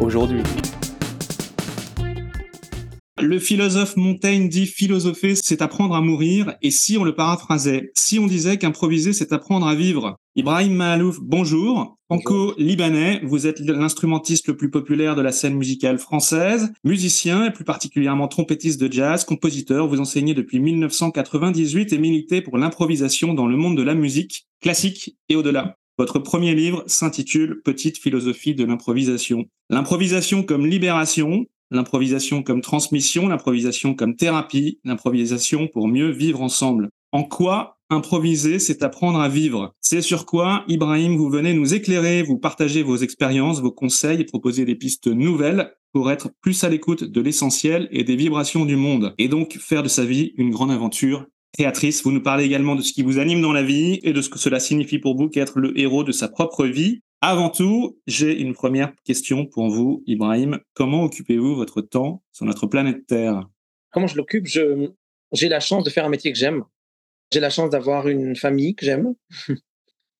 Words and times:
aujourd'hui. 0.00 0.42
Le 3.20 3.40
philosophe 3.40 3.96
Montaigne 3.96 4.48
dit 4.48 4.66
philosopher, 4.66 5.34
c'est 5.34 5.60
apprendre 5.60 5.96
à 5.96 6.00
mourir, 6.00 6.54
et 6.62 6.70
si 6.70 6.96
on 6.96 7.04
le 7.04 7.16
paraphrasait, 7.16 7.90
si 7.94 8.20
on 8.20 8.28
disait 8.28 8.58
qu'improviser, 8.58 9.12
c'est 9.12 9.32
apprendre 9.32 9.66
à 9.66 9.74
vivre. 9.74 10.16
Ibrahim 10.36 10.74
Mahalouf, 10.74 11.18
bonjour. 11.20 11.98
Franco-libanais, 12.08 13.20
vous 13.24 13.48
êtes 13.48 13.58
l'instrumentiste 13.58 14.46
le 14.46 14.56
plus 14.56 14.70
populaire 14.70 15.16
de 15.16 15.20
la 15.20 15.32
scène 15.32 15.56
musicale 15.56 15.98
française, 15.98 16.72
musicien 16.84 17.46
et 17.46 17.52
plus 17.52 17.64
particulièrement 17.64 18.28
trompettiste 18.28 18.80
de 18.80 18.90
jazz, 18.90 19.24
compositeur, 19.24 19.88
vous 19.88 20.00
enseignez 20.00 20.34
depuis 20.34 20.60
1998 20.60 21.92
et 21.92 21.98
militez 21.98 22.40
pour 22.40 22.56
l'improvisation 22.56 23.34
dans 23.34 23.48
le 23.48 23.56
monde 23.56 23.76
de 23.76 23.82
la 23.82 23.94
musique, 23.94 24.46
classique 24.60 25.16
et 25.28 25.34
au-delà. 25.34 25.76
Votre 25.98 26.20
premier 26.20 26.54
livre 26.54 26.84
s'intitule 26.86 27.60
Petite 27.64 27.98
philosophie 27.98 28.54
de 28.54 28.64
l'improvisation. 28.64 29.46
L'improvisation 29.68 30.44
comme 30.44 30.64
libération, 30.64 31.46
l'improvisation 31.72 32.44
comme 32.44 32.60
transmission, 32.60 33.26
l'improvisation 33.26 33.94
comme 33.94 34.14
thérapie, 34.14 34.78
l'improvisation 34.84 35.66
pour 35.66 35.88
mieux 35.88 36.10
vivre 36.10 36.40
ensemble. 36.40 36.90
En 37.10 37.24
quoi 37.24 37.80
improviser, 37.90 38.60
c'est 38.60 38.84
apprendre 38.84 39.18
à 39.18 39.28
vivre? 39.28 39.74
C'est 39.80 40.00
sur 40.00 40.24
quoi, 40.24 40.62
Ibrahim, 40.68 41.16
vous 41.16 41.30
venez 41.30 41.52
nous 41.52 41.74
éclairer, 41.74 42.22
vous 42.22 42.38
partager 42.38 42.84
vos 42.84 42.98
expériences, 42.98 43.60
vos 43.60 43.72
conseils 43.72 44.20
et 44.20 44.24
proposer 44.24 44.64
des 44.64 44.76
pistes 44.76 45.08
nouvelles 45.08 45.72
pour 45.92 46.12
être 46.12 46.30
plus 46.40 46.62
à 46.62 46.68
l'écoute 46.68 47.02
de 47.02 47.20
l'essentiel 47.20 47.88
et 47.90 48.04
des 48.04 48.14
vibrations 48.14 48.66
du 48.66 48.76
monde, 48.76 49.14
et 49.18 49.26
donc 49.26 49.56
faire 49.58 49.82
de 49.82 49.88
sa 49.88 50.04
vie 50.04 50.32
une 50.36 50.50
grande 50.50 50.70
aventure 50.70 51.26
créatrice. 51.52 52.02
Vous 52.02 52.12
nous 52.12 52.22
parlez 52.22 52.44
également 52.44 52.74
de 52.74 52.82
ce 52.82 52.92
qui 52.92 53.02
vous 53.02 53.18
anime 53.18 53.40
dans 53.40 53.52
la 53.52 53.62
vie 53.62 54.00
et 54.02 54.12
de 54.12 54.22
ce 54.22 54.28
que 54.28 54.38
cela 54.38 54.60
signifie 54.60 54.98
pour 54.98 55.16
vous 55.16 55.28
qu'être 55.28 55.58
le 55.58 55.78
héros 55.78 56.04
de 56.04 56.12
sa 56.12 56.28
propre 56.28 56.66
vie. 56.66 57.00
Avant 57.20 57.50
tout, 57.50 57.98
j'ai 58.06 58.40
une 58.40 58.54
première 58.54 58.92
question 59.04 59.44
pour 59.44 59.70
vous, 59.70 60.04
Ibrahim. 60.06 60.60
Comment 60.74 61.02
occupez-vous 61.02 61.56
votre 61.56 61.80
temps 61.80 62.22
sur 62.32 62.46
notre 62.46 62.66
planète 62.66 63.06
Terre? 63.06 63.48
Comment 63.90 64.06
je 64.06 64.16
l'occupe? 64.16 64.46
Je, 64.46 64.90
J'ai 65.32 65.48
la 65.48 65.60
chance 65.60 65.82
de 65.82 65.90
faire 65.90 66.04
un 66.04 66.10
métier 66.10 66.32
que 66.32 66.38
j'aime. 66.38 66.64
J'ai 67.32 67.40
la 67.40 67.50
chance 67.50 67.70
d'avoir 67.70 68.08
une 68.08 68.36
famille 68.36 68.74
que 68.74 68.86
j'aime. 68.86 69.14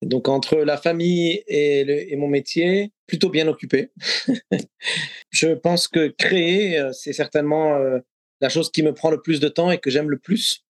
Donc 0.02 0.28
entre 0.28 0.56
la 0.56 0.76
famille 0.76 1.42
et, 1.46 2.14
mon 2.16 2.28
métier, 2.28 2.92
plutôt 3.06 3.30
bien 3.30 3.48
occupé. 3.48 3.90
je 5.30 5.48
pense 5.54 5.88
que 5.88 6.08
créer, 6.08 6.78
euh, 6.78 6.92
c'est 6.92 7.12
certainement 7.12 7.76
euh, 7.76 7.98
la 8.40 8.48
chose 8.48 8.70
qui 8.70 8.82
me 8.82 8.92
prend 8.92 9.10
le 9.10 9.20
plus 9.20 9.40
de 9.40 9.48
temps 9.48 9.70
et 9.70 9.78
que 9.78 9.90
j'aime 9.90 10.10
le 10.10 10.18
plus. 10.18 10.64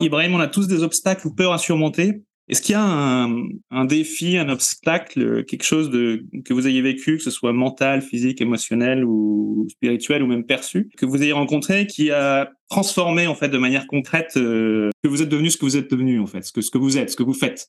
Ibrahim, 0.00 0.34
on 0.34 0.40
a 0.40 0.48
tous 0.48 0.66
des 0.66 0.82
obstacles 0.82 1.26
ou 1.26 1.34
peurs 1.34 1.52
à 1.52 1.58
surmonter. 1.58 2.22
Est-ce 2.48 2.60
qu'il 2.60 2.72
y 2.72 2.76
a 2.76 2.82
un, 3.70 3.84
défi, 3.84 4.36
un 4.36 4.48
obstacle, 4.48 5.44
quelque 5.44 5.62
chose 5.62 5.90
que 5.90 6.52
vous 6.52 6.66
ayez 6.66 6.82
vécu, 6.82 7.16
que 7.16 7.22
ce 7.22 7.30
soit 7.30 7.52
mental, 7.52 8.02
physique, 8.02 8.40
émotionnel 8.40 9.04
ou 9.04 9.66
spirituel 9.70 10.22
ou 10.22 10.26
même 10.26 10.44
perçu, 10.44 10.90
que 10.96 11.06
vous 11.06 11.22
ayez 11.22 11.32
rencontré, 11.32 11.86
qui 11.86 12.10
a 12.10 12.50
transformé 12.68 13.26
en 13.26 13.34
fait 13.34 13.48
de 13.48 13.58
manière 13.58 13.86
concrète 13.86 14.32
euh, 14.36 14.90
que 15.02 15.08
vous 15.08 15.22
êtes 15.22 15.28
devenu 15.28 15.50
ce 15.50 15.56
que 15.56 15.64
vous 15.64 15.76
êtes 15.76 15.90
devenu 15.90 16.20
en 16.20 16.26
fait, 16.26 16.42
ce 16.42 16.52
que, 16.52 16.60
ce 16.60 16.70
que 16.70 16.78
vous 16.78 16.98
êtes, 16.98 17.10
ce 17.10 17.16
que 17.16 17.22
vous 17.22 17.32
faites? 17.32 17.68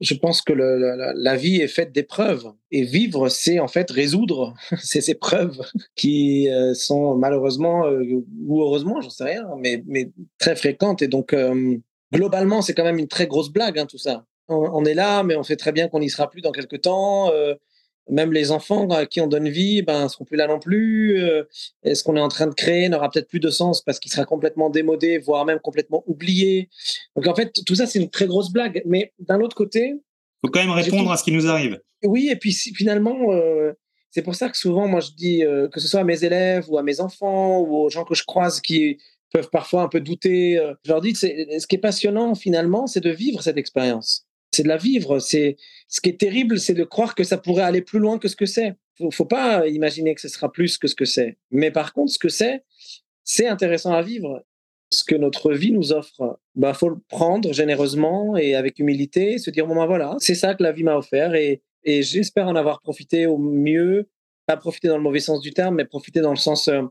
Je 0.00 0.14
pense 0.14 0.42
que 0.42 0.52
la, 0.52 1.36
vie 1.36 1.60
est 1.60 1.68
faite 1.68 1.92
d'épreuves. 1.92 2.52
Et 2.70 2.82
vivre, 2.82 3.28
c'est 3.28 3.58
en 3.58 3.68
fait 3.68 3.90
résoudre 3.90 4.54
ces 4.78 5.10
épreuves 5.10 5.60
qui 5.96 6.48
euh, 6.50 6.74
sont 6.74 7.16
malheureusement, 7.16 7.86
euh, 7.86 8.24
ou 8.46 8.62
heureusement, 8.62 9.00
j'en 9.00 9.10
sais 9.10 9.24
rien, 9.24 9.46
mais, 9.58 9.82
très 10.38 10.56
fréquentes. 10.56 11.02
Et 11.02 11.08
donc, 11.08 11.32
euh, 11.32 11.76
globalement, 12.12 12.62
c'est 12.62 12.74
quand 12.74 12.84
même 12.84 12.98
une 12.98 13.08
très 13.08 13.26
grosse 13.26 13.50
blague, 13.50 13.78
hein, 13.78 13.86
tout 13.86 13.98
ça. 13.98 14.24
On, 14.50 14.82
est 14.86 14.94
là, 14.94 15.22
mais 15.24 15.36
on 15.36 15.42
sait 15.42 15.56
très 15.56 15.72
bien 15.72 15.88
qu'on 15.88 16.00
n'y 16.00 16.08
sera 16.08 16.30
plus 16.30 16.40
dans 16.40 16.52
quelques 16.52 16.80
temps 16.80 17.30
même 18.08 18.32
les 18.32 18.50
enfants 18.50 18.88
à 18.90 19.06
qui 19.06 19.20
on 19.20 19.26
donne 19.26 19.48
vie, 19.48 19.82
ben, 19.82 20.08
seront 20.08 20.24
plus 20.24 20.36
là 20.36 20.46
non 20.46 20.58
plus. 20.58 21.20
Euh, 21.22 21.44
est 21.82 21.94
ce 21.94 22.02
qu'on 22.02 22.16
est 22.16 22.20
en 22.20 22.28
train 22.28 22.46
de 22.46 22.54
créer 22.54 22.88
n'aura 22.88 23.10
peut-être 23.10 23.28
plus 23.28 23.40
de 23.40 23.50
sens 23.50 23.82
parce 23.82 23.98
qu'il 23.98 24.10
sera 24.10 24.24
complètement 24.24 24.70
démodé, 24.70 25.18
voire 25.18 25.44
même 25.44 25.58
complètement 25.60 26.02
oublié. 26.06 26.68
Donc 27.16 27.26
en 27.26 27.34
fait, 27.34 27.52
tout 27.66 27.74
ça, 27.74 27.86
c'est 27.86 27.98
une 27.98 28.10
très 28.10 28.26
grosse 28.26 28.50
blague. 28.50 28.82
Mais 28.86 29.12
d'un 29.18 29.40
autre 29.40 29.56
côté, 29.56 29.94
faut 30.44 30.50
quand 30.50 30.60
même 30.60 30.70
répondre 30.70 31.10
à 31.10 31.16
ce 31.16 31.24
qui 31.24 31.32
nous 31.32 31.46
arrive. 31.46 31.80
Oui, 32.04 32.28
et 32.30 32.36
puis 32.36 32.52
finalement, 32.52 33.32
euh, 33.32 33.72
c'est 34.10 34.22
pour 34.22 34.34
ça 34.34 34.48
que 34.48 34.56
souvent, 34.56 34.86
moi, 34.86 35.00
je 35.00 35.10
dis 35.10 35.44
euh, 35.44 35.68
que 35.68 35.80
ce 35.80 35.88
soit 35.88 36.00
à 36.00 36.04
mes 36.04 36.24
élèves 36.24 36.66
ou 36.68 36.78
à 36.78 36.82
mes 36.82 37.00
enfants 37.00 37.60
ou 37.60 37.76
aux 37.76 37.90
gens 37.90 38.04
que 38.04 38.14
je 38.14 38.24
croise 38.24 38.60
qui 38.60 38.98
peuvent 39.32 39.50
parfois 39.50 39.82
un 39.82 39.88
peu 39.88 40.00
douter, 40.00 40.58
je 40.84 40.90
leur 40.90 41.02
dis, 41.02 41.14
ce 41.14 41.66
qui 41.66 41.76
est 41.76 41.80
passionnant 41.80 42.34
finalement, 42.34 42.86
c'est 42.86 43.00
de 43.00 43.10
vivre 43.10 43.42
cette 43.42 43.58
expérience 43.58 44.27
c'est 44.58 44.64
de 44.64 44.68
la 44.68 44.76
vivre. 44.76 45.20
C'est 45.20 45.56
ce 45.86 46.00
qui 46.00 46.10
est 46.10 46.20
terrible, 46.20 46.58
c'est 46.58 46.74
de 46.74 46.84
croire 46.84 47.14
que 47.14 47.24
ça 47.24 47.38
pourrait 47.38 47.62
aller 47.62 47.82
plus 47.82 48.00
loin 48.00 48.18
que 48.18 48.28
ce 48.28 48.36
que 48.36 48.46
c'est. 48.46 48.74
Faut, 48.98 49.10
faut 49.12 49.24
pas 49.24 49.68
imaginer 49.68 50.14
que 50.14 50.20
ce 50.20 50.28
sera 50.28 50.50
plus 50.50 50.76
que 50.78 50.88
ce 50.88 50.96
que 50.96 51.04
c'est. 51.04 51.38
Mais 51.50 51.70
par 51.70 51.92
contre, 51.92 52.12
ce 52.12 52.18
que 52.18 52.28
c'est, 52.28 52.64
c'est 53.22 53.46
intéressant 53.46 53.92
à 53.92 54.02
vivre. 54.02 54.44
Ce 54.90 55.04
que 55.04 55.14
notre 55.14 55.52
vie 55.52 55.70
nous 55.70 55.92
offre, 55.92 56.40
bah 56.54 56.72
faut 56.74 56.88
le 56.88 56.96
prendre 57.08 57.52
généreusement 57.52 58.36
et 58.38 58.54
avec 58.54 58.78
humilité, 58.78 59.36
se 59.38 59.50
dire 59.50 59.66
bon 59.66 59.76
ben 59.76 59.86
voilà, 59.86 60.16
c'est 60.18 60.34
ça 60.34 60.54
que 60.54 60.62
la 60.62 60.72
vie 60.72 60.82
m'a 60.82 60.96
offert 60.96 61.34
et, 61.34 61.60
et 61.84 62.02
j'espère 62.02 62.46
en 62.48 62.56
avoir 62.56 62.80
profité 62.80 63.26
au 63.26 63.36
mieux, 63.36 64.08
pas 64.46 64.56
profiter 64.56 64.88
dans 64.88 64.96
le 64.96 65.02
mauvais 65.02 65.20
sens 65.20 65.42
du 65.42 65.52
terme, 65.52 65.74
mais 65.74 65.84
profiter 65.84 66.20
dans 66.20 66.30
le 66.30 66.36
sens 66.36 66.68
euh, 66.68 66.82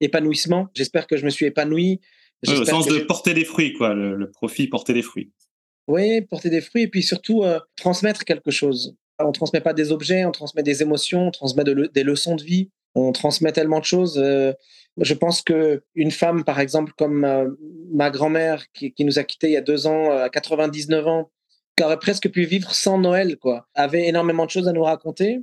épanouissement. 0.00 0.66
J'espère 0.74 1.06
que 1.06 1.16
je 1.16 1.24
me 1.24 1.30
suis 1.30 1.46
épanoui. 1.46 2.00
au 2.48 2.64
sens 2.64 2.86
de 2.88 2.98
porter 2.98 3.34
des 3.34 3.44
fruits, 3.44 3.72
quoi, 3.72 3.94
le, 3.94 4.16
le 4.16 4.30
profit, 4.32 4.66
porter 4.66 4.92
des 4.92 5.02
fruits. 5.02 5.30
Oui, 5.86 6.22
porter 6.22 6.50
des 6.50 6.60
fruits 6.60 6.82
et 6.82 6.88
puis 6.88 7.02
surtout 7.02 7.44
euh, 7.44 7.60
transmettre 7.76 8.24
quelque 8.24 8.50
chose. 8.50 8.96
On 9.18 9.32
transmet 9.32 9.60
pas 9.60 9.74
des 9.74 9.92
objets, 9.92 10.24
on 10.24 10.32
transmet 10.32 10.62
des 10.62 10.82
émotions, 10.82 11.28
on 11.28 11.30
transmet 11.30 11.62
des 11.64 12.02
leçons 12.02 12.36
de 12.36 12.42
vie, 12.42 12.70
on 12.94 13.12
transmet 13.12 13.52
tellement 13.52 13.80
de 13.80 13.84
choses. 13.84 14.18
Euh, 14.18 14.52
je 15.00 15.14
pense 15.14 15.42
que 15.42 15.82
une 15.94 16.10
femme, 16.10 16.44
par 16.44 16.58
exemple, 16.58 16.92
comme 16.96 17.24
euh, 17.24 17.48
ma 17.92 18.10
grand-mère 18.10 18.64
qui, 18.72 18.92
nous 19.00 19.18
a 19.18 19.24
quittés 19.24 19.48
il 19.48 19.52
y 19.52 19.56
a 19.56 19.60
deux 19.60 19.86
ans, 19.86 20.10
à 20.10 20.30
99 20.30 21.06
ans, 21.06 21.30
qui 21.76 21.84
aurait 21.84 21.98
presque 21.98 22.30
pu 22.30 22.44
vivre 22.44 22.74
sans 22.74 22.98
Noël, 22.98 23.36
quoi, 23.36 23.68
avait 23.74 24.06
énormément 24.06 24.46
de 24.46 24.50
choses 24.50 24.68
à 24.68 24.72
nous 24.72 24.82
raconter. 24.84 25.40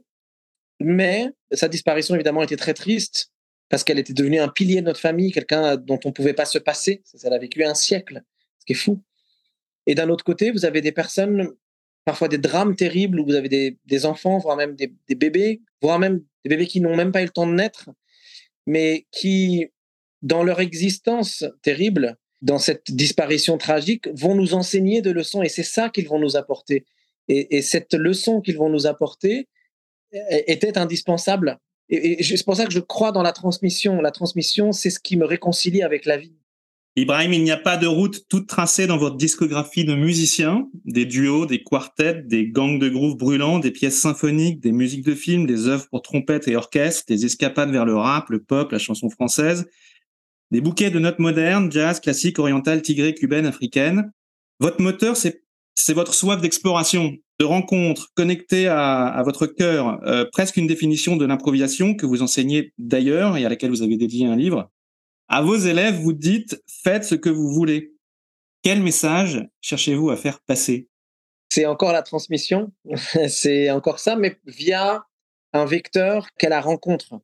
Mais 0.80 1.30
sa 1.52 1.68
disparition, 1.68 2.16
évidemment, 2.16 2.42
était 2.42 2.56
très 2.56 2.74
triste 2.74 3.32
parce 3.70 3.84
qu'elle 3.84 4.00
était 4.00 4.14
devenue 4.14 4.40
un 4.40 4.50
pilier 4.50 4.82
de 4.82 4.88
notre 4.88 5.00
famille, 5.00 5.32
quelqu'un 5.32 5.78
dont 5.78 6.00
on 6.04 6.12
pouvait 6.12 6.34
pas 6.34 6.46
se 6.46 6.58
passer. 6.58 7.04
Elle 7.24 7.34
a 7.34 7.38
vécu 7.38 7.64
un 7.64 7.74
siècle, 7.74 8.22
ce 8.60 8.66
qui 8.66 8.74
est 8.74 8.76
fou. 8.76 9.02
Et 9.92 9.96
d'un 9.96 10.08
autre 10.08 10.24
côté, 10.24 10.52
vous 10.52 10.64
avez 10.64 10.80
des 10.80 10.94
personnes, 10.94 11.50
parfois 12.06 12.30
des 12.30 12.38
drames 12.38 12.78
terribles, 12.78 13.20
où 13.20 13.26
vous 13.26 13.36
avez 13.36 13.78
des, 13.84 14.06
enfants, 14.06 14.38
voire 14.38 14.56
même 14.56 14.74
des, 14.78 15.16
bébés, 15.16 15.60
voire 15.82 16.00
même 16.00 16.24
des 16.46 16.50
bébés 16.50 16.66
qui 16.66 16.80
n'ont 16.80 16.96
même 16.96 17.12
pas 17.12 17.22
eu 17.22 17.26
le 17.26 17.32
temps 17.32 17.46
de 17.46 17.52
naître, 17.52 17.90
mais 18.66 19.06
qui, 19.12 19.68
dans 20.22 20.44
leur 20.44 20.62
existence 20.62 21.44
terrible, 21.62 22.16
dans 22.42 22.58
cette 22.58 22.90
disparition 22.90 23.58
tragique, 23.58 24.08
vont 24.14 24.34
nous 24.34 24.54
enseigner 24.54 25.02
de 25.02 25.12
leçons. 25.12 25.44
Et 25.44 25.50
c'est 25.50 25.62
ça 25.62 25.90
qu'ils 25.90 26.08
vont 26.08 26.20
nous 26.20 26.38
apporter. 26.38 26.86
Et, 27.28 27.62
cette 27.62 27.94
leçon 27.94 28.40
qu'ils 28.40 28.58
vont 28.58 28.70
nous 28.70 28.88
apporter 28.88 29.50
était 30.30 30.78
indispensable. 30.78 31.60
et 31.90 32.24
c'est 32.24 32.46
pour 32.46 32.56
ça 32.56 32.66
que 32.66 32.72
je 32.72 32.80
crois 32.80 33.12
dans 33.12 33.24
la 33.24 33.34
transmission. 33.34 34.00
La 34.00 34.12
transmission, 34.12 34.72
c'est 34.72 34.90
ce 34.90 35.02
qui 35.02 35.18
me 35.18 35.26
réconcilie 35.26 35.84
avec 35.84 36.06
la 36.06 36.16
vie. 36.16 36.38
Ibrahim, 36.98 37.32
il 37.32 37.44
n'y 37.44 37.52
a 37.52 37.58
pas 37.58 37.78
de 37.78 37.88
route 37.88 38.26
toute 38.28 38.48
tracée 38.48 38.86
dans 38.86 38.98
votre 38.98 39.16
discographie 39.16 39.86
de 39.86 39.96
musiciens, 39.96 40.68
des 40.84 41.06
duos, 41.06 41.46
des 41.46 41.64
quartets, 41.64 42.22
des 42.26 42.48
gangs 42.48 42.80
de 42.80 42.90
groove 42.90 43.16
brûlants, 43.16 43.60
des 43.60 43.72
pièces 43.72 43.98
symphoniques, 43.98 44.60
des 44.60 44.74
musiques 44.74 45.06
de 45.06 45.16
films, 45.16 45.46
des 45.46 45.68
œuvres 45.68 45.88
pour 45.90 46.02
trompette 46.02 46.50
et 46.50 46.58
orchestre, 46.58 47.06
des 47.08 47.26
escapades 47.26 47.72
vers 47.72 47.86
le 47.86 47.96
rap, 47.96 48.30
le 48.30 48.44
pop, 48.44 48.74
la 48.74 48.80
chanson 48.80 49.10
française, 49.10 49.70
des 50.52 50.60
bouquets 50.60 50.90
de 50.90 51.00
notes 51.00 51.20
modernes, 51.20 51.72
jazz, 51.72 52.02
classique, 52.02 52.40
oriental, 52.40 52.82
tigré, 52.82 53.14
cubaine, 53.14 53.46
africaine. 53.46 54.12
Votre 54.60 54.82
moteur, 54.82 55.16
c'est 55.16 55.44
c'est 55.76 55.94
votre 55.94 56.14
soif 56.14 56.42
d'exploration, 56.42 57.16
de 57.40 57.46
rencontre, 57.46 58.10
connectée 58.14 58.68
à, 58.68 59.06
à 59.08 59.24
votre 59.24 59.48
cœur, 59.48 60.00
euh, 60.06 60.26
presque 60.32 60.58
une 60.58 60.68
définition 60.68 61.16
de 61.16 61.26
l'improvisation 61.26 61.96
que 61.96 62.06
vous 62.06 62.22
enseignez 62.22 62.74
d'ailleurs 62.78 63.38
et 63.38 63.46
à 63.46 63.50
laquelle 63.50 63.72
vous 63.72 63.82
avez 63.82 63.96
dédié 63.96 64.28
un 64.28 64.36
livre. 64.36 64.70
À 65.34 65.42
vos 65.42 65.56
élèves, 65.56 65.96
vous 65.96 66.12
dites 66.12 66.62
faites 66.68 67.06
ce 67.06 67.16
que 67.16 67.30
vous 67.30 67.54
voulez. 67.54 67.94
Quel 68.64 68.82
message 68.82 69.48
cherchez-vous 69.62 70.10
à 70.10 70.18
faire 70.18 70.42
passer? 70.42 70.90
C'est 71.48 71.66
encore 71.66 71.94
la 71.94 72.02
transmission, 72.02 72.74
c'est 73.30 73.72
encore 73.72 74.00
ça, 74.00 74.18
mais 74.18 74.36
via 74.46 75.06
un 75.54 75.64
vecteur 75.64 76.28
qu'est 76.38 76.50
la 76.50 76.60
rencontre. 76.60 77.22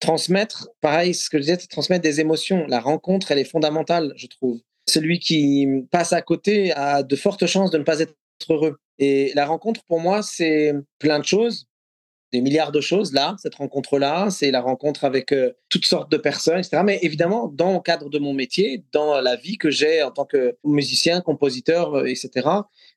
transmettre, 0.00 0.68
pareil, 0.82 1.14
ce 1.14 1.30
que 1.30 1.38
je 1.38 1.44
disais, 1.44 1.56
c'est 1.58 1.66
transmettre 1.66 2.02
des 2.02 2.20
émotions. 2.20 2.66
La 2.66 2.80
rencontre, 2.80 3.32
elle 3.32 3.38
est 3.38 3.50
fondamentale, 3.50 4.12
je 4.16 4.26
trouve. 4.26 4.60
Celui 4.86 5.18
qui 5.18 5.66
passe 5.90 6.12
à 6.12 6.20
côté 6.20 6.72
a 6.72 7.02
de 7.02 7.16
fortes 7.16 7.46
chances 7.46 7.70
de 7.70 7.78
ne 7.78 7.84
pas 7.84 8.00
être 8.00 8.14
heureux. 8.50 8.76
Et 8.98 9.32
la 9.34 9.46
rencontre, 9.46 9.82
pour 9.84 9.98
moi, 9.98 10.22
c'est 10.22 10.74
plein 10.98 11.20
de 11.20 11.24
choses, 11.24 11.68
des 12.34 12.40
milliards 12.40 12.72
de 12.72 12.80
choses 12.80 13.12
là, 13.12 13.36
cette 13.38 13.54
rencontre-là, 13.54 14.28
c'est 14.28 14.50
la 14.50 14.60
rencontre 14.60 15.04
avec 15.04 15.30
euh, 15.30 15.52
toutes 15.68 15.86
sortes 15.86 16.10
de 16.10 16.16
personnes, 16.16 16.58
etc. 16.58 16.82
Mais 16.84 16.98
évidemment, 17.02 17.46
dans 17.46 17.74
le 17.74 17.78
cadre 17.78 18.10
de 18.10 18.18
mon 18.18 18.34
métier, 18.34 18.82
dans 18.90 19.20
la 19.20 19.36
vie 19.36 19.56
que 19.56 19.70
j'ai 19.70 20.02
en 20.02 20.10
tant 20.10 20.24
que 20.24 20.56
musicien, 20.64 21.20
compositeur, 21.20 21.94
euh, 21.94 22.06
etc., 22.06 22.48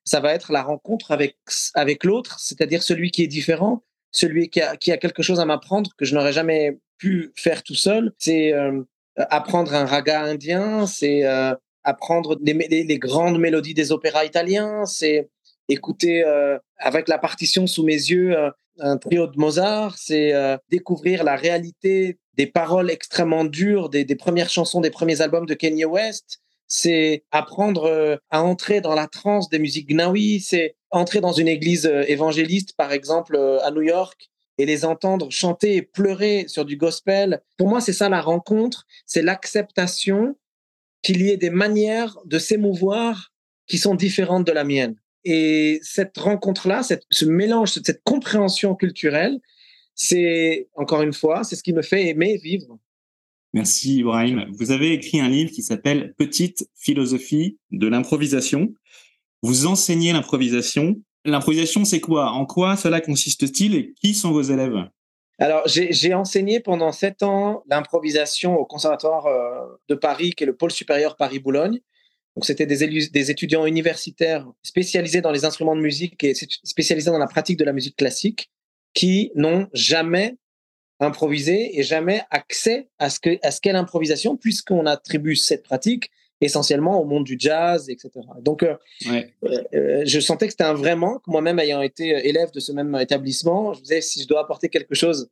ça 0.03 0.19
va 0.21 0.33
être 0.33 0.51
la 0.51 0.63
rencontre 0.63 1.11
avec, 1.11 1.37
avec 1.75 2.03
l'autre, 2.03 2.39
c'est-à-dire 2.39 2.81
celui 2.81 3.11
qui 3.11 3.21
est 3.21 3.27
différent, 3.27 3.83
celui 4.11 4.49
qui 4.49 4.59
a, 4.59 4.75
qui 4.75 4.91
a 4.91 4.97
quelque 4.97 5.21
chose 5.21 5.39
à 5.39 5.45
m'apprendre 5.45 5.91
que 5.95 6.03
je 6.03 6.15
n'aurais 6.15 6.33
jamais 6.33 6.79
pu 6.97 7.31
faire 7.35 7.61
tout 7.61 7.75
seul. 7.75 8.13
C'est 8.17 8.53
euh, 8.53 8.81
apprendre 9.17 9.71
un 9.75 9.85
raga 9.85 10.23
indien, 10.23 10.87
c'est 10.87 11.23
apprendre 11.83 12.37
les, 12.41 12.97
grandes 12.97 13.39
mélodies 13.39 13.75
des 13.75 13.91
opéras 13.91 14.25
italiens, 14.25 14.85
c'est 14.85 15.29
écouter 15.69 16.23
avec 16.77 17.07
la 17.07 17.17
partition 17.17 17.65
sous 17.65 17.83
mes 17.83 17.93
yeux 17.93 18.35
un 18.79 18.97
trio 18.97 19.27
de 19.27 19.37
Mozart, 19.37 19.97
c'est 19.97 20.33
euh, 20.33 20.57
découvrir 20.69 21.23
la 21.23 21.35
réalité 21.35 22.19
des 22.33 22.47
paroles 22.47 22.91
extrêmement 22.91 23.45
dures 23.45 23.89
des, 23.89 24.05
premières 24.15 24.49
chansons 24.49 24.81
des 24.81 24.91
premiers 24.91 25.21
albums 25.21 25.45
de 25.45 25.53
Kanye 25.53 25.85
West, 25.85 26.39
c'est 26.67 27.23
apprendre 27.31 28.19
à 28.29 28.43
entrer 28.43 28.81
dans 28.81 28.93
la 28.93 29.07
transe 29.07 29.49
des 29.49 29.57
musiques 29.57 29.89
gnawi, 29.89 30.41
c'est 30.41 30.75
entrer 30.91 31.21
dans 31.21 31.31
une 31.31 31.47
église 31.47 31.89
évangéliste, 32.07 32.73
par 32.77 32.91
exemple, 32.91 33.37
à 33.63 33.71
New 33.71 33.81
York, 33.81 34.29
et 34.57 34.65
les 34.65 34.85
entendre 34.85 35.31
chanter 35.31 35.75
et 35.75 35.81
pleurer 35.81 36.45
sur 36.47 36.65
du 36.65 36.77
gospel. 36.77 37.41
Pour 37.57 37.67
moi, 37.67 37.81
c'est 37.81 37.93
ça 37.93 38.09
la 38.09 38.21
rencontre, 38.21 38.85
c'est 39.05 39.21
l'acceptation 39.21 40.35
qu'il 41.01 41.21
y 41.21 41.29
ait 41.29 41.37
des 41.37 41.49
manières 41.49 42.17
de 42.25 42.39
s'émouvoir 42.39 43.31
qui 43.67 43.77
sont 43.77 43.95
différentes 43.95 44.47
de 44.47 44.51
la 44.51 44.63
mienne. 44.63 44.95
Et 45.29 45.79
cette 45.81 46.17
rencontre-là, 46.17 46.83
ce 46.83 47.25
mélange, 47.25 47.71
cette 47.73 48.01
compréhension 48.05 48.75
culturelle, 48.75 49.41
c'est, 49.93 50.69
encore 50.73 51.01
une 51.01 51.11
fois, 51.11 51.43
c'est 51.43 51.57
ce 51.57 51.63
qui 51.63 51.73
me 51.73 51.81
fait 51.81 52.07
aimer 52.07 52.37
vivre. 52.37 52.79
Merci 53.51 53.97
Ibrahim. 53.97 54.45
Vous 54.57 54.71
avez 54.71 54.93
écrit 54.93 55.19
un 55.19 55.27
livre 55.27 55.51
qui 55.51 55.63
s'appelle 55.63 56.13
Petite 56.17 56.69
philosophie 56.75 57.57
de 57.71 57.87
l'improvisation. 57.89 58.73
Vous 59.43 59.65
enseignez 59.65 60.13
l'improvisation. 60.13 60.95
L'improvisation, 61.25 61.83
c'est 61.83 61.99
quoi? 61.99 62.31
En 62.31 62.45
quoi 62.45 62.77
cela 62.77 63.01
consiste-t-il 63.01 63.75
et 63.75 63.93
qui 64.01 64.13
sont 64.13 64.31
vos 64.31 64.43
élèves? 64.43 64.77
Alors, 65.39 65.63
j'ai 65.65 66.13
enseigné 66.13 66.61
pendant 66.61 66.93
sept 66.93 67.21
ans 67.21 67.63
l'improvisation 67.69 68.55
au 68.55 68.63
Conservatoire 68.63 69.25
euh, 69.25 69.65
de 69.89 69.95
Paris, 69.95 70.31
qui 70.31 70.45
est 70.45 70.47
le 70.47 70.55
pôle 70.55 70.71
supérieur 70.71 71.17
Paris-Boulogne. 71.17 71.81
Donc, 72.37 72.45
c'était 72.45 72.67
des, 72.67 73.09
des, 73.09 73.31
étudiants 73.31 73.65
universitaires 73.65 74.47
spécialisés 74.61 75.21
dans 75.21 75.31
les 75.31 75.43
instruments 75.43 75.75
de 75.75 75.81
musique 75.81 76.23
et 76.23 76.35
spécialisés 76.35 77.09
dans 77.09 77.17
la 77.17 77.25
pratique 77.25 77.57
de 77.57 77.63
la 77.63 77.73
musique 77.73 77.95
classique 77.95 78.51
qui 78.93 79.31
n'ont 79.33 79.67
jamais 79.73 80.35
improvisé 80.99 81.79
et 81.79 81.81
jamais 81.81 82.21
accès 82.29 82.89
à 82.99 83.09
ce 83.09 83.19
qu'est 83.19 83.71
l'improvisation, 83.71 84.37
puisqu'on 84.37 84.85
attribue 84.85 85.35
cette 85.35 85.63
pratique 85.63 86.11
essentiellement 86.39 87.01
au 87.01 87.05
monde 87.05 87.23
du 87.23 87.37
jazz, 87.39 87.89
etc. 87.89 88.11
Donc, 88.41 88.61
euh, 88.61 88.75
euh, 89.07 89.63
euh, 89.73 90.03
je 90.05 90.19
sentais 90.19 90.45
que 90.45 90.51
c'était 90.51 90.63
un 90.63 90.75
vrai 90.75 90.95
manque. 90.95 91.25
Moi-même, 91.25 91.57
ayant 91.57 91.81
été 91.81 92.09
élève 92.27 92.51
de 92.51 92.59
ce 92.59 92.71
même 92.71 92.95
établissement, 93.01 93.73
je 93.73 93.79
me 93.79 93.83
disais 93.83 94.01
si 94.01 94.21
je 94.21 94.27
dois 94.27 94.41
apporter 94.41 94.69
quelque 94.69 94.93
chose, 94.93 95.27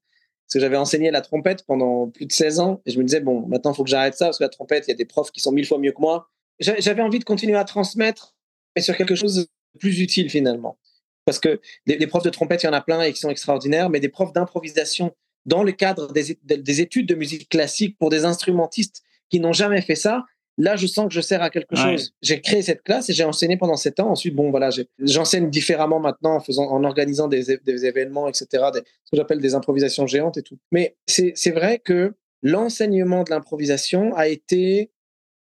parce 0.48 0.54
que 0.56 0.60
j'avais 0.60 0.78
enseigné 0.78 1.12
la 1.12 1.22
trompette 1.22 1.68
pendant 1.68 2.10
plus 2.10 2.25
de 2.25 2.31
16 2.31 2.60
ans, 2.60 2.81
et 2.88 2.90
je 2.90 2.98
me 2.98 3.04
disais, 3.04 3.19
bon, 3.19 3.46
maintenant, 3.46 3.74
il 3.74 3.75
faut 3.75 3.84
que 3.84 3.92
j'arrête 3.92 4.16
ça, 4.16 4.25
parce 4.25 4.40
que 4.40 4.44
la 4.44 4.50
trompette, 4.50 4.86
il 4.88 4.90
y 4.90 4.94
a 4.94 4.98
des 4.98 5.06
profs 5.06 5.30
qui 5.30 5.40
sont 5.40 5.51
mille 5.51 5.68
fois 5.68 5.78
mieux 5.78 5.92
que 5.92 6.01
moi. 6.01 6.31
J'avais 6.60 7.02
envie 7.02 7.19
de 7.19 7.24
continuer 7.24 7.57
à 7.57 7.63
transmettre, 7.63 8.36
mais 8.75 8.81
sur 8.81 8.96
quelque 8.96 9.16
chose 9.16 9.36
de 9.36 9.48
plus 9.80 10.00
utile, 10.00 10.30
finalement. 10.30 10.78
Parce 11.25 11.40
que 11.40 11.60
des, 11.88 12.07
profs 12.07 12.24
de 12.24 12.30
trompette, 12.30 12.63
il 12.63 12.68
y 12.68 12.69
en 12.69 12.74
a 12.74 12.81
plein 12.81 13.02
et 13.02 13.12
qui 13.12 13.19
sont 13.19 13.30
extraordinaires, 13.30 13.90
mais 13.90 14.00
des 14.00 14.10
profs 14.10 14.31
d'improvisation 14.31 15.16
dans 15.46 15.63
le 15.63 15.72
cadre 15.72 16.12
des, 16.13 16.38
des 16.44 16.81
études 16.81 17.07
de 17.07 17.16
musique 17.16 17.50
classique 17.50 17.98
pour 17.98 18.10
des 18.10 18.25
instrumentistes 18.25 19.04
qui 19.30 19.40
n'ont 19.40 19.54
jamais 19.54 19.81
fait 19.81 19.96
ça, 19.96 20.25
Là, 20.57 20.78
je 20.78 20.88
sens 20.88 21.07
que 21.07 21.13
je 21.13 21.22
sers 21.22 21.42
à 21.42 21.50
quelque 21.50 21.75
chose. 21.75 22.13
J'ai 22.22 22.40
créé 22.40 22.62
cette 22.62 22.81
classe 22.81 23.10
et 23.10 23.13
j'ai 23.13 23.25
enseigné 23.25 23.58
pendant 23.58 23.75
sept 23.75 24.00
ans. 24.00 24.10
Ensuite, 24.10 24.36
bon, 24.36 24.51
voilà, 24.51 24.69
j'enseigne 25.00 25.50
différemment 25.50 26.00
maintenant 26.00 26.36
en 26.36 26.40
faisant, 26.40 26.69
en 26.69 26.84
organisant 26.86 27.28
des, 27.28 27.51
événements, 27.86 28.30
etc. 28.30 28.48
ce 28.74 28.80
que 28.80 29.18
j'appelle 29.18 29.40
des 29.40 29.54
improvisations 29.54 30.08
géantes 30.08 30.38
et 30.38 30.44
tout. 30.44 30.58
Mais 30.72 30.96
c'est 31.08 31.51
vrai 31.51 31.80
que 31.80 32.13
l'enseignement 32.42 33.24
de 33.24 33.31
l'improvisation 33.31 34.16
a 34.16 34.28
été 34.28 34.92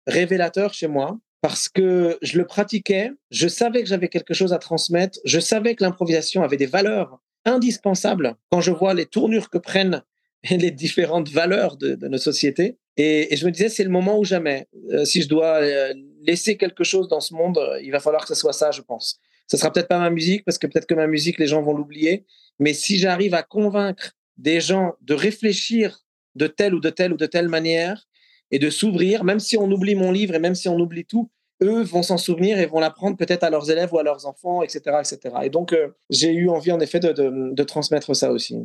révélateur 0.07 0.73
chez 0.73 0.87
moi 0.87 1.19
parce 1.41 1.69
que 1.69 2.17
je 2.21 2.37
le 2.37 2.45
pratiquais, 2.45 3.11
je 3.29 3.47
savais 3.47 3.83
que 3.83 3.89
j'avais 3.89 4.07
quelque 4.07 4.33
chose 4.33 4.53
à 4.53 4.57
transmettre, 4.57 5.19
je 5.23 5.39
savais 5.39 5.75
que 5.75 5.83
l'improvisation 5.83 6.43
avait 6.43 6.57
des 6.57 6.65
valeurs 6.65 7.19
indispensables 7.45 8.35
quand 8.49 8.61
je 8.61 8.71
vois 8.71 8.93
les 8.93 9.05
tournures 9.05 9.49
que 9.49 9.57
prennent 9.57 10.03
les 10.49 10.71
différentes 10.71 11.29
valeurs 11.29 11.77
de, 11.77 11.95
nos 12.07 12.17
sociétés. 12.17 12.77
Et, 12.97 13.35
je 13.35 13.45
me 13.45 13.51
disais, 13.51 13.69
c'est 13.69 13.83
le 13.83 13.89
moment 13.89 14.17
ou 14.17 14.25
jamais. 14.25 14.67
Euh, 14.91 15.05
si 15.05 15.21
je 15.21 15.27
dois 15.27 15.61
euh, 15.61 15.93
laisser 16.23 16.57
quelque 16.57 16.83
chose 16.83 17.07
dans 17.07 17.19
ce 17.19 17.33
monde, 17.33 17.59
euh, 17.59 17.79
il 17.83 17.91
va 17.91 17.99
falloir 17.99 18.23
que 18.23 18.27
ce 18.27 18.35
soit 18.35 18.53
ça, 18.53 18.71
je 18.71 18.81
pense. 18.81 19.19
Ce 19.45 19.55
sera 19.55 19.71
peut-être 19.71 19.87
pas 19.87 19.99
ma 19.99 20.09
musique, 20.09 20.43
parce 20.43 20.57
que 20.57 20.67
peut-être 20.67 20.87
que 20.87 20.95
ma 20.95 21.07
musique, 21.07 21.37
les 21.37 21.47
gens 21.47 21.61
vont 21.61 21.73
l'oublier. 21.73 22.25
Mais 22.59 22.73
si 22.73 22.97
j'arrive 22.97 23.35
à 23.35 23.43
convaincre 23.43 24.13
des 24.37 24.59
gens 24.59 24.95
de 25.01 25.13
réfléchir 25.13 25.99
de 26.35 26.47
telle 26.47 26.73
ou 26.73 26.79
de 26.79 26.89
telle 26.89 27.13
ou 27.13 27.17
de 27.17 27.25
telle 27.25 27.49
manière 27.49 28.07
et 28.51 28.59
de 28.59 28.69
s'ouvrir, 28.69 29.23
même 29.23 29.39
si 29.39 29.57
on 29.57 29.69
oublie 29.71 29.95
mon 29.95 30.11
livre 30.11 30.35
et 30.35 30.39
même 30.39 30.55
si 30.55 30.69
on 30.69 30.79
oublie 30.79 31.05
tout, 31.05 31.29
eux 31.61 31.81
vont 31.81 32.03
s'en 32.03 32.17
souvenir 32.17 32.59
et 32.59 32.65
vont 32.65 32.79
l'apprendre 32.79 33.17
peut-être 33.17 33.43
à 33.43 33.49
leurs 33.49 33.69
élèves 33.71 33.91
ou 33.93 33.97
à 33.97 34.03
leurs 34.03 34.25
enfants, 34.25 34.61
etc. 34.61 34.97
etc. 34.99 35.35
Et 35.43 35.49
donc, 35.49 35.75
j'ai 36.09 36.31
eu 36.33 36.49
envie, 36.49 36.71
en 36.71 36.79
effet, 36.79 36.99
de, 36.99 37.11
de 37.53 37.63
transmettre 37.63 38.15
ça 38.15 38.31
aussi. 38.31 38.57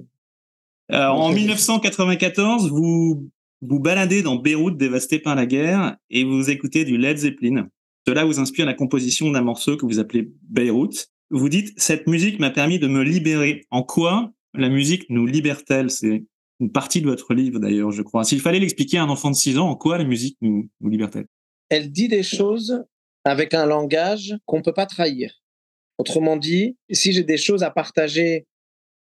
Euh, 0.90 1.06
en 1.06 1.32
1994, 1.32 2.70
vous 2.70 3.30
vous 3.62 3.78
baladez 3.78 4.22
dans 4.22 4.36
Beyrouth 4.36 4.76
dévasté 4.76 5.18
par 5.18 5.34
la 5.34 5.46
guerre 5.46 5.96
et 6.10 6.24
vous 6.24 6.50
écoutez 6.50 6.84
du 6.84 6.98
Led 6.98 7.16
Zeppelin. 7.16 7.68
Cela 8.06 8.24
vous 8.24 8.40
inspire 8.40 8.66
la 8.66 8.74
composition 8.74 9.30
d'un 9.30 9.42
morceau 9.42 9.76
que 9.76 9.86
vous 9.86 10.00
appelez 10.00 10.32
Beyrouth. 10.48 11.08
Vous 11.30 11.48
dites 11.48 11.72
cette 11.76 12.08
musique 12.08 12.40
m'a 12.40 12.50
permis 12.50 12.78
de 12.78 12.88
me 12.88 13.02
libérer. 13.02 13.64
En 13.70 13.84
quoi 13.84 14.32
la 14.54 14.68
musique 14.68 15.08
nous 15.08 15.26
libère-t-elle? 15.26 15.90
C'est 15.90 16.24
une 16.62 16.70
partie 16.70 17.02
de 17.02 17.06
votre 17.06 17.34
livre 17.34 17.58
d'ailleurs, 17.58 17.90
je 17.90 18.02
crois. 18.02 18.24
S'il 18.24 18.40
fallait 18.40 18.60
l'expliquer 18.60 18.98
à 18.98 19.02
un 19.02 19.08
enfant 19.08 19.30
de 19.30 19.36
6 19.36 19.58
ans, 19.58 19.68
en 19.68 19.76
quoi 19.76 19.98
la 19.98 20.04
musique 20.04 20.38
nous, 20.40 20.70
nous 20.80 20.90
libère-t-elle? 20.90 21.26
Elle 21.68 21.90
dit 21.90 22.08
des 22.08 22.22
choses 22.22 22.84
avec 23.24 23.52
un 23.52 23.66
langage 23.66 24.36
qu'on 24.46 24.58
ne 24.58 24.62
peut 24.62 24.72
pas 24.72 24.86
trahir. 24.86 25.42
Autrement 25.98 26.36
dit, 26.36 26.76
si 26.90 27.12
j'ai 27.12 27.24
des 27.24 27.36
choses 27.36 27.62
à 27.62 27.70
partager 27.70 28.46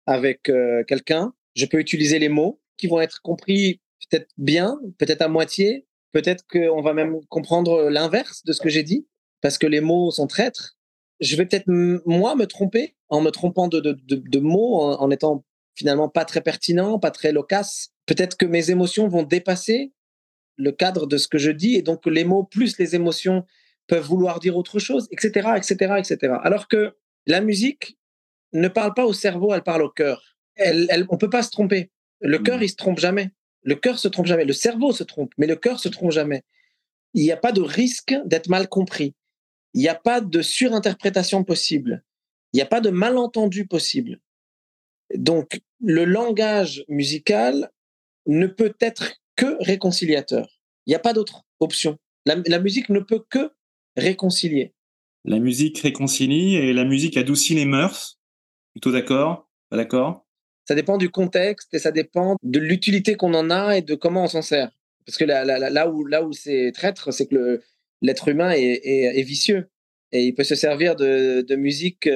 avec 0.05 0.49
euh, 0.49 0.83
quelqu'un, 0.83 1.33
je 1.55 1.65
peux 1.65 1.79
utiliser 1.79 2.19
les 2.19 2.29
mots 2.29 2.59
qui 2.77 2.87
vont 2.87 2.99
être 2.99 3.21
compris 3.21 3.81
peut-être 4.09 4.29
bien, 4.37 4.77
peut-être 4.97 5.21
à 5.21 5.27
moitié, 5.29 5.85
peut-être 6.11 6.45
qu'on 6.47 6.81
va 6.81 6.93
même 6.93 7.19
comprendre 7.29 7.89
l'inverse 7.89 8.43
de 8.43 8.51
ce 8.51 8.61
que 8.61 8.69
j'ai 8.69 8.83
dit, 8.83 9.07
parce 9.41 9.57
que 9.57 9.67
les 9.67 9.81
mots 9.81 10.11
sont 10.11 10.27
traîtres. 10.27 10.77
Je 11.21 11.35
vais 11.37 11.45
peut-être, 11.45 11.67
moi, 12.05 12.35
me 12.35 12.45
tromper 12.45 12.95
en 13.07 13.21
me 13.21 13.29
trompant 13.29 13.69
de, 13.69 14.39
mots, 14.39 14.81
en, 14.81 15.09
étant 15.11 15.45
finalement 15.75 16.09
pas 16.09 16.25
très 16.25 16.41
pertinent, 16.41 16.99
pas 16.99 17.11
très 17.11 17.31
loquace. 17.31 17.89
Peut-être 18.05 18.37
que 18.37 18.45
mes 18.45 18.71
émotions 18.71 19.07
vont 19.07 19.23
dépasser 19.23 19.91
le 20.57 20.71
cadre 20.71 21.05
de 21.05 21.17
ce 21.17 21.27
que 21.27 21.37
je 21.37 21.51
dis, 21.51 21.75
et 21.75 21.81
donc 21.81 22.05
les 22.05 22.23
mots 22.23 22.43
plus 22.43 22.77
les 22.77 22.95
émotions 22.95 23.45
peuvent 23.87 24.05
vouloir 24.05 24.39
dire 24.39 24.55
autre 24.57 24.79
chose, 24.79 25.07
etc., 25.11 25.49
etc., 25.57 25.95
etc. 25.97 26.35
Alors 26.43 26.67
que 26.67 26.95
la 27.27 27.41
musique 27.41 27.97
ne 28.53 28.67
parle 28.67 28.93
pas 28.93 29.05
au 29.05 29.13
cerveau, 29.13 29.53
elle 29.53 29.63
parle 29.63 29.83
au 29.83 29.89
cœur 29.89 30.35
elle, 30.55 30.87
elle, 30.89 31.05
on 31.09 31.17
peut 31.17 31.29
pas 31.29 31.43
se 31.43 31.51
tromper. 31.51 31.91
Le 32.21 32.39
cœur, 32.39 32.59
mmh. 32.59 32.63
il 32.63 32.69
se 32.69 32.75
trompe 32.75 32.99
jamais. 32.99 33.31
Le 33.63 33.75
cœur 33.75 33.99
se 33.99 34.07
trompe 34.07 34.25
jamais. 34.25 34.45
Le 34.45 34.53
cerveau 34.53 34.91
se 34.91 35.03
trompe, 35.03 35.33
mais 35.37 35.47
le 35.47 35.55
cœur 35.55 35.79
se 35.79 35.89
trompe 35.89 36.11
jamais. 36.11 36.43
Il 37.13 37.23
n'y 37.23 37.31
a 37.31 37.37
pas 37.37 37.51
de 37.51 37.61
risque 37.61 38.15
d'être 38.25 38.49
mal 38.49 38.67
compris. 38.67 39.15
Il 39.73 39.81
n'y 39.81 39.89
a 39.89 39.95
pas 39.95 40.21
de 40.21 40.41
surinterprétation 40.41 41.43
possible. 41.43 42.03
Il 42.53 42.57
n'y 42.57 42.61
a 42.61 42.67
pas 42.67 42.81
de 42.81 42.89
malentendu 42.89 43.67
possible. 43.67 44.19
Donc, 45.13 45.61
le 45.79 46.05
langage 46.05 46.83
musical 46.87 47.69
ne 48.25 48.47
peut 48.47 48.73
être 48.81 49.13
que 49.35 49.61
réconciliateur. 49.63 50.47
Il 50.85 50.91
n'y 50.91 50.95
a 50.95 50.99
pas 50.99 51.13
d'autre 51.13 51.43
option. 51.59 51.97
La, 52.25 52.35
la, 52.47 52.59
musique 52.59 52.89
ne 52.89 52.99
peut 52.99 53.23
que 53.29 53.51
réconcilier. 53.95 54.73
La 55.25 55.39
musique 55.39 55.79
réconcilie 55.79 56.55
et 56.55 56.73
la 56.73 56.85
musique 56.85 57.17
adoucit 57.17 57.55
les 57.55 57.65
mœurs. 57.65 58.19
Plutôt 58.73 58.91
d'accord? 58.91 59.47
Pas 59.69 59.77
d'accord? 59.77 60.25
Ça 60.67 60.75
dépend 60.75 60.97
du 60.97 61.09
contexte 61.09 61.73
et 61.73 61.79
ça 61.79 61.91
dépend 61.91 62.37
de 62.41 62.59
l'utilité 62.59 63.15
qu'on 63.15 63.33
en 63.33 63.49
a 63.51 63.77
et 63.77 63.81
de 63.81 63.95
comment 63.95 64.23
on 64.23 64.27
s'en 64.27 64.41
sert. 64.41 64.71
Parce 65.05 65.17
que 65.17 65.25
là, 65.25 65.45
là, 65.45 65.89
où, 65.89 66.05
là 66.05 66.23
où 66.23 66.33
c'est 66.33 66.71
traître, 66.73 67.13
c'est 67.13 67.27
que 67.27 67.61
l'être 68.01 68.27
humain 68.27 68.51
est, 68.51 68.81
est, 68.83 69.21
vicieux 69.21 69.69
et 70.11 70.23
il 70.23 70.33
peut 70.33 70.43
se 70.43 70.55
servir 70.55 70.95
de, 70.95 71.41
de 71.41 71.55
musique. 71.55 72.09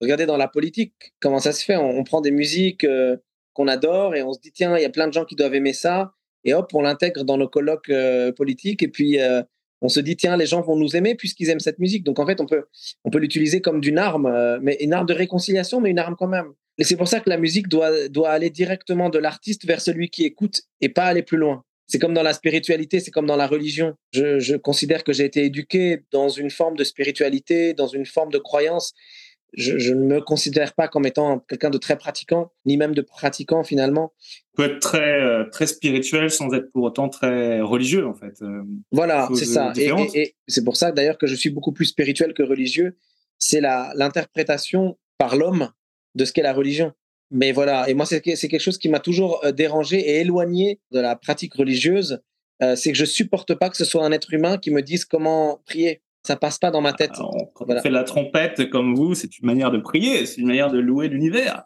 Regardez 0.00 0.26
dans 0.26 0.36
la 0.36 0.48
politique 0.48 1.12
comment 1.20 1.40
ça 1.40 1.52
se 1.52 1.64
fait? 1.64 1.76
On, 1.76 2.02
prend 2.04 2.20
des 2.20 2.30
musiques 2.30 2.84
euh, 2.84 3.16
qu'on 3.52 3.68
adore 3.68 4.14
et 4.14 4.22
on 4.22 4.32
se 4.32 4.40
dit 4.40 4.52
tiens, 4.52 4.76
il 4.76 4.82
y 4.82 4.86
a 4.86 4.90
plein 4.90 5.08
de 5.08 5.12
gens 5.12 5.24
qui 5.24 5.36
doivent 5.36 5.54
aimer 5.54 5.72
ça 5.72 6.14
et 6.44 6.54
hop, 6.54 6.70
on 6.74 6.80
l'intègre 6.80 7.24
dans 7.24 7.36
nos 7.36 7.48
colloques 7.48 7.90
euh, 7.90 8.32
politiques 8.32 8.82
et 8.82 8.88
puis 8.88 9.20
euh, 9.20 9.42
on 9.82 9.88
se 9.88 10.00
dit 10.00 10.16
tiens, 10.16 10.36
les 10.36 10.46
gens 10.46 10.62
vont 10.62 10.76
nous 10.76 10.96
aimer 10.96 11.14
puisqu'ils 11.14 11.50
aiment 11.50 11.60
cette 11.60 11.78
musique. 11.78 12.04
Donc 12.04 12.18
en 12.18 12.26
fait, 12.26 12.40
on 12.40 12.46
peut 12.46 12.64
on 13.04 13.10
peut 13.10 13.18
l'utiliser 13.18 13.60
comme 13.60 13.80
d'une 13.80 13.98
arme, 13.98 14.58
mais 14.62 14.76
une 14.80 14.92
arme 14.92 15.06
de 15.06 15.14
réconciliation, 15.14 15.80
mais 15.80 15.90
une 15.90 15.98
arme 15.98 16.16
quand 16.18 16.28
même. 16.28 16.52
Et 16.78 16.84
c'est 16.84 16.96
pour 16.96 17.08
ça 17.08 17.20
que 17.20 17.28
la 17.28 17.36
musique 17.36 17.68
doit 17.68 18.08
doit 18.08 18.30
aller 18.30 18.50
directement 18.50 19.10
de 19.10 19.18
l'artiste 19.18 19.66
vers 19.66 19.80
celui 19.80 20.08
qui 20.08 20.24
écoute 20.24 20.62
et 20.80 20.88
pas 20.88 21.04
aller 21.04 21.22
plus 21.22 21.38
loin. 21.38 21.62
C'est 21.86 21.98
comme 21.98 22.14
dans 22.14 22.22
la 22.22 22.34
spiritualité, 22.34 23.00
c'est 23.00 23.10
comme 23.10 23.26
dans 23.26 23.36
la 23.36 23.48
religion. 23.48 23.94
Je, 24.12 24.38
je 24.38 24.54
considère 24.54 25.02
que 25.02 25.12
j'ai 25.12 25.24
été 25.24 25.44
éduqué 25.44 26.02
dans 26.12 26.28
une 26.28 26.50
forme 26.50 26.76
de 26.76 26.84
spiritualité, 26.84 27.74
dans 27.74 27.88
une 27.88 28.06
forme 28.06 28.30
de 28.30 28.38
croyance 28.38 28.94
je, 29.54 29.92
ne 29.92 30.04
me 30.04 30.20
considère 30.20 30.74
pas 30.74 30.88
comme 30.88 31.06
étant 31.06 31.40
quelqu'un 31.40 31.70
de 31.70 31.78
très 31.78 31.96
pratiquant, 31.96 32.52
ni 32.66 32.76
même 32.76 32.94
de 32.94 33.02
pratiquant 33.02 33.64
finalement. 33.64 34.12
On 34.54 34.62
peut 34.62 34.70
être 34.70 34.80
très, 34.80 35.20
euh, 35.20 35.44
très 35.50 35.66
spirituel 35.66 36.30
sans 36.30 36.52
être 36.52 36.70
pour 36.72 36.84
autant 36.84 37.08
très 37.08 37.60
religieux 37.60 38.06
en 38.06 38.14
fait. 38.14 38.42
Euh, 38.42 38.62
voilà, 38.92 39.28
c'est 39.34 39.44
ça. 39.44 39.72
Et, 39.76 40.34
c'est 40.46 40.64
pour 40.64 40.76
ça 40.76 40.92
d'ailleurs 40.92 41.18
que 41.18 41.26
je 41.26 41.34
suis 41.34 41.50
beaucoup 41.50 41.72
plus 41.72 41.86
spirituel 41.86 42.34
que 42.34 42.42
religieux. 42.42 42.96
C'est 43.38 43.60
l'interprétation 43.60 44.98
par 45.18 45.36
l'homme 45.36 45.70
de 46.14 46.24
ce 46.24 46.32
qu'est 46.32 46.42
la 46.42 46.52
religion. 46.52 46.92
Mais 47.30 47.52
voilà, 47.52 47.88
et 47.88 47.94
moi 47.94 48.06
c'est 48.06 48.20
quelque 48.20 48.58
chose 48.58 48.78
qui 48.78 48.88
m'a 48.88 49.00
toujours 49.00 49.44
euh, 49.44 49.52
dérangé 49.52 49.98
et 49.98 50.20
éloigné 50.20 50.80
de 50.90 51.00
la 51.00 51.16
pratique 51.16 51.54
religieuse. 51.54 52.20
c'est 52.76 52.92
que 52.92 52.98
je 52.98 53.06
supporte 53.06 53.54
pas 53.54 53.70
que 53.70 53.76
ce 53.76 53.86
soit 53.86 54.04
un 54.04 54.12
être 54.12 54.34
humain 54.34 54.58
qui 54.58 54.70
me 54.70 54.82
dise 54.82 55.06
comment 55.06 55.62
prier 55.64 56.02
ça 56.26 56.36
passe 56.36 56.58
pas 56.58 56.70
dans 56.70 56.80
ma 56.80 56.92
tête. 56.92 57.12
Alors, 57.14 57.34
quand 57.54 57.66
on 57.68 57.80
fait 57.80 57.90
la 57.90 58.04
trompette 58.04 58.70
comme 58.70 58.94
vous, 58.94 59.14
c'est 59.14 59.38
une 59.38 59.46
manière 59.46 59.70
de 59.70 59.78
prier, 59.78 60.26
c'est 60.26 60.40
une 60.40 60.46
manière 60.46 60.70
de 60.70 60.78
louer 60.78 61.08
l'univers. 61.08 61.64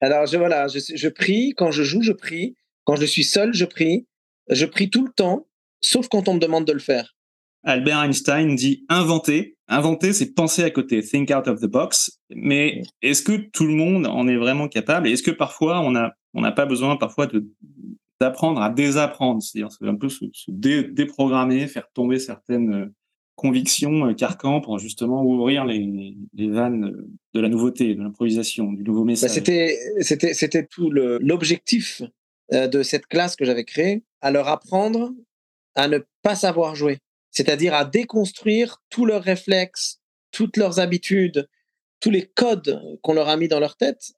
Alors 0.00 0.26
je 0.26 0.36
voilà, 0.36 0.68
je, 0.68 0.78
je, 0.78 1.08
prie 1.08 1.54
quand 1.56 1.70
je 1.70 1.82
joue, 1.82 2.02
je 2.02 2.12
prie 2.12 2.54
quand 2.84 2.96
je 2.96 3.04
suis 3.04 3.24
seul, 3.24 3.52
je 3.52 3.64
prie. 3.64 4.06
Je 4.48 4.64
prie 4.64 4.90
tout 4.90 5.04
le 5.04 5.12
temps, 5.12 5.48
sauf 5.80 6.08
quand 6.08 6.28
on 6.28 6.34
me 6.34 6.38
demande 6.38 6.64
de 6.64 6.72
le 6.72 6.78
faire. 6.78 7.16
Albert 7.64 7.98
Einstein 7.98 8.54
dit 8.54 8.84
inventer. 8.88 9.56
Inventer, 9.66 10.12
c'est 10.12 10.34
penser 10.34 10.62
à 10.62 10.70
côté, 10.70 11.02
think 11.02 11.32
out 11.36 11.48
of 11.48 11.60
the 11.60 11.66
box. 11.66 12.20
Mais 12.30 12.82
est-ce 13.02 13.22
que 13.22 13.32
tout 13.32 13.66
le 13.66 13.74
monde 13.74 14.06
en 14.06 14.28
est 14.28 14.36
vraiment 14.36 14.68
capable? 14.68 15.08
Est-ce 15.08 15.24
que 15.24 15.32
parfois 15.32 15.80
on 15.80 15.96
a 15.96 16.12
on 16.32 16.42
n'a 16.42 16.52
pas 16.52 16.66
besoin 16.66 16.96
parfois 16.96 17.26
de 17.26 17.44
d'apprendre 18.20 18.62
à 18.62 18.70
désapprendre, 18.70 19.42
c'est-à-dire 19.42 19.68
un 19.82 19.96
peu 19.96 20.08
se, 20.08 20.24
se 20.32 20.50
déprogrammer, 20.50 21.66
faire 21.66 21.90
tomber 21.92 22.18
certaines 22.18 22.92
conviction 23.36 24.08
euh, 24.08 24.14
carcan 24.14 24.60
pour 24.60 24.78
justement 24.78 25.22
ouvrir 25.22 25.64
les, 25.64 26.16
les, 26.34 26.50
vannes 26.50 27.06
de 27.34 27.40
la 27.40 27.48
nouveauté, 27.48 27.94
de 27.94 28.02
l'improvisation, 28.02 28.72
du 28.72 28.82
nouveau 28.82 29.02
bah, 29.02 29.12
message. 29.12 29.30
c'était, 29.30 29.78
c'était, 30.00 30.34
c'était 30.34 30.66
tout 30.66 30.90
l'objectif 30.90 32.02
euh, 32.52 32.66
de 32.66 32.82
cette 32.82 33.06
classe 33.06 33.36
que 33.36 33.44
j'avais 33.44 33.64
créée, 33.64 34.02
à 34.20 34.30
leur 34.30 34.48
apprendre 34.48 35.12
à 35.74 35.88
ne 35.88 35.98
pas 36.22 36.34
savoir 36.34 36.74
jouer, 36.74 36.98
c'est-à-dire 37.30 37.74
à 37.74 37.84
déconstruire 37.84 38.82
tous 38.88 39.04
leurs 39.04 39.22
réflexes, 39.22 40.00
toutes 40.32 40.56
leurs 40.56 40.80
habitudes, 40.80 41.48
tous 42.00 42.10
les 42.10 42.26
codes 42.26 42.80
qu'on 43.02 43.12
leur 43.12 43.28
a 43.28 43.36
mis 43.36 43.48
dans 43.48 43.60
leur 43.60 43.76
tête, 43.76 44.12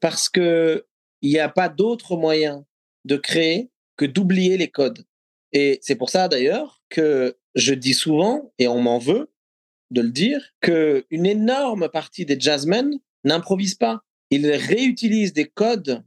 parce 0.00 0.28
que 0.28 0.84
il 1.22 1.30
n'y 1.30 1.38
a 1.38 1.48
pas 1.48 1.68
d'autre 1.68 2.16
moyen 2.16 2.64
de 3.06 3.16
créer 3.16 3.70
que 3.96 4.04
d'oublier 4.04 4.56
les 4.56 4.68
codes. 4.68 5.04
Et 5.52 5.78
c'est 5.82 5.96
pour 5.96 6.10
ça 6.10 6.28
d'ailleurs 6.28 6.82
que 6.88 7.36
je 7.54 7.74
dis 7.74 7.94
souvent, 7.94 8.52
et 8.58 8.68
on 8.68 8.80
m'en 8.80 8.98
veut 8.98 9.32
de 9.90 10.02
le 10.02 10.10
dire, 10.10 10.42
qu'une 10.60 11.26
énorme 11.26 11.88
partie 11.88 12.26
des 12.26 12.38
jazzmen 12.38 12.98
n'improvisent 13.24 13.74
pas. 13.74 14.02
Ils 14.30 14.50
réutilisent 14.50 15.32
des 15.32 15.46
codes 15.46 16.04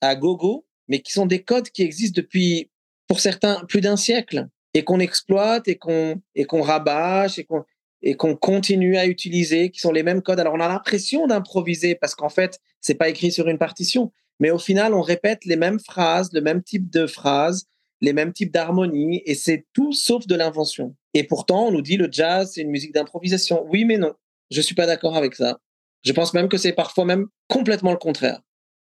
à 0.00 0.14
gogo, 0.14 0.66
mais 0.88 1.00
qui 1.00 1.12
sont 1.12 1.26
des 1.26 1.42
codes 1.42 1.70
qui 1.70 1.82
existent 1.82 2.20
depuis, 2.20 2.70
pour 3.08 3.18
certains, 3.18 3.64
plus 3.64 3.80
d'un 3.80 3.96
siècle, 3.96 4.48
et 4.74 4.84
qu'on 4.84 5.00
exploite 5.00 5.66
et 5.68 5.76
qu'on 5.76 6.22
rabâche 6.62 7.38
et 7.38 7.44
qu'on 7.44 7.64
et 8.02 8.14
qu'on 8.14 8.36
continue 8.36 8.96
à 8.96 9.06
utiliser, 9.06 9.70
qui 9.70 9.80
sont 9.80 9.90
les 9.90 10.02
mêmes 10.02 10.22
codes. 10.22 10.38
Alors 10.38 10.54
on 10.54 10.60
a 10.60 10.68
l'impression 10.68 11.26
d'improviser 11.26 11.94
parce 11.94 12.14
qu'en 12.14 12.28
fait 12.28 12.60
c'est 12.80 12.94
pas 12.94 13.08
écrit 13.08 13.32
sur 13.32 13.48
une 13.48 13.58
partition, 13.58 14.12
mais 14.38 14.50
au 14.50 14.58
final 14.58 14.94
on 14.94 15.00
répète 15.00 15.44
les 15.44 15.56
mêmes 15.56 15.80
phrases, 15.80 16.30
le 16.32 16.40
même 16.40 16.62
type 16.62 16.90
de 16.90 17.06
phrases, 17.06 17.66
les 18.00 18.12
mêmes 18.12 18.32
types 18.32 18.52
d'harmonie, 18.52 19.22
et 19.24 19.34
c'est 19.34 19.66
tout 19.72 19.92
sauf 19.92 20.26
de 20.26 20.34
l'invention. 20.34 20.94
Et 21.14 21.24
pourtant, 21.24 21.68
on 21.68 21.72
nous 21.72 21.82
dit 21.82 21.96
le 21.96 22.08
jazz, 22.10 22.52
c'est 22.54 22.62
une 22.62 22.70
musique 22.70 22.92
d'improvisation. 22.92 23.64
Oui, 23.68 23.84
mais 23.84 23.96
non, 23.96 24.12
je 24.50 24.60
suis 24.60 24.74
pas 24.74 24.86
d'accord 24.86 25.16
avec 25.16 25.34
ça. 25.34 25.58
Je 26.04 26.12
pense 26.12 26.34
même 26.34 26.48
que 26.48 26.56
c'est 26.56 26.72
parfois 26.72 27.04
même 27.04 27.26
complètement 27.48 27.90
le 27.90 27.96
contraire. 27.96 28.40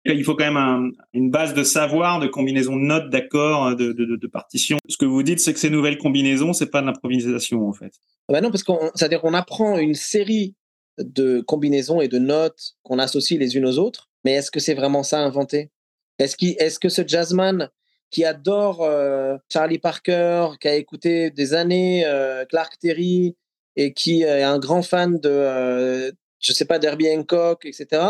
Il 0.04 0.24
faut 0.24 0.34
quand 0.34 0.50
même 0.50 0.92
une 1.12 1.30
base 1.30 1.54
de 1.54 1.62
savoir, 1.62 2.18
de 2.20 2.28
combinaison 2.28 2.76
de 2.76 2.82
notes, 2.82 3.10
d'accords, 3.10 3.76
de, 3.76 3.92
de, 3.92 4.16
de, 4.16 4.26
partitions. 4.26 4.78
Ce 4.88 4.96
que 4.96 5.04
vous 5.04 5.22
dites, 5.22 5.40
c'est 5.40 5.52
que 5.52 5.58
ces 5.58 5.70
nouvelles 5.70 5.98
combinaisons, 5.98 6.52
c'est 6.52 6.70
pas 6.70 6.80
de 6.80 6.86
l'improvisation 6.86 7.68
en 7.68 7.72
fait. 7.72 7.92
Bah 8.28 8.40
non, 8.40 8.50
parce 8.50 8.62
qu'on, 8.62 8.78
c'est-à-dire 8.94 9.20
qu'on 9.20 9.34
apprend 9.34 9.76
une 9.76 9.94
série 9.94 10.54
de 10.98 11.40
combinaisons 11.40 12.00
et 12.00 12.08
de 12.08 12.18
notes 12.18 12.74
qu'on 12.82 12.98
associe 12.98 13.38
les 13.38 13.56
unes 13.56 13.66
aux 13.66 13.78
autres. 13.78 14.08
Mais 14.24 14.32
est-ce 14.32 14.50
que 14.50 14.60
c'est 14.60 14.74
vraiment 14.74 15.02
ça 15.02 15.20
inventé? 15.20 15.70
Est-ce, 16.18 16.36
est-ce 16.40 16.78
que 16.78 16.88
ce 16.88 17.02
jazzman 17.06 17.70
qui 18.10 18.24
adore 18.24 18.82
euh, 18.82 19.36
Charlie 19.52 19.78
Parker, 19.78 20.50
qui 20.60 20.68
a 20.68 20.74
écouté 20.74 21.30
des 21.30 21.54
années 21.54 22.04
euh, 22.06 22.44
Clark 22.46 22.78
Terry 22.78 23.36
et 23.76 23.92
qui 23.92 24.22
est 24.22 24.42
un 24.42 24.58
grand 24.58 24.82
fan 24.82 25.18
de, 25.20 25.28
euh, 25.28 26.10
je 26.40 26.52
sais 26.52 26.64
pas, 26.64 26.78
d'Herbie 26.78 27.08
Hancock, 27.10 27.64
etc. 27.64 28.02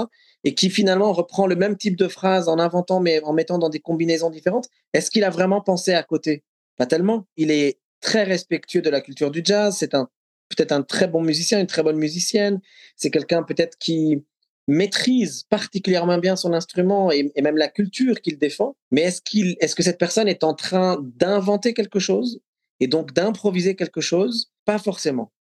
Et 0.45 0.55
qui 0.55 0.71
finalement 0.71 1.13
reprend 1.13 1.47
le 1.47 1.57
même 1.57 1.77
type 1.77 1.97
de 1.97 2.09
phrase 2.09 2.49
en 2.49 2.59
inventant, 2.59 3.01
mais 3.01 3.23
en 3.23 3.33
mettant 3.33 3.59
dans 3.59 3.69
des 3.69 3.81
combinaisons 3.81 4.31
différentes. 4.31 4.69
Est-ce 4.95 5.11
qu'il 5.11 5.25
a 5.25 5.31
vraiment 5.31 5.61
pensé 5.61 5.93
à 5.93 6.03
côté? 6.03 6.45
Pas 6.77 6.87
tellement. 6.87 7.27
Il 7.37 7.51
est 7.51 7.81
très 8.01 8.23
respectueux 8.23 8.83
de 8.83 8.91
la 8.91 9.01
culture 9.01 9.31
du 9.31 9.43
jazz. 9.45 9.77
C'est 9.79 9.95
un 9.95 10.09
peut-être 10.49 10.73
un 10.73 10.83
très 10.83 11.09
bon 11.09 11.23
musicien, 11.23 11.61
une 11.61 11.67
très 11.67 11.83
bonne 11.83 11.99
musicienne. 11.99 12.61
C'est 12.97 13.11
quelqu'un 13.11 13.43
peut-être 13.43 13.77
qui 13.79 14.25
maîtrise 14.69 15.45
particulièrement 15.49 16.19
bien 16.19 16.37
son 16.37 16.53
instrument 16.53 17.11
et, 17.11 17.33
même 17.43 17.57
la 17.57 17.69
culture 17.69 18.21
qu'il 18.21 18.39
défend, 18.39 18.77
mais 18.91 19.01
est-ce 19.01 19.21
qu'il, 19.23 19.57
est-ce 19.61 19.75
que 19.75 19.83
cette 19.83 19.99
personne 19.99 20.29
est 20.29 20.45
en 20.45 20.55
train 20.55 20.99
d'inventer 21.17 21.75
quelque 21.75 21.99
chose 21.99 22.41
et 22.79 22.87
donc 22.87 23.13
d'improviser 23.13 23.75
quelque 23.75 24.01
chose? 24.01 24.53
Pas 24.65 24.79
forcément. 24.79 25.33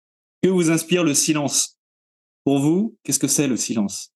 Que 0.41 0.49
vous 0.49 0.71
inspire 0.71 1.03
le 1.03 1.13
silence? 1.13 1.77
Pour 2.45 2.59
vous, 2.59 2.97
qu'est-ce 3.03 3.19
que 3.19 3.27
c'est 3.27 3.47
le 3.47 3.57
silence? 3.57 4.13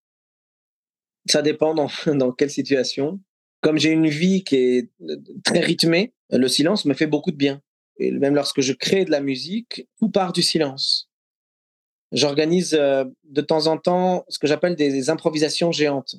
Ça 1.29 1.41
dépend 1.41 1.75
dans, 1.75 1.89
dans 2.07 2.31
quelle 2.31 2.49
situation. 2.49 3.19
Comme 3.59 3.77
j'ai 3.77 3.91
une 3.91 4.07
vie 4.07 4.43
qui 4.43 4.55
est 4.55 4.89
très 5.43 5.59
rythmée, 5.59 6.13
le 6.31 6.47
silence 6.47 6.85
me 6.85 6.93
fait 6.93 7.05
beaucoup 7.05 7.31
de 7.31 7.35
bien. 7.35 7.61
Et 7.97 8.11
même 8.11 8.33
lorsque 8.33 8.61
je 8.61 8.73
crée 8.73 9.05
de 9.05 9.11
la 9.11 9.19
musique, 9.19 9.87
tout 9.99 10.09
part 10.09 10.31
du 10.31 10.41
silence. 10.41 11.10
J'organise 12.11 12.73
euh, 12.73 13.05
de 13.23 13.41
temps 13.41 13.67
en 13.67 13.77
temps 13.77 14.25
ce 14.27 14.39
que 14.39 14.47
j'appelle 14.47 14.75
des, 14.75 15.09
improvisations 15.09 15.71
géantes. 15.71 16.15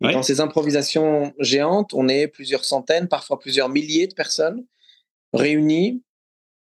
Dans 0.00 0.22
ces 0.22 0.40
improvisations 0.40 1.34
géantes, 1.38 1.92
on 1.92 2.08
est 2.08 2.26
plusieurs 2.26 2.64
centaines, 2.64 3.06
parfois 3.06 3.38
plusieurs 3.38 3.68
milliers 3.68 4.06
de 4.06 4.14
personnes 4.14 4.64
réunies, 5.34 6.02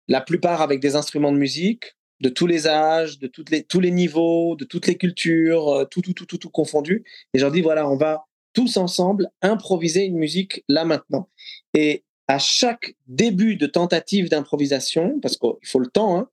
la 0.07 0.21
plupart 0.21 0.61
avec 0.61 0.81
des 0.81 0.97
instruments 0.97 1.33
de 1.33 1.39
musique 1.39 1.97
de 2.23 2.29
tous 2.29 2.47
les 2.47 2.69
âges, 2.69 3.19
de 3.19 3.27
toutes 3.27 3.51
les, 3.51 3.65
tous 3.65 3.81
les 3.81 3.91
niveaux, 3.91 4.55
de 4.55 4.65
toutes 4.65 4.87
les 4.87 4.97
cultures, 4.97 5.69
euh, 5.69 5.85
tout, 5.85 6.01
tout, 6.03 6.15
tout, 6.15 6.25
tout, 6.25 6.39
tout 6.39 6.51
confondu. 6.51 7.05
Et 7.35 7.39
je 7.39 7.45
leur 7.45 7.51
dis, 7.51 7.63
voilà, 7.63 7.89
on 7.91 7.97
va 7.97 8.25
tous 8.53 8.77
ensemble 8.77 9.29
improviser 9.43 10.05
une 10.05 10.17
musique 10.17 10.65
là 10.69 10.85
maintenant. 10.85 11.29
Et 11.75 12.05
à 12.29 12.39
chaque 12.39 12.95
début 13.09 13.57
de 13.57 13.67
tentative 13.67 14.29
d'improvisation, 14.29 15.19
parce 15.21 15.37
qu'il 15.37 15.67
faut 15.67 15.81
le 15.81 15.89
temps, 15.89 16.17
hein, 16.17 16.29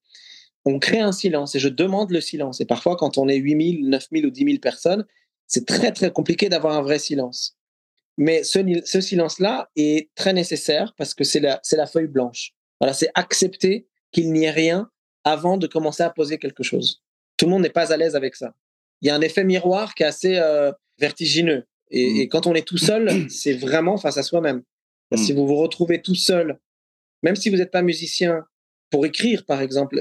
on 0.66 0.80
crée 0.80 1.00
un 1.00 1.12
silence 1.12 1.56
et 1.56 1.60
je 1.60 1.70
demande 1.70 2.12
le 2.12 2.22
silence. 2.22 2.62
Et 2.62 2.66
parfois, 2.66 2.96
quand 2.96 3.18
on 3.18 3.28
est 3.28 3.38
8000, 3.38 3.90
9000 3.90 4.26
ou 4.26 4.30
10 4.30 4.46
000 4.46 4.58
personnes, 4.60 5.06
c'est 5.48 5.66
très, 5.66 5.92
très 5.92 6.12
compliqué 6.12 6.50
d'avoir 6.50 6.78
un 6.78 6.82
vrai 6.82 7.00
silence. 7.00 7.58
Mais 8.18 8.44
ce, 8.44 8.60
ce 8.86 9.02
silence-là 9.02 9.70
est 9.76 10.10
très 10.16 10.34
nécessaire 10.34 10.94
parce 10.98 11.14
que 11.14 11.24
c'est 11.24 11.40
la, 11.40 11.62
la 11.72 11.88
feuille 11.88 12.08
blanche. 12.08 12.54
Voilà, 12.80 12.94
c'est 12.94 13.10
accepter 13.16 13.88
qu'il 14.12 14.32
n'y 14.32 14.46
ait 14.46 14.52
rien 14.52 14.90
avant 15.24 15.58
de 15.58 15.68
commencer 15.68 16.04
à 16.04 16.10
poser 16.10 16.38
quelque 16.38 16.64
chose. 16.64 17.02
Tout 17.38 17.46
le 17.46 17.52
monde 17.52 17.62
n'est 17.62 17.70
pas 17.70 17.94
à 17.94 17.98
l'aise 17.98 18.16
avec 18.16 18.36
ça. 18.36 18.54
Il 19.02 19.08
y 19.08 19.12
a 19.12 19.16
un 19.16 19.22
effet 19.22 19.44
miroir 19.44 19.96
qui 19.96 20.04
est 20.04 20.08
assez 20.08 20.38
euh, 20.38 20.72
vertigineux. 21.00 21.66
Et, 21.92 22.26
mmh. 22.26 22.30
quand 22.30 22.48
on 22.48 22.54
est 22.54 22.68
tout 22.68 22.78
seul, 22.78 23.10
c'est 23.30 23.54
vraiment 23.54 23.98
face 23.98 24.18
à 24.18 24.24
soi-même. 24.24 24.64
Si 25.16 25.34
mmh. 25.34 25.36
vous 25.38 25.48
vous 25.48 25.56
retrouvez 25.56 26.02
tout 26.02 26.16
seul, 26.16 26.60
même 27.24 27.36
si 27.36 27.50
vous 27.50 27.58
n'êtes 27.58 27.72
pas 27.72 27.82
musicien, 27.82 28.46
pour 28.90 29.06
écrire, 29.06 29.46
par 29.46 29.62
exemple, 29.62 30.00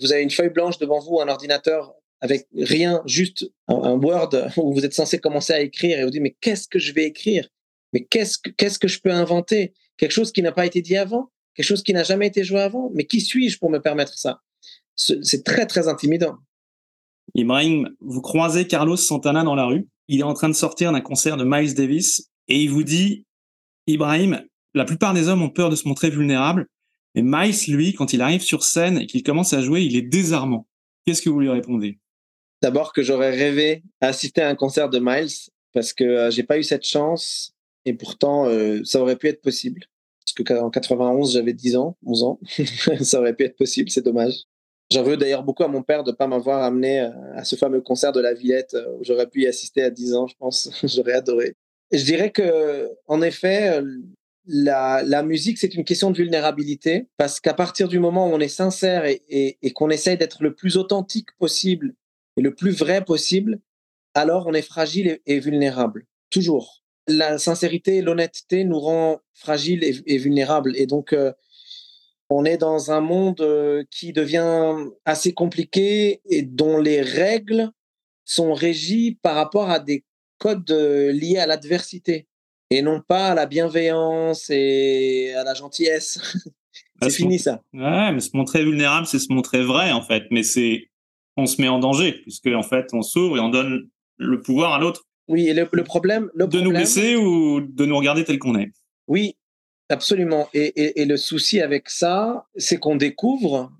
vous 0.00 0.12
avez 0.12 0.22
une 0.22 0.30
feuille 0.30 0.50
blanche 0.50 0.78
devant 0.78 1.00
vous, 1.00 1.20
un 1.20 1.28
ordinateur 1.28 1.94
avec 2.20 2.46
rien, 2.54 3.02
juste 3.06 3.50
un, 3.68 3.98
Word 3.98 4.30
où 4.56 4.74
vous 4.74 4.84
êtes 4.84 4.94
censé 4.94 5.18
commencer 5.18 5.52
à 5.52 5.60
écrire 5.60 5.98
et 5.98 6.04
vous 6.04 6.10
dites 6.10 6.22
mais 6.22 6.36
qu'est-ce 6.40 6.68
que 6.68 6.78
je 6.78 6.92
vais 6.92 7.04
écrire? 7.04 7.48
Mais 7.92 8.04
qu'est-ce 8.04 8.38
que 8.38 8.50
qu'est-ce 8.50 8.78
que 8.78 8.88
je 8.88 9.00
peux 9.00 9.10
inventer? 9.10 9.72
Quelque 9.96 10.12
chose 10.12 10.32
qui 10.32 10.42
n'a 10.42 10.52
pas 10.52 10.66
été 10.66 10.82
dit 10.82 10.96
avant, 10.96 11.30
quelque 11.54 11.66
chose 11.66 11.82
qui 11.82 11.92
n'a 11.92 12.04
jamais 12.04 12.26
été 12.26 12.44
joué 12.44 12.60
avant? 12.60 12.90
Mais 12.94 13.04
qui 13.04 13.20
suis-je 13.20 13.58
pour 13.58 13.70
me 13.70 13.78
permettre 13.78 14.16
ça? 14.16 14.42
C'est 14.96 15.44
très 15.44 15.66
très 15.66 15.88
intimidant. 15.88 16.36
Ibrahim, 17.34 17.88
vous 18.00 18.20
croisez 18.20 18.66
Carlos 18.66 18.96
Santana 18.96 19.42
dans 19.44 19.54
la 19.54 19.64
rue. 19.64 19.88
Il 20.08 20.20
est 20.20 20.24
en 20.24 20.34
train 20.34 20.48
de 20.48 20.54
sortir 20.54 20.92
d'un 20.92 21.00
concert 21.00 21.36
de 21.36 21.44
Miles 21.44 21.74
Davis 21.74 22.28
et 22.48 22.60
il 22.60 22.70
vous 22.70 22.82
dit, 22.82 23.24
Ibrahim, 23.86 24.42
la 24.74 24.84
plupart 24.84 25.14
des 25.14 25.28
hommes 25.28 25.42
ont 25.42 25.50
peur 25.50 25.70
de 25.70 25.76
se 25.76 25.88
montrer 25.88 26.10
vulnérables, 26.10 26.66
mais 27.14 27.22
Miles, 27.22 27.74
lui, 27.74 27.94
quand 27.94 28.12
il 28.12 28.20
arrive 28.22 28.42
sur 28.42 28.62
scène 28.62 28.98
et 28.98 29.06
qu'il 29.06 29.22
commence 29.22 29.52
à 29.52 29.62
jouer, 29.62 29.82
il 29.82 29.96
est 29.96 30.02
désarmant. 30.02 30.66
Qu'est-ce 31.04 31.22
que 31.22 31.30
vous 31.30 31.40
lui 31.40 31.48
répondez? 31.48 31.98
D'abord 32.62 32.92
que 32.92 33.02
j'aurais 33.02 33.30
rêvé 33.30 33.82
assister 34.00 34.42
à 34.42 34.48
un 34.48 34.54
concert 34.54 34.90
de 34.90 34.98
Miles 35.00 35.50
parce 35.72 35.92
que 35.92 36.04
euh, 36.04 36.30
j'ai 36.30 36.42
pas 36.42 36.58
eu 36.58 36.62
cette 36.62 36.84
chance 36.84 37.54
et 37.84 37.94
pourtant 37.94 38.46
euh, 38.46 38.80
ça 38.84 39.00
aurait 39.00 39.16
pu 39.16 39.28
être 39.28 39.40
possible. 39.40 39.82
Parce 40.20 40.34
que 40.34 40.60
en 40.60 40.70
91 40.70 41.32
j'avais 41.32 41.54
10 41.54 41.76
ans, 41.76 41.96
11 42.04 42.22
ans, 42.22 42.40
ça 43.00 43.20
aurait 43.20 43.34
pu 43.34 43.44
être 43.44 43.56
possible, 43.56 43.90
c'est 43.90 44.04
dommage. 44.04 44.44
J'en 44.92 45.02
veux 45.02 45.16
d'ailleurs 45.16 45.44
beaucoup 45.44 45.62
à 45.62 45.68
mon 45.68 45.82
père 45.82 46.04
de 46.04 46.12
pas 46.12 46.26
m'avoir 46.26 46.62
amené 46.62 47.00
euh, 47.00 47.10
à 47.34 47.44
ce 47.44 47.56
fameux 47.56 47.80
concert 47.80 48.12
de 48.12 48.20
la 48.20 48.34
Villette 48.34 48.76
où 48.98 49.04
j'aurais 49.04 49.26
pu 49.26 49.42
y 49.42 49.46
assister 49.46 49.82
à 49.82 49.90
10 49.90 50.14
ans, 50.14 50.26
je 50.26 50.34
pense. 50.38 50.70
j'aurais 50.84 51.14
adoré. 51.14 51.54
Je 51.92 52.04
dirais 52.04 52.30
que, 52.30 52.88
en 53.08 53.20
effet, 53.20 53.82
la, 54.46 55.22
musique, 55.22 55.58
c'est 55.58 55.74
une 55.74 55.84
question 55.84 56.10
de 56.10 56.16
vulnérabilité 56.16 57.08
parce 57.16 57.40
qu'à 57.40 57.54
partir 57.54 57.88
du 57.88 57.98
moment 57.98 58.28
où 58.28 58.32
on 58.32 58.40
est 58.40 58.48
sincère 58.48 59.04
et, 59.04 59.58
qu'on 59.74 59.90
essaye 59.90 60.16
d'être 60.16 60.42
le 60.42 60.54
plus 60.54 60.76
authentique 60.76 61.28
possible 61.38 61.94
et 62.36 62.42
le 62.42 62.54
plus 62.54 62.70
vrai 62.70 63.04
possible, 63.04 63.60
alors 64.14 64.46
on 64.46 64.54
est 64.54 64.62
fragile 64.62 65.20
et, 65.26 65.40
vulnérable. 65.40 66.06
Toujours. 66.30 66.82
La 67.08 67.38
sincérité 67.38 67.96
et 67.96 68.02
l'honnêteté 68.02 68.64
nous 68.64 68.78
rend 68.78 69.20
fragiles 69.34 69.82
et, 69.84 70.00
et 70.06 70.18
vulnérables. 70.18 70.76
Et 70.76 70.86
donc, 70.86 71.12
euh, 71.12 71.32
on 72.28 72.44
est 72.44 72.56
dans 72.56 72.92
un 72.92 73.00
monde 73.00 73.40
euh, 73.40 73.82
qui 73.90 74.12
devient 74.12 74.74
assez 75.04 75.32
compliqué 75.32 76.22
et 76.30 76.42
dont 76.42 76.78
les 76.78 77.02
règles 77.02 77.70
sont 78.24 78.54
régies 78.54 79.18
par 79.22 79.34
rapport 79.34 79.68
à 79.68 79.80
des 79.80 80.04
codes 80.38 80.70
euh, 80.70 81.12
liés 81.12 81.38
à 81.38 81.46
l'adversité 81.46 82.28
et 82.70 82.82
non 82.82 83.00
pas 83.00 83.28
à 83.28 83.34
la 83.34 83.46
bienveillance 83.46 84.48
et 84.50 85.34
à 85.34 85.44
la 85.44 85.54
gentillesse. 85.54 86.18
c'est 87.02 87.10
fini 87.10 87.38
ça. 87.38 87.62
Ouais, 87.72 88.12
mais 88.12 88.20
se 88.20 88.36
montrer 88.36 88.64
vulnérable, 88.64 89.06
c'est 89.06 89.18
se 89.18 89.32
montrer 89.32 89.62
vrai 89.62 89.92
en 89.92 90.02
fait, 90.02 90.24
mais 90.30 90.42
c'est 90.42 90.88
on 91.36 91.46
se 91.46 91.60
met 91.60 91.68
en 91.68 91.78
danger 91.78 92.12
puisque 92.22 92.48
en 92.48 92.62
fait 92.62 92.88
on 92.92 93.02
s'ouvre 93.02 93.36
et 93.36 93.40
on 93.40 93.48
donne 93.48 93.88
le 94.16 94.40
pouvoir 94.40 94.72
à 94.74 94.78
l'autre. 94.78 95.06
Oui, 95.28 95.48
et 95.48 95.54
le, 95.54 95.66
problème, 95.84 96.28
le 96.34 96.48
de 96.48 96.60
nous 96.60 96.70
blesser 96.70 97.14
ou 97.14 97.60
de 97.60 97.86
nous 97.86 97.96
regarder 97.96 98.24
tel 98.24 98.40
qu'on 98.40 98.58
est. 98.58 98.72
Oui, 99.06 99.36
absolument. 99.88 100.48
Et, 100.54 100.66
et, 100.66 101.02
et 101.02 101.04
le 101.04 101.16
souci 101.16 101.60
avec 101.60 101.88
ça, 101.88 102.46
c'est 102.56 102.78
qu'on 102.78 102.96
découvre 102.96 103.70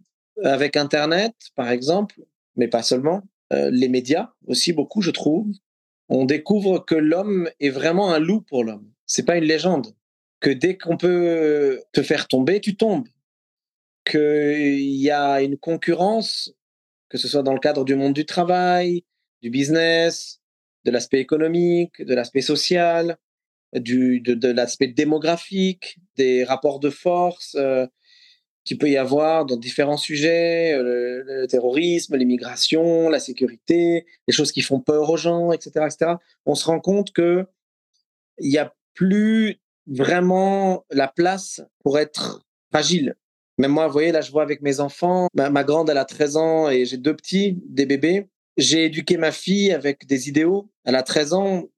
avec 0.44 0.76
Internet, 0.76 1.34
par 1.56 1.70
exemple, 1.70 2.20
mais 2.56 2.68
pas 2.68 2.82
seulement, 2.82 3.22
euh, 3.52 3.70
les 3.72 3.88
médias 3.88 4.30
aussi 4.46 4.72
beaucoup, 4.72 5.02
je 5.02 5.10
trouve, 5.10 5.48
on 6.10 6.24
découvre 6.24 6.80
que 6.80 6.96
l'homme 6.96 7.48
est 7.60 7.70
vraiment 7.70 8.12
un 8.12 8.18
loup 8.18 8.42
pour 8.42 8.64
l'homme. 8.64 8.90
C'est 9.06 9.24
pas 9.24 9.36
une 9.36 9.44
légende. 9.44 9.94
Que 10.40 10.50
dès 10.50 10.76
qu'on 10.76 10.96
peut 10.96 11.80
te 11.92 12.02
faire 12.02 12.26
tomber, 12.26 12.60
tu 12.60 12.76
tombes. 12.76 13.08
Qu'il 14.04 14.96
y 14.96 15.10
a 15.10 15.40
une 15.40 15.56
concurrence, 15.56 16.52
que 17.08 17.16
ce 17.16 17.28
soit 17.28 17.44
dans 17.44 17.54
le 17.54 17.60
cadre 17.60 17.84
du 17.84 17.94
monde 17.94 18.12
du 18.12 18.26
travail, 18.26 19.04
du 19.40 19.50
business, 19.50 20.40
de 20.84 20.90
l'aspect 20.90 21.20
économique, 21.20 22.02
de 22.02 22.14
l'aspect 22.14 22.40
social, 22.40 23.16
de, 23.72 24.52
l'aspect 24.52 24.88
démographique, 24.88 25.98
des 26.16 26.42
rapports 26.42 26.80
de 26.80 26.90
force, 26.90 27.54
euh, 27.54 27.86
qu'il 28.64 28.78
peut 28.78 28.90
y 28.90 28.96
avoir 28.96 29.46
dans 29.46 29.56
différents 29.56 29.96
sujets, 29.96 30.74
euh, 30.74 31.22
le, 31.24 31.46
terrorisme, 31.46 32.16
l'immigration, 32.16 33.08
la 33.08 33.18
sécurité, 33.18 34.06
les 34.28 34.34
choses 34.34 34.52
qui 34.52 34.60
font 34.60 34.80
peur 34.80 35.08
aux 35.08 35.16
gens, 35.16 35.52
etc., 35.52 35.86
etc. 35.86 36.12
On 36.46 36.54
se 36.54 36.66
rend 36.66 36.80
compte 36.80 37.12
que 37.12 37.46
il 38.38 38.50
n'y 38.50 38.58
a 38.58 38.74
plus 38.94 39.58
vraiment 39.86 40.84
la 40.90 41.08
place 41.08 41.62
pour 41.82 41.98
être 41.98 42.44
fragile. 42.70 43.16
Même 43.58 43.72
moi, 43.72 43.86
vous 43.86 43.92
voyez, 43.92 44.12
là, 44.12 44.20
je 44.20 44.30
vois 44.30 44.42
avec 44.42 44.62
mes 44.62 44.80
enfants, 44.80 45.28
ma, 45.34 45.50
ma 45.50 45.64
grande, 45.64 45.90
elle 45.90 45.98
a 45.98 46.04
13 46.04 46.36
ans 46.36 46.70
et 46.70 46.86
j'ai 46.86 46.96
deux 46.96 47.14
petits, 47.14 47.58
des 47.66 47.86
bébés. 47.86 48.28
J'ai 48.56 48.86
éduqué 48.86 49.16
ma 49.16 49.32
fille 49.32 49.72
avec 49.72 50.06
des 50.06 50.28
idéaux. 50.28 50.70
Elle 50.84 50.96
a 50.96 51.02
13 51.02 51.32
ans. 51.34 51.68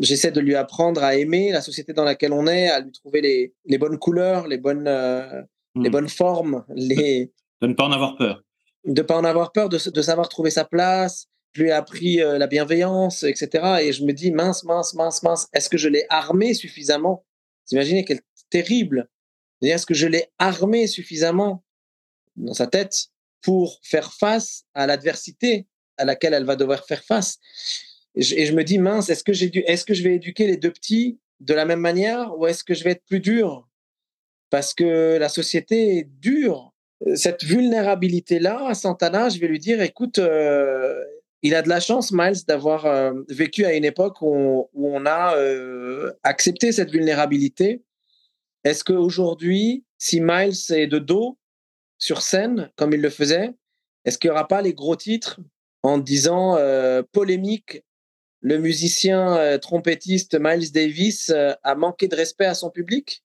J'essaie 0.00 0.30
de 0.30 0.40
lui 0.40 0.54
apprendre 0.54 1.02
à 1.02 1.16
aimer 1.16 1.52
la 1.52 1.60
société 1.60 1.92
dans 1.92 2.04
laquelle 2.04 2.32
on 2.32 2.46
est, 2.46 2.68
à 2.68 2.80
lui 2.80 2.92
trouver 2.92 3.20
les, 3.20 3.54
les 3.66 3.78
bonnes 3.78 3.98
couleurs, 3.98 4.46
les 4.46 4.58
bonnes, 4.58 4.88
euh, 4.88 5.42
les 5.76 5.88
hmm. 5.88 5.92
bonnes 5.92 6.08
formes, 6.08 6.64
les 6.74 7.32
de 7.60 7.66
ne 7.66 7.74
pas 7.74 7.84
en 7.84 7.92
avoir 7.92 8.16
peur, 8.16 8.42
de 8.84 9.02
pas 9.02 9.16
en 9.16 9.24
avoir 9.24 9.52
peur, 9.52 9.68
de, 9.68 9.78
de 9.90 10.02
savoir 10.02 10.28
trouver 10.28 10.50
sa 10.50 10.64
place. 10.64 11.26
Je 11.52 11.62
lui 11.62 11.70
ai 11.70 11.72
appris 11.72 12.22
euh, 12.22 12.38
la 12.38 12.46
bienveillance, 12.46 13.24
etc. 13.24 13.80
Et 13.82 13.92
je 13.92 14.04
me 14.04 14.12
dis 14.12 14.30
mince, 14.30 14.62
mince, 14.64 14.94
mince, 14.94 15.22
mince. 15.22 15.48
Est-ce 15.52 15.68
que 15.68 15.78
je 15.78 15.88
l'ai 15.88 16.06
armé 16.08 16.54
suffisamment? 16.54 17.24
Vous 17.66 17.76
imaginez 17.76 18.04
quel 18.04 18.20
terrible. 18.50 19.08
Est-ce 19.62 19.86
que 19.86 19.94
je 19.94 20.06
l'ai 20.06 20.26
armé 20.38 20.86
suffisamment 20.86 21.64
dans 22.36 22.54
sa 22.54 22.66
tête 22.66 23.08
pour 23.42 23.78
faire 23.82 24.12
face 24.12 24.64
à 24.74 24.86
l'adversité 24.86 25.66
à 25.96 26.04
laquelle 26.04 26.34
elle 26.34 26.44
va 26.44 26.56
devoir 26.56 26.86
faire 26.86 27.02
face? 27.04 27.38
Et 28.14 28.22
je, 28.22 28.34
et 28.36 28.46
je 28.46 28.54
me 28.54 28.64
dis 28.64 28.78
mince, 28.78 29.08
est-ce 29.10 29.24
que 29.24 29.32
j'ai 29.32 29.50
dû, 29.50 29.60
est-ce 29.66 29.84
que 29.84 29.94
je 29.94 30.02
vais 30.02 30.14
éduquer 30.14 30.46
les 30.46 30.56
deux 30.56 30.72
petits 30.72 31.18
de 31.40 31.54
la 31.54 31.64
même 31.64 31.80
manière 31.80 32.36
ou 32.38 32.46
est-ce 32.46 32.64
que 32.64 32.74
je 32.74 32.84
vais 32.84 32.92
être 32.92 33.04
plus 33.04 33.20
dur? 33.20 33.68
Parce 34.50 34.74
que 34.74 35.16
la 35.16 35.28
société 35.28 35.98
est 35.98 36.08
dure. 36.20 36.74
Cette 37.14 37.44
vulnérabilité-là, 37.44 38.66
à 38.68 38.74
Santana, 38.74 39.30
je 39.30 39.38
vais 39.38 39.46
lui 39.46 39.58
dire, 39.58 39.80
écoute, 39.80 40.18
euh, 40.18 41.02
il 41.42 41.54
a 41.54 41.62
de 41.62 41.68
la 41.68 41.80
chance, 41.80 42.12
Miles, 42.12 42.44
d'avoir 42.46 42.84
euh, 42.84 43.12
vécu 43.28 43.64
à 43.64 43.72
une 43.74 43.86
époque 43.86 44.20
où 44.20 44.68
on, 44.74 45.06
a 45.06 45.34
euh, 45.36 46.12
accepté 46.22 46.72
cette 46.72 46.90
vulnérabilité. 46.90 47.82
Est-ce 48.64 48.84
qu'aujourd'hui, 48.84 49.84
si 49.96 50.20
Miles 50.20 50.56
est 50.70 50.88
de 50.88 50.98
dos 50.98 51.38
sur 51.96 52.20
scène, 52.20 52.70
comme 52.76 52.92
il 52.92 53.00
le 53.00 53.08
faisait, 53.08 53.54
est-ce 54.04 54.18
qu'il 54.18 54.28
n'y 54.28 54.32
aura 54.32 54.48
pas 54.48 54.60
les 54.60 54.74
gros 54.74 54.96
titres 54.96 55.40
en 55.82 55.96
disant 55.96 56.58
polémique 57.12 57.82
le 58.40 58.58
musicien 58.58 59.58
trompettiste 59.58 60.38
Miles 60.38 60.72
Davis 60.72 61.30
a 61.30 61.74
manqué 61.74 62.08
de 62.08 62.16
respect 62.16 62.46
à 62.46 62.54
son 62.54 62.70
public? 62.70 63.22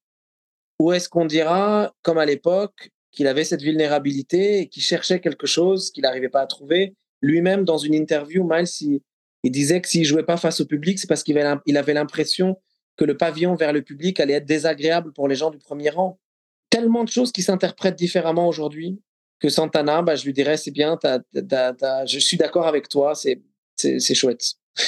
Ou 0.78 0.92
est-ce 0.92 1.08
qu'on 1.08 1.24
dira, 1.24 1.94
comme 2.02 2.18
à 2.18 2.26
l'époque, 2.26 2.90
qu'il 3.10 3.26
avait 3.26 3.44
cette 3.44 3.62
vulnérabilité 3.62 4.60
et 4.60 4.68
qu'il 4.68 4.82
cherchait 4.82 5.20
quelque 5.20 5.46
chose 5.46 5.90
qu'il 5.90 6.02
n'arrivait 6.02 6.28
pas 6.28 6.42
à 6.42 6.46
trouver? 6.46 6.94
Lui-même, 7.22 7.64
dans 7.64 7.78
une 7.78 7.94
interview, 7.94 8.46
Miles, 8.46 9.00
il, 9.42 9.50
disait 9.50 9.80
que 9.80 9.88
s'il 9.88 10.04
jouait 10.04 10.24
pas 10.24 10.36
face 10.36 10.60
au 10.60 10.66
public, 10.66 10.98
c'est 10.98 11.06
parce 11.06 11.22
qu'il 11.22 11.38
avait 11.38 11.94
l'impression 11.94 12.60
que 12.96 13.04
le 13.04 13.16
pavillon 13.16 13.54
vers 13.54 13.72
le 13.72 13.82
public 13.82 14.20
allait 14.20 14.34
être 14.34 14.46
désagréable 14.46 15.12
pour 15.12 15.28
les 15.28 15.34
gens 15.34 15.50
du 15.50 15.58
premier 15.58 15.90
rang. 15.90 16.18
Tellement 16.68 17.04
de 17.04 17.08
choses 17.08 17.32
qui 17.32 17.42
s'interprètent 17.42 17.96
différemment 17.96 18.48
aujourd'hui 18.48 19.00
que 19.38 19.48
Santana, 19.48 20.02
bah, 20.02 20.16
je 20.16 20.24
lui 20.24 20.32
dirais, 20.32 20.56
c'est 20.56 20.70
bien, 20.70 20.98
je 21.34 22.18
suis 22.18 22.36
d'accord 22.36 22.66
avec 22.66 22.88
toi, 22.88 23.14
c'est 23.14 24.14
chouette. 24.14 24.54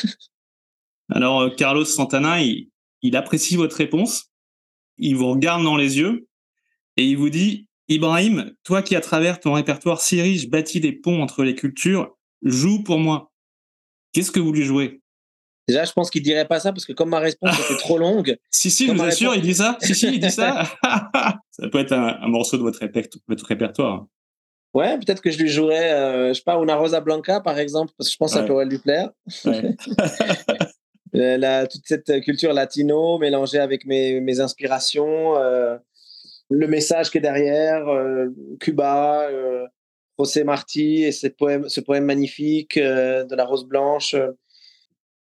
Alors, 1.11 1.41
euh, 1.41 1.51
Carlos 1.51 1.85
Santana, 1.85 2.39
il 2.41 3.17
apprécie 3.17 3.57
votre 3.57 3.77
réponse 3.77 4.29
il 4.99 5.17
vous 5.17 5.31
regarde 5.31 5.63
dans 5.63 5.77
les 5.77 5.99
yeux 5.99 6.27
et 6.97 7.05
il 7.05 7.17
vous 7.17 7.31
dit 7.31 7.69
Ibrahim, 7.89 8.53
toi 8.65 8.83
qui 8.83 8.97
à 8.97 9.01
travers 9.01 9.41
ton 9.41 9.55
répertoire 9.55 10.01
si 10.01 10.21
riche 10.21 10.49
bâtis 10.49 10.81
des 10.81 10.93
ponts 10.93 11.23
entre 11.23 11.43
les 11.43 11.55
cultures, 11.55 12.17
joue 12.43 12.83
pour 12.83 12.99
moi. 12.99 13.33
Qu'est-ce 14.13 14.31
que 14.31 14.41
vous 14.41 14.53
lui 14.53 14.65
jouez? 14.65 15.01
Déjà, 15.69 15.85
je 15.85 15.93
pense 15.93 16.11
qu'il 16.11 16.23
dirait 16.23 16.47
pas 16.47 16.61
ça 16.61 16.73
parce 16.73 16.87
que 16.87 16.93
comme 16.93 17.11
ma 17.11 17.19
réponse 17.19 17.59
était 17.61 17.79
trop 17.79 17.99
longue. 17.99 18.37
si, 18.51 18.71
si, 18.71 18.87
je 18.87 18.93
vous 18.93 19.03
assure, 19.03 19.35
il 19.35 19.43
dit 19.43 19.55
ça? 19.55 19.77
Si, 19.81 19.95
si, 19.95 20.07
il 20.07 20.21
dit 20.21 20.31
ça. 20.31 20.65
ça 21.51 21.69
peut 21.71 21.79
être 21.79 21.93
un, 21.93 22.29
morceau 22.29 22.57
de 22.57 22.63
votre, 22.63 22.81
répertoire. 23.47 24.07
Ouais, 24.75 24.99
peut-être 24.99 25.23
que 25.23 25.31
je 25.31 25.39
lui 25.39 25.49
jouerais, 25.49 25.93
euh, 25.93 26.29
je 26.29 26.35
sais 26.35 26.43
pas, 26.45 26.59
Una 26.61 26.77
Rosa 26.77 27.01
Blanca, 27.01 27.41
par 27.41 27.59
exemple, 27.59 27.93
parce 27.97 28.09
que 28.09 28.13
je 28.13 28.17
pense 28.19 28.33
que 28.33 28.41
ça 28.41 28.45
pourrait 28.45 28.67
lui 28.67 28.79
plaire. 28.79 29.11
Ouais. 29.45 29.77
La, 31.13 31.67
toute 31.67 31.83
cette 31.85 32.21
culture 32.23 32.53
latino 32.53 33.19
mélangée 33.19 33.59
avec 33.59 33.87
mes, 33.87 34.21
mes 34.21 34.41
inspirations, 34.41 35.37
euh, 35.39 35.77
le 36.51 36.67
message 36.67 37.11
qui 37.11 37.19
est 37.19 37.23
derrière, 37.23 37.87
euh, 37.89 38.29
Cuba, 38.61 39.29
euh, 39.29 39.67
José 40.19 40.45
Martí 40.45 41.05
et 41.05 41.31
poème, 41.31 41.69
ce 41.69 41.81
poème 41.81 42.05
magnifique 42.05 42.77
euh, 42.77 43.25
de 43.25 43.37
la 43.37 43.45
rose 43.45 43.67
blanche. 43.67 44.17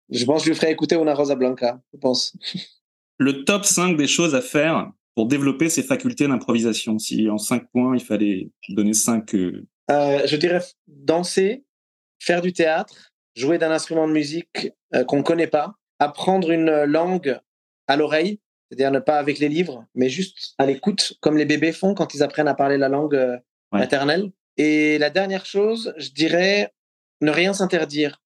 Je 0.09 0.25
pense 0.25 0.41
que 0.41 0.45
je 0.45 0.49
lui 0.51 0.55
ferai 0.55 0.71
écouter 0.71 0.95
Una 0.95 1.13
Rosa 1.13 1.35
Blanca, 1.35 1.81
je 1.93 1.99
pense. 1.99 2.35
Le 3.19 3.43
top 3.43 3.65
5 3.65 3.97
des 3.97 4.07
choses 4.07 4.35
à 4.35 4.41
faire 4.41 4.91
pour 5.15 5.25
développer 5.25 5.69
ses 5.69 5.81
facultés 5.81 6.27
d'improvisation. 6.27 6.99
Si 6.99 7.27
en 7.29 7.39
5 7.39 7.69
points, 7.71 7.95
il 7.95 8.03
fallait 8.03 8.51
donner 8.69 8.93
5. 8.93 9.31
je 9.31 10.35
dirais 10.35 10.61
danser, 10.85 11.65
faire 12.19 12.41
du 12.41 12.53
théâtre, 12.53 13.11
jouer 13.37 13.57
d'un 13.57 13.71
instrument 13.71 14.07
de 14.07 14.13
musique 14.13 14.69
euh, 14.95 15.03
qu'on 15.03 15.17
ne 15.17 15.23
connaît 15.23 15.47
pas, 15.47 15.75
apprendre 15.99 16.51
une 16.51 16.83
langue 16.83 17.39
à 17.87 17.95
l'oreille, 17.95 18.39
c'est-à-dire 18.69 18.91
ne 18.91 18.99
pas 18.99 19.17
avec 19.17 19.39
les 19.39 19.47
livres, 19.47 19.85
mais 19.95 20.09
juste 20.09 20.55
à 20.57 20.65
l'écoute, 20.65 21.13
comme 21.21 21.37
les 21.37 21.45
bébés 21.45 21.71
font 21.71 21.93
quand 21.93 22.13
ils 22.13 22.23
apprennent 22.23 22.47
à 22.47 22.55
parler 22.55 22.77
la 22.77 22.89
langue 22.89 23.15
euh, 23.15 23.37
maternelle. 23.71 24.31
Et 24.57 24.97
la 24.97 25.09
dernière 25.09 25.45
chose, 25.45 25.93
je 25.97 26.09
dirais 26.09 26.73
ne 27.21 27.31
rien 27.31 27.53
s'interdire. 27.53 28.21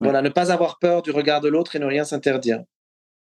Voilà, 0.00 0.20
ne 0.20 0.28
pas 0.28 0.52
avoir 0.52 0.78
peur 0.78 1.00
du 1.00 1.10
regard 1.10 1.40
de 1.40 1.48
l'autre 1.48 1.74
et 1.74 1.78
ne 1.78 1.86
rien 1.86 2.04
s'interdire. 2.04 2.62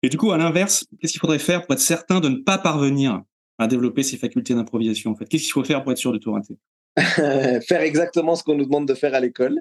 Et 0.02 0.08
du 0.08 0.16
coup, 0.16 0.30
à 0.30 0.38
l'inverse, 0.38 0.86
qu'est-ce 1.00 1.12
qu'il 1.12 1.20
faudrait 1.20 1.40
faire 1.40 1.66
pour 1.66 1.74
être 1.74 1.80
certain 1.80 2.20
de 2.20 2.28
ne 2.28 2.36
pas 2.36 2.58
parvenir 2.58 3.22
à 3.58 3.66
développer 3.66 4.04
ses 4.04 4.16
facultés 4.16 4.54
d'improvisation 4.54 5.10
en 5.10 5.16
fait? 5.16 5.26
Qu'est-ce 5.26 5.42
qu'il 5.42 5.52
faut 5.52 5.64
faire 5.64 5.82
pour 5.82 5.90
être 5.90 5.98
sûr 5.98 6.12
de 6.12 6.18
tout 6.18 6.32
rater? 6.32 6.56
Faire 6.96 7.82
exactement 7.82 8.34
ce 8.34 8.42
qu'on 8.42 8.56
nous 8.56 8.64
demande 8.64 8.86
de 8.86 8.94
faire 8.94 9.14
à 9.14 9.20
l'école. 9.20 9.60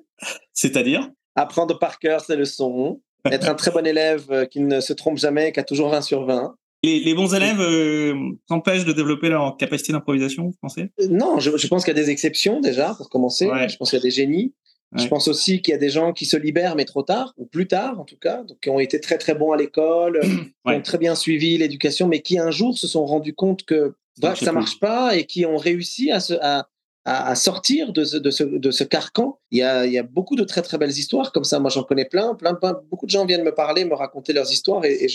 C'est-à-dire? 0.54 1.10
Apprendre 1.40 1.80
par 1.80 2.00
cœur 2.00 2.22
ses 2.22 2.36
leçons, 2.36 3.02
être 3.32 3.50
un 3.50 3.56
très 3.56 3.72
bon 3.72 3.86
élève 3.86 4.26
euh, 4.30 4.46
qui 4.46 4.60
ne 4.60 4.82
se 4.82 4.94
trompe 4.94 5.18
jamais, 5.18 5.52
qui 5.52 5.60
a 5.60 5.64
toujours 5.64 5.90
20 5.90 6.02
sur 6.02 6.26
20. 6.26 6.56
Les, 6.84 7.00
les 7.02 7.14
bons 7.14 7.34
élèves 7.34 7.60
euh, 7.60 8.16
s'empêchent 8.48 8.86
de 8.86 8.94
développer 8.94 9.30
leur 9.30 9.58
capacité 9.58 9.92
d'improvisation, 9.92 10.46
vous 10.46 10.56
pensez? 10.62 10.92
Euh, 11.02 11.08
Non, 11.10 11.40
je, 11.40 11.56
je 11.58 11.68
pense 11.68 11.84
qu'il 11.84 11.96
y 11.96 12.00
a 12.00 12.02
des 12.02 12.10
exceptions 12.10 12.62
déjà, 12.62 12.94
pour 12.96 13.10
commencer. 13.10 13.48
Ouais. 13.48 13.68
Je 13.68 13.78
pense 13.78 13.90
qu'il 13.90 14.00
y 14.00 14.02
a 14.02 14.04
des 14.04 14.12
génies. 14.12 14.54
Je 14.96 15.08
pense 15.08 15.28
aussi 15.28 15.62
qu'il 15.62 15.72
y 15.72 15.76
a 15.76 15.78
des 15.78 15.92
gens 15.92 16.14
qui 16.14 16.26
se 16.26 16.36
libèrent, 16.36 16.76
mais 16.76 16.86
trop 16.86 17.04
tard, 17.04 17.34
ou 17.38 17.46
plus 17.46 17.68
tard 17.68 18.00
en 18.00 18.06
tout 18.06 18.18
cas, 18.18 18.44
donc 18.44 18.60
qui 18.60 18.72
ont 18.72 18.80
été 18.80 19.00
très 19.00 19.20
très 19.20 19.36
bons 19.36 19.52
à 19.52 19.58
l'école, 19.58 20.20
qui 20.66 20.74
ont 20.74 20.82
très 20.82 20.98
bien 20.98 21.14
suivi 21.14 21.58
l'éducation, 21.60 22.08
mais 22.08 22.22
qui 22.22 22.40
un 22.40 22.50
jour 22.50 22.76
se 22.76 22.88
sont 22.88 23.06
rendus 23.06 23.36
compte 23.36 23.64
que 23.66 23.94
bah, 24.20 24.30
marchait 24.30 24.46
ça 24.46 24.52
marche 24.52 24.80
pas 24.80 25.16
et 25.16 25.26
qui 25.26 25.46
ont 25.46 25.58
réussi 25.58 26.12
à, 26.12 26.20
se, 26.20 26.34
à, 26.42 26.68
à, 27.10 27.36
sortir 27.36 27.92
de 27.92 28.04
ce, 28.04 28.84
carcan. 28.84 29.40
Il 29.52 29.58
y, 29.58 29.64
a, 29.64 30.04
beaucoup 30.04 30.36
de 30.36 30.44
très 30.44 30.62
très 30.62 30.78
belles 30.78 30.92
histoires 30.92 31.32
comme 31.32 31.44
ça. 31.44 31.60
Moi, 31.60 31.72
j'en 31.72 31.84
connais 31.84 32.06
plein, 32.06 32.36
plein, 32.36 32.54
plein. 32.54 32.80
Beaucoup 32.90 33.08
de 33.08 33.12
gens 33.12 33.26
viennent 33.26 33.44
me 33.44 33.54
parler, 33.54 33.84
me 33.84 33.96
raconter 33.96 34.32
leurs 34.32 34.52
histoires 34.52 34.86
et, 34.86 35.08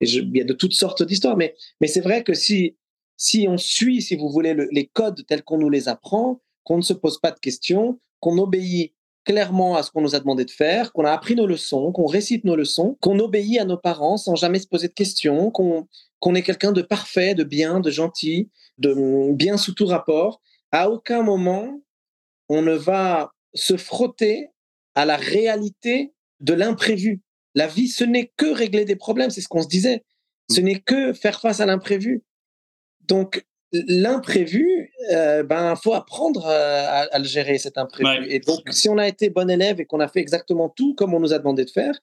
il 0.00 0.36
y 0.36 0.40
a 0.40 0.44
de 0.44 0.52
toutes 0.52 0.74
sortes 0.74 1.02
d'histoires. 1.04 1.36
Mais, 1.36 1.54
c'est 1.86 2.00
vrai 2.00 2.24
que 2.24 2.34
si, 2.34 2.74
on 3.48 3.58
suit, 3.58 4.02
si 4.02 4.16
vous 4.16 4.28
voulez, 4.28 4.54
le- 4.54 4.68
les 4.72 4.86
codes 4.86 5.24
tels 5.26 5.44
qu'on 5.44 5.58
nous 5.58 5.70
les 5.70 5.88
apprend, 5.88 6.40
qu'on 6.64 6.78
ne 6.78 6.82
se 6.82 6.92
pose 6.92 7.20
pas 7.20 7.30
de 7.30 7.38
questions, 7.38 8.00
qu'on 8.18 8.38
obéit 8.38 8.92
clairement 9.24 9.76
à 9.76 9.82
ce 9.82 9.90
qu'on 9.90 10.02
nous 10.02 10.14
a 10.14 10.20
demandé 10.20 10.44
de 10.44 10.50
faire, 10.50 10.92
qu'on 10.92 11.04
a 11.04 11.12
appris 11.12 11.36
nos 11.36 11.46
leçons, 11.46 11.92
qu'on 11.92 12.06
récite 12.06 12.44
nos 12.44 12.56
leçons, 12.56 12.96
qu'on 13.00 13.18
obéit 13.20 13.60
à 13.60 13.64
nos 13.64 13.76
parents 13.76 14.16
sans 14.16 14.34
jamais 14.34 14.58
se 14.58 14.66
poser 14.66 14.88
de 14.88 14.92
questions, 14.92 15.50
qu'on 15.50 16.34
est 16.34 16.42
quelqu'un 16.42 16.72
de 16.72 16.82
parfait, 16.82 17.34
de 17.34 17.44
bien, 17.44 17.80
de 17.80 17.90
gentil, 17.90 18.50
de 18.78 19.32
bien 19.32 19.56
sous 19.56 19.74
tout 19.74 19.86
rapport. 19.86 20.40
À 20.76 20.90
aucun 20.90 21.22
moment, 21.22 21.80
on 22.50 22.60
ne 22.60 22.74
va 22.74 23.30
se 23.54 23.78
frotter 23.78 24.50
à 24.94 25.06
la 25.06 25.16
réalité 25.16 26.12
de 26.40 26.52
l'imprévu. 26.52 27.22
La 27.54 27.66
vie, 27.66 27.88
ce 27.88 28.04
n'est 28.04 28.30
que 28.36 28.44
régler 28.52 28.84
des 28.84 28.94
problèmes, 28.94 29.30
c'est 29.30 29.40
ce 29.40 29.48
qu'on 29.48 29.62
se 29.62 29.68
disait. 29.68 30.04
Ce 30.50 30.60
n'est 30.60 30.80
que 30.80 31.14
faire 31.14 31.40
face 31.40 31.60
à 31.60 31.66
l'imprévu. 31.66 32.24
Donc, 33.08 33.46
l'imprévu, 33.72 34.92
euh, 35.12 35.42
ben, 35.44 35.76
faut 35.76 35.94
apprendre 35.94 36.44
euh, 36.44 36.84
à, 36.86 37.08
à 37.10 37.18
le 37.20 37.24
gérer, 37.24 37.56
cet 37.56 37.78
imprévu. 37.78 38.10
Ouais. 38.10 38.34
Et 38.34 38.40
donc, 38.40 38.60
si 38.68 38.90
on 38.90 38.98
a 38.98 39.08
été 39.08 39.30
bon 39.30 39.48
élève 39.48 39.80
et 39.80 39.86
qu'on 39.86 40.00
a 40.00 40.08
fait 40.08 40.20
exactement 40.20 40.68
tout 40.68 40.94
comme 40.94 41.14
on 41.14 41.20
nous 41.20 41.32
a 41.32 41.38
demandé 41.38 41.64
de 41.64 41.70
faire, 41.70 41.98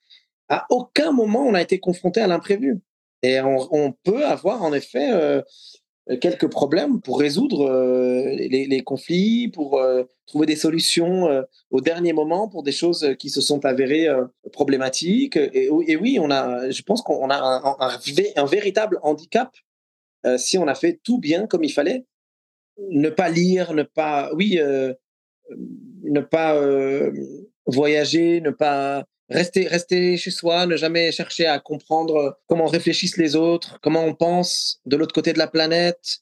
à 0.50 0.66
aucun 0.72 1.12
moment 1.12 1.46
on 1.46 1.54
a 1.54 1.62
été 1.62 1.80
confronté 1.80 2.22
à 2.22 2.28
l'imprévu. 2.28 2.82
Et 3.22 3.40
on, 3.40 3.68
on 3.72 3.92
peut 3.92 4.26
avoir 4.26 4.64
en 4.64 4.74
effet 4.74 5.12
euh, 5.14 5.44
quelques 6.20 6.50
problèmes 6.50 7.00
pour 7.02 7.20
résoudre 7.20 7.62
euh, 7.62 8.36
les, 8.36 8.84
conflits, 8.84 9.48
pour 9.48 9.80
euh, 9.80 10.04
trouver 10.26 10.46
des 10.46 10.56
solutions 10.56 11.28
euh, 11.30 11.44
au 11.72 11.82
dernier 11.82 12.14
moment 12.14 12.50
pour 12.50 12.64
des 12.64 12.72
choses 12.72 13.16
qui 13.20 13.30
se 13.30 13.42
sont 13.42 13.64
avérées 13.66 14.08
euh, 14.08 14.26
problématiques. 14.52 15.38
Et, 15.38 15.70
oui, 15.70 16.18
on 16.20 16.30
a, 16.30 16.70
je 16.70 16.82
pense 16.82 17.02
qu'on 17.02 17.30
a 17.30 17.38
un, 17.38 17.64
un, 17.64 17.76
un 17.80 17.98
vé- 17.98 18.34
un 18.36 18.46
véritable 18.46 19.00
handicap 19.02 19.52
euh, 20.26 20.38
si 20.38 20.58
on 20.58 20.68
a 20.68 20.76
fait 20.76 21.00
tout 21.04 21.20
bien 21.20 21.48
comme 21.48 21.64
il 21.64 21.72
fallait. 21.72 22.06
Ne 22.90 23.10
pas 23.10 23.30
lire, 23.30 23.74
ne 23.74 23.84
pas, 23.84 24.32
oui, 24.34 24.58
euh, 24.60 24.94
ne 26.04 26.22
pas 26.22 26.56
euh, 26.56 27.12
voyager, 27.66 28.42
ne 28.42 28.50
pas 28.50 29.06
rester, 29.34 29.68
rester 29.68 30.18
chez 30.18 30.32
soi, 30.32 30.66
ne 30.66 30.78
jamais 30.78 31.12
chercher 31.12 31.46
à 31.46 31.60
comprendre 31.60 32.40
comment 32.48 32.68
réfléchissent 32.68 33.18
les 33.18 33.36
autres, 33.36 33.80
comment 33.82 34.06
on 34.06 34.16
pense 34.16 34.82
de 34.86 34.96
l'autre 34.96 35.14
côté 35.14 35.34
de 35.34 35.40
la 35.40 35.48
planète. 35.48 36.20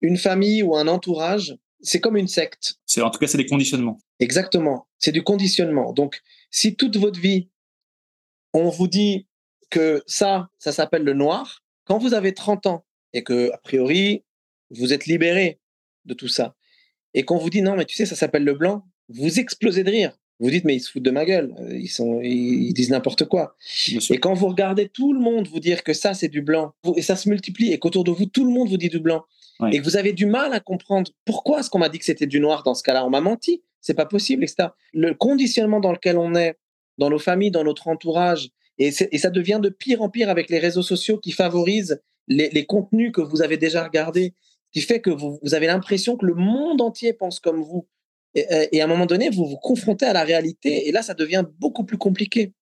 Une 0.00 0.16
famille 0.16 0.62
ou 0.62 0.76
un 0.76 0.88
entourage, 0.88 1.56
c'est 1.80 2.00
comme 2.00 2.16
une 2.16 2.28
secte. 2.28 2.74
C'est 2.86 3.02
en 3.02 3.10
tout 3.10 3.18
cas 3.18 3.26
c'est 3.26 3.38
des 3.38 3.46
conditionnements. 3.46 3.98
Exactement. 4.18 4.86
C'est 4.98 5.12
du 5.12 5.22
conditionnement. 5.22 5.92
Donc, 5.92 6.22
si 6.50 6.76
toute 6.76 6.96
votre 6.96 7.20
vie, 7.20 7.48
on 8.52 8.68
vous 8.68 8.88
dit 8.88 9.26
que 9.70 10.02
ça, 10.06 10.48
ça 10.58 10.72
s'appelle 10.72 11.04
le 11.04 11.14
noir, 11.14 11.62
quand 11.84 11.98
vous 11.98 12.14
avez 12.14 12.34
30 12.34 12.66
ans 12.66 12.84
et 13.12 13.22
que, 13.22 13.50
a 13.52 13.58
priori, 13.58 14.24
vous 14.70 14.92
êtes 14.92 15.06
libéré 15.06 15.60
de 16.04 16.14
tout 16.14 16.28
ça, 16.28 16.54
et 17.14 17.24
qu'on 17.24 17.38
vous 17.38 17.50
dit 17.50 17.62
non, 17.62 17.76
mais 17.76 17.84
tu 17.84 17.96
sais, 17.96 18.06
ça 18.06 18.16
s'appelle 18.16 18.44
le 18.44 18.54
blanc, 18.54 18.84
vous 19.08 19.38
explosez 19.38 19.84
de 19.84 19.90
rire. 19.90 20.16
Vous 20.40 20.50
dites, 20.50 20.64
mais 20.64 20.74
ils 20.76 20.80
se 20.80 20.90
foutent 20.90 21.02
de 21.02 21.10
ma 21.10 21.24
gueule. 21.24 21.54
Euh, 21.60 21.78
Ils, 21.78 21.88
sont, 21.88 22.20
ils, 22.22 22.72
disent 22.72 22.90
n'importe 22.90 23.26
quoi. 23.26 23.56
Et 24.08 24.18
quand 24.18 24.34
vous 24.34 24.48
regardez 24.48 24.88
tout 24.88 25.12
le 25.12 25.20
monde 25.20 25.46
vous 25.48 25.60
dire 25.60 25.84
que 25.84 25.92
ça, 25.92 26.14
c'est 26.14 26.28
du 26.28 26.40
blanc, 26.40 26.72
et 26.96 27.02
ça 27.02 27.14
se 27.14 27.28
multiplie, 27.28 27.72
et 27.72 27.78
qu'autour 27.78 28.04
de 28.04 28.10
vous, 28.10 28.26
tout 28.26 28.44
le 28.44 28.50
monde 28.50 28.68
vous 28.68 28.78
dit 28.78 28.88
du 28.88 29.00
blanc, 29.00 29.22
Ouais. 29.60 29.74
et 29.74 29.78
que 29.78 29.84
vous 29.84 29.98
avez 29.98 30.14
du 30.14 30.24
mal 30.24 30.54
à 30.54 30.60
comprendre 30.60 31.10
pourquoi 31.26 31.60
est-ce 31.60 31.68
qu'on 31.68 31.78
m'a 31.80 31.90
dit 31.90 31.98
que 31.98 32.06
c'était 32.06 32.26
du 32.26 32.40
noir 32.40 32.62
dans 32.62 32.72
ce 32.72 32.82
cas-là, 32.82 33.04
on 33.04 33.10
m'a 33.10 33.20
menti, 33.20 33.62
c'est 33.82 33.92
pas 33.92 34.06
possible, 34.06 34.42
etc. 34.42 34.70
Le 34.94 35.12
conditionnement 35.12 35.80
dans 35.80 35.92
lequel 35.92 36.16
on 36.16 36.34
est, 36.34 36.56
dans 36.96 37.10
nos 37.10 37.18
familles, 37.18 37.50
dans 37.50 37.64
notre 37.64 37.88
entourage, 37.88 38.48
et, 38.78 38.90
ça 38.90 39.28
devient 39.28 39.60
de 39.62 39.68
pire 39.68 40.00
en 40.00 40.08
pire 40.08 40.30
avec 40.30 40.48
les 40.48 40.58
réseaux 40.58 40.82
sociaux 40.82 41.18
qui 41.18 41.32
favorisent 41.32 42.00
les, 42.28 42.48
les 42.48 42.64
contenus 42.64 43.12
que 43.12 43.20
vous 43.20 43.42
avez 43.42 43.58
déjà 43.58 43.84
regardés, 43.84 44.32
qui 44.72 44.80
fait 44.80 45.02
que 45.02 45.10
vous, 45.10 45.38
vous 45.42 45.54
avez 45.54 45.66
l'impression 45.66 46.16
que 46.16 46.24
le 46.24 46.34
monde 46.34 46.80
entier 46.80 47.12
pense 47.12 47.40
comme 47.40 47.62
vous. 47.62 47.86
Et, 48.34 48.44
et 48.72 48.80
à 48.80 48.84
un 48.84 48.86
moment 48.86 49.06
donné, 49.06 49.28
vous 49.30 49.46
vous 49.46 49.56
confrontez 49.56 50.06
à 50.06 50.12
la 50.12 50.22
réalité, 50.24 50.88
et 50.88 50.92
là, 50.92 51.02
ça 51.02 51.14
devient 51.14 51.44
beaucoup 51.58 51.84
plus 51.84 51.98
compliqué. 51.98 52.52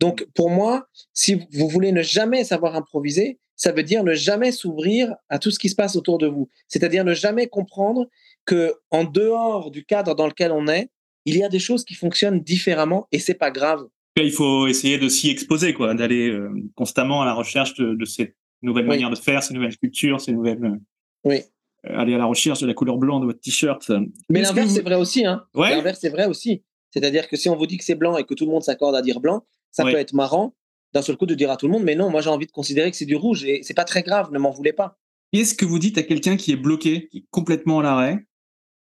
Donc, 0.00 0.26
pour 0.34 0.50
moi, 0.50 0.86
si 1.14 1.34
vous 1.52 1.68
voulez 1.68 1.92
ne 1.92 2.02
jamais 2.02 2.44
savoir 2.44 2.76
improviser, 2.76 3.38
ça 3.56 3.72
veut 3.72 3.82
dire 3.82 4.04
ne 4.04 4.12
jamais 4.14 4.52
s'ouvrir 4.52 5.14
à 5.28 5.38
tout 5.38 5.50
ce 5.50 5.58
qui 5.58 5.68
se 5.70 5.74
passe 5.74 5.96
autour 5.96 6.18
de 6.18 6.26
vous. 6.26 6.48
C'est-à-dire 6.68 7.04
ne 7.04 7.14
jamais 7.14 7.46
comprendre 7.46 8.06
que 8.44 8.74
en 8.90 9.04
dehors 9.04 9.70
du 9.70 9.84
cadre 9.84 10.14
dans 10.14 10.26
lequel 10.26 10.52
on 10.52 10.68
est, 10.68 10.90
il 11.24 11.36
y 11.36 11.42
a 11.42 11.48
des 11.48 11.58
choses 11.58 11.84
qui 11.84 11.94
fonctionnent 11.94 12.40
différemment 12.40 13.08
et 13.10 13.18
c'est 13.18 13.34
pas 13.34 13.50
grave. 13.50 13.84
Il 14.18 14.30
faut 14.30 14.66
essayer 14.66 14.98
de 14.98 15.08
s'y 15.08 15.30
exposer, 15.30 15.74
quoi, 15.74 15.94
d'aller 15.94 16.28
euh, 16.28 16.50
constamment 16.74 17.22
à 17.22 17.26
la 17.26 17.32
recherche 17.34 17.74
de, 17.74 17.94
de 17.94 18.04
ces 18.04 18.34
nouvelles 18.62 18.84
Oui. 18.84 18.90
manières 18.90 19.10
de 19.10 19.16
faire, 19.16 19.42
ces 19.42 19.52
nouvelles 19.54 19.76
cultures, 19.76 20.20
ces 20.20 20.32
nouvelles. 20.32 20.64
euh, 20.64 20.76
Oui. 21.24 21.40
Euh, 21.90 21.98
aller 21.98 22.14
à 22.14 22.18
la 22.18 22.24
recherche 22.26 22.60
de 22.60 22.66
la 22.66 22.74
couleur 22.74 22.96
blanc 22.98 23.20
de 23.20 23.26
votre 23.26 23.40
t-shirt. 23.40 23.90
Mais 24.30 24.42
l'inverse 24.42 24.68
vous- 24.68 24.74
c'est 24.76 24.82
vrai 24.82 24.94
aussi. 24.96 25.24
Hein. 25.26 25.44
Ouais. 25.54 25.70
L'inverse 25.70 25.98
c'est 26.00 26.08
vrai 26.10 26.26
aussi. 26.26 26.62
C'est-à-dire 26.92 27.28
que 27.28 27.36
si 27.36 27.48
on 27.48 27.56
vous 27.56 27.66
dit 27.66 27.76
que 27.78 27.84
c'est 27.84 27.94
blanc 27.94 28.16
et 28.16 28.24
que 28.24 28.34
tout 28.34 28.44
le 28.46 28.50
monde 28.52 28.62
s'accorde 28.62 28.94
à 28.94 29.02
dire 29.02 29.20
blanc, 29.20 29.44
ça 29.70 29.84
Ouais. 29.84 29.92
peut 29.92 29.98
être 29.98 30.14
marrant 30.14 30.54
d'un 30.94 31.02
seul 31.02 31.16
coup 31.16 31.26
de 31.26 31.34
dire 31.34 31.50
à 31.50 31.56
tout 31.56 31.66
le 31.66 31.72
monde, 31.72 31.82
mais 31.82 31.94
non, 31.94 32.08
moi 32.10 32.20
j'ai 32.22 32.30
envie 32.30 32.46
de 32.46 32.52
considérer 32.52 32.90
que 32.90 32.96
c'est 32.96 33.04
du 33.04 33.16
rouge 33.16 33.44
et 33.44 33.62
c'est 33.62 33.74
pas 33.74 33.84
très 33.84 34.02
grave, 34.02 34.30
ne 34.32 34.38
m'en 34.38 34.50
voulez 34.50 34.72
pas. 34.72 34.98
Qu'est-ce 35.32 35.54
que 35.54 35.66
vous 35.66 35.78
dites 35.78 35.98
à 35.98 36.02
quelqu'un 36.02 36.36
qui 36.36 36.52
est 36.52 36.56
bloqué, 36.56 37.08
qui 37.08 37.18
est 37.18 37.24
complètement 37.30 37.80
à 37.80 37.82
l'arrêt? 37.82 38.26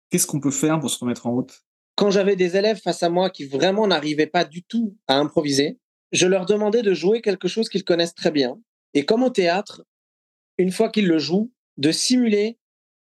Qu'est-ce 0.09 0.27
qu'on 0.27 0.39
peut 0.39 0.51
faire 0.51 0.79
pour 0.79 0.89
se 0.89 0.97
remettre 0.99 1.27
en 1.27 1.31
route? 1.33 1.61
Quand 1.95 2.11
j'avais 2.11 2.35
des 2.37 2.55
élèves 2.55 2.79
face 2.79 3.03
à 3.03 3.09
moi 3.09 3.29
qui 3.29 3.43
vraiment 3.43 3.85
n'arrivaient 3.87 4.27
pas 4.27 4.45
du 4.45 4.63
tout 4.63 4.95
à 5.07 5.17
improviser, 5.17 5.79
je 6.13 6.27
leur 6.27 6.45
demandais 6.45 6.81
de 6.83 6.93
jouer 6.93 7.21
quelque 7.21 7.47
chose 7.49 7.67
qu'ils 7.67 7.83
connaissent 7.83 8.15
très 8.15 8.31
bien. 8.31 8.57
Et 8.93 9.03
comme 9.05 9.23
au 9.23 9.29
théâtre, 9.29 9.83
une 10.57 10.71
fois 10.71 10.89
qu'ils 10.89 11.07
le 11.07 11.17
jouent, 11.19 11.51
de 11.77 11.91
simuler 11.91 12.57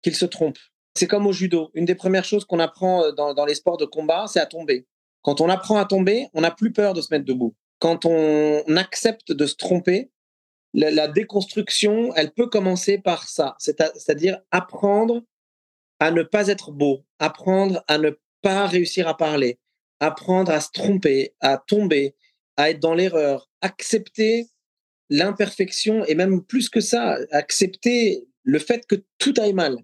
qu'ils 0.03 0.15
se 0.15 0.25
trompent. 0.25 0.59
C'est 0.95 1.07
comme 1.07 1.25
au 1.25 1.33
judo. 1.33 1.71
Une 1.73 1.85
des 1.85 1.95
premières 1.95 2.25
choses 2.25 2.45
qu'on 2.45 2.59
apprend 2.59 3.03
euh, 3.03 3.11
dans, 3.11 3.45
les 3.45 3.55
sports 3.55 3.77
de 3.77 3.85
combat, 3.85 4.25
c'est 4.27 4.39
à 4.39 4.45
tomber. 4.45 4.85
Quand 5.23 5.41
on 5.41 5.49
apprend 5.49 5.77
à 5.77 5.85
tomber, 5.85 6.27
on 6.33 6.41
n'a 6.41 6.51
plus 6.51 6.71
peur 6.71 6.93
de 6.93 7.01
se 7.01 7.07
mettre 7.11 7.25
debout. 7.25 7.55
Quand 7.79 8.05
on 8.05 8.63
accepte 8.77 9.31
de 9.31 9.45
se 9.45 9.55
tromper, 9.55 10.11
la, 10.73 10.91
la 10.91 11.07
déconstruction, 11.07 12.13
elle 12.15 12.31
peut 12.31 12.47
commencer 12.47 12.97
par 12.97 13.27
ça, 13.27 13.55
c'est-à-dire 13.59 14.39
apprendre 14.51 15.23
à 15.99 16.11
ne 16.11 16.23
pas 16.23 16.47
être 16.47 16.71
beau, 16.71 17.05
apprendre 17.19 17.83
à 17.87 17.97
ne 17.97 18.11
pas 18.41 18.67
réussir 18.67 19.07
à 19.07 19.15
parler, 19.15 19.59
apprendre 19.99 20.51
à 20.51 20.59
se 20.59 20.69
tromper, 20.71 21.33
à 21.39 21.57
tomber, 21.57 22.15
à 22.57 22.69
être 22.69 22.79
dans 22.79 22.93
l'erreur, 22.93 23.49
accepter 23.61 24.47
l'imperfection 25.09 26.05
et 26.05 26.15
même 26.15 26.43
plus 26.43 26.69
que 26.69 26.81
ça, 26.81 27.17
accepter 27.31 28.27
le 28.43 28.59
fait 28.59 28.85
que 28.87 28.95
tout 29.17 29.33
aille 29.37 29.53
mal. 29.53 29.77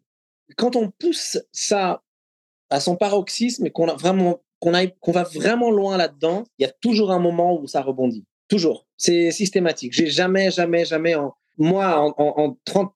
Quand 0.57 0.75
on 0.75 0.89
pousse 0.91 1.37
ça 1.51 2.03
à 2.69 2.79
son 2.79 2.95
paroxysme 2.95 3.65
et 3.65 3.71
qu'on 3.71 3.87
va 3.87 5.23
vraiment 5.23 5.71
loin 5.71 5.97
là-dedans, 5.97 6.43
il 6.57 6.63
y 6.63 6.65
a 6.65 6.71
toujours 6.81 7.11
un 7.11 7.19
moment 7.19 7.59
où 7.59 7.67
ça 7.67 7.81
rebondit. 7.81 8.25
Toujours. 8.47 8.87
C'est 8.97 9.31
systématique. 9.31 9.93
J'ai 9.93 10.07
jamais, 10.07 10.51
jamais, 10.51 10.85
jamais 10.85 11.15
en 11.15 11.33
moi 11.57 11.99
en 12.17 12.57
30 12.65 12.93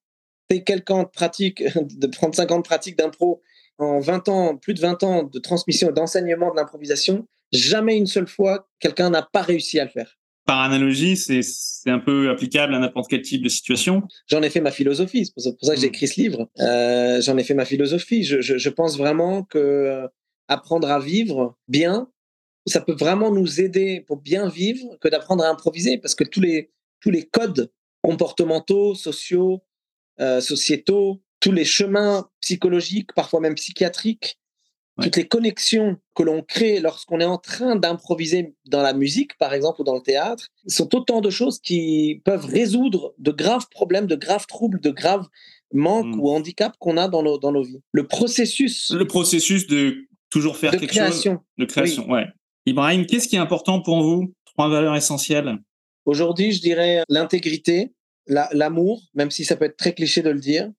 et 0.54 0.63
quelques 0.63 0.92
ans 0.92 1.04
de 1.04 1.10
pratique, 1.10 1.63
de 1.76 2.08
35 2.08 2.52
ans 2.52 2.58
de 2.58 2.63
pratique 2.63 2.98
d'impro, 2.98 3.42
en 3.78 4.00
20 4.00 4.30
ans, 4.30 4.58
plus 4.58 4.74
de 4.74 4.82
20 4.82 5.04
ans 5.04 5.24
de 5.24 5.39
transmission 5.39 5.89
et 5.89 5.94
d'enseignement 5.94 6.52
de 6.52 6.56
l'improvisation, 6.56 7.28
jamais 7.52 7.98
une 7.98 8.06
seule 8.06 8.28
fois 8.28 8.68
quelqu'un 8.80 9.10
n'a 9.10 9.24
pas 9.24 9.42
réussi 9.42 9.80
à 9.80 9.86
le 9.86 9.89
faire. 9.89 10.18
Par 10.46 10.60
analogie, 10.60 11.16
c'est 11.16 11.90
un 11.90 12.00
peu 12.00 12.30
applicable 12.30 12.76
à 12.76 12.80
n'importe 12.80 13.10
quel 13.10 13.22
type 13.22 13.42
de 13.44 13.50
situation. 13.50 14.04
J'en 14.28 14.42
ai 14.42 14.50
fait 14.50 14.60
ma 14.60 14.72
philosophie, 14.72 15.26
c'est 15.26 15.34
pour 15.34 15.66
ça, 15.66 15.74
que 15.74 15.80
j'ai 15.80 15.88
écrit 15.88 16.08
ce 16.08 16.20
livre. 16.20 16.50
Euh, 16.60 17.22
J'en 17.22 17.38
ai 17.38 17.44
fait 17.44 17.54
ma 17.54 17.66
philosophie. 17.66 18.24
Je, 18.24 18.42
je, 18.42 18.58
je 18.58 18.70
pense 18.70 18.98
vraiment 18.98 19.44
que 19.44 19.58
euh, 19.58 20.08
apprendre 20.50 20.90
à 20.90 21.00
vivre 21.00 21.58
bien, 21.70 22.10
ça 22.66 22.82
peut 22.82 22.96
vraiment 22.96 23.32
nous 23.32 23.62
aider 23.62 24.02
pour 24.02 24.18
bien 24.18 24.50
vivre 24.50 24.98
que 25.00 25.08
d'apprendre 25.08 25.44
à 25.44 25.50
improviser, 25.50 25.98
parce 25.98 26.16
que 26.16 26.24
tous 26.24 26.42
les 26.42 26.72
tous 27.02 27.12
les 27.12 27.24
codes 27.24 27.72
comportementaux, 28.02 28.96
sociaux, 28.96 29.62
euh, 30.20 30.40
sociétaux, 30.42 31.22
tous 31.40 31.52
les 31.52 31.66
chemins 31.66 32.30
psychologiques, 32.40 33.14
parfois 33.14 33.42
même 33.42 33.56
psychiatriques, 33.56 34.40
toutes 35.02 35.16
les 35.16 35.28
connexions 35.28 35.98
que 36.16 36.22
l'on 36.24 36.44
crée 36.44 36.80
lorsqu'on 36.80 37.20
est 37.20 37.26
en 37.26 37.38
train 37.40 37.76
d'improviser 37.76 38.54
dans 38.68 38.82
la 38.84 38.94
musique, 38.94 39.36
par 39.38 39.54
exemple, 39.54 39.82
ou 39.82 39.84
dans 39.84 39.96
le 39.96 40.02
théâtre, 40.02 40.48
sont 40.68 40.94
autant 40.96 41.20
de 41.22 41.30
choses 41.32 41.60
qui 41.60 42.22
peuvent 42.26 42.46
résoudre 42.46 43.14
de 43.18 43.32
graves 43.32 43.68
problèmes, 43.72 44.06
de 44.06 44.16
graves 44.16 44.46
troubles, 44.46 44.80
de 44.80 44.92
graves 44.92 45.28
manques 45.74 46.16
Mm. 46.16 46.20
ou 46.20 46.30
handicaps 46.30 46.76
qu'on 46.80 46.98
a 46.98 47.08
dans 47.08 47.24
nos, 47.24 47.40
dans 47.40 47.52
nos 47.52 47.64
vies. 47.64 47.82
Le 47.94 48.06
processus 48.08 48.92
Le 48.92 49.08
processus 49.08 49.66
de 49.66 50.08
toujours 50.30 50.58
faire 50.58 50.72
de 50.72 50.78
quelque 50.78 50.94
chose 50.94 51.00
création. 51.10 51.40
de 51.58 51.66
création. 51.66 52.08
Ouais. 52.10 52.28
Ibrahim, 52.68 53.06
qu'est-ce 53.08 53.28
qui 53.28 53.36
est 53.36 53.40
important 53.40 53.82
pour 53.82 54.04
vous? 54.04 54.34
Trois 54.46 54.70
valeurs 54.70 54.96
essentielles. 54.96 55.58
Aujourd'hui, 56.06 56.52
je 56.52 56.62
dirais 56.62 57.02
l'intégrité, 57.10 57.94
la- 58.28 58.50
l'amour, 58.54 59.02
même 59.16 59.32
si 59.32 59.44
ça 59.46 59.56
peut 59.56 59.66
être 59.66 59.78
très 59.78 59.94
cliché 59.94 60.22
de 60.22 60.30
le 60.30 60.40
dire, 60.40 60.70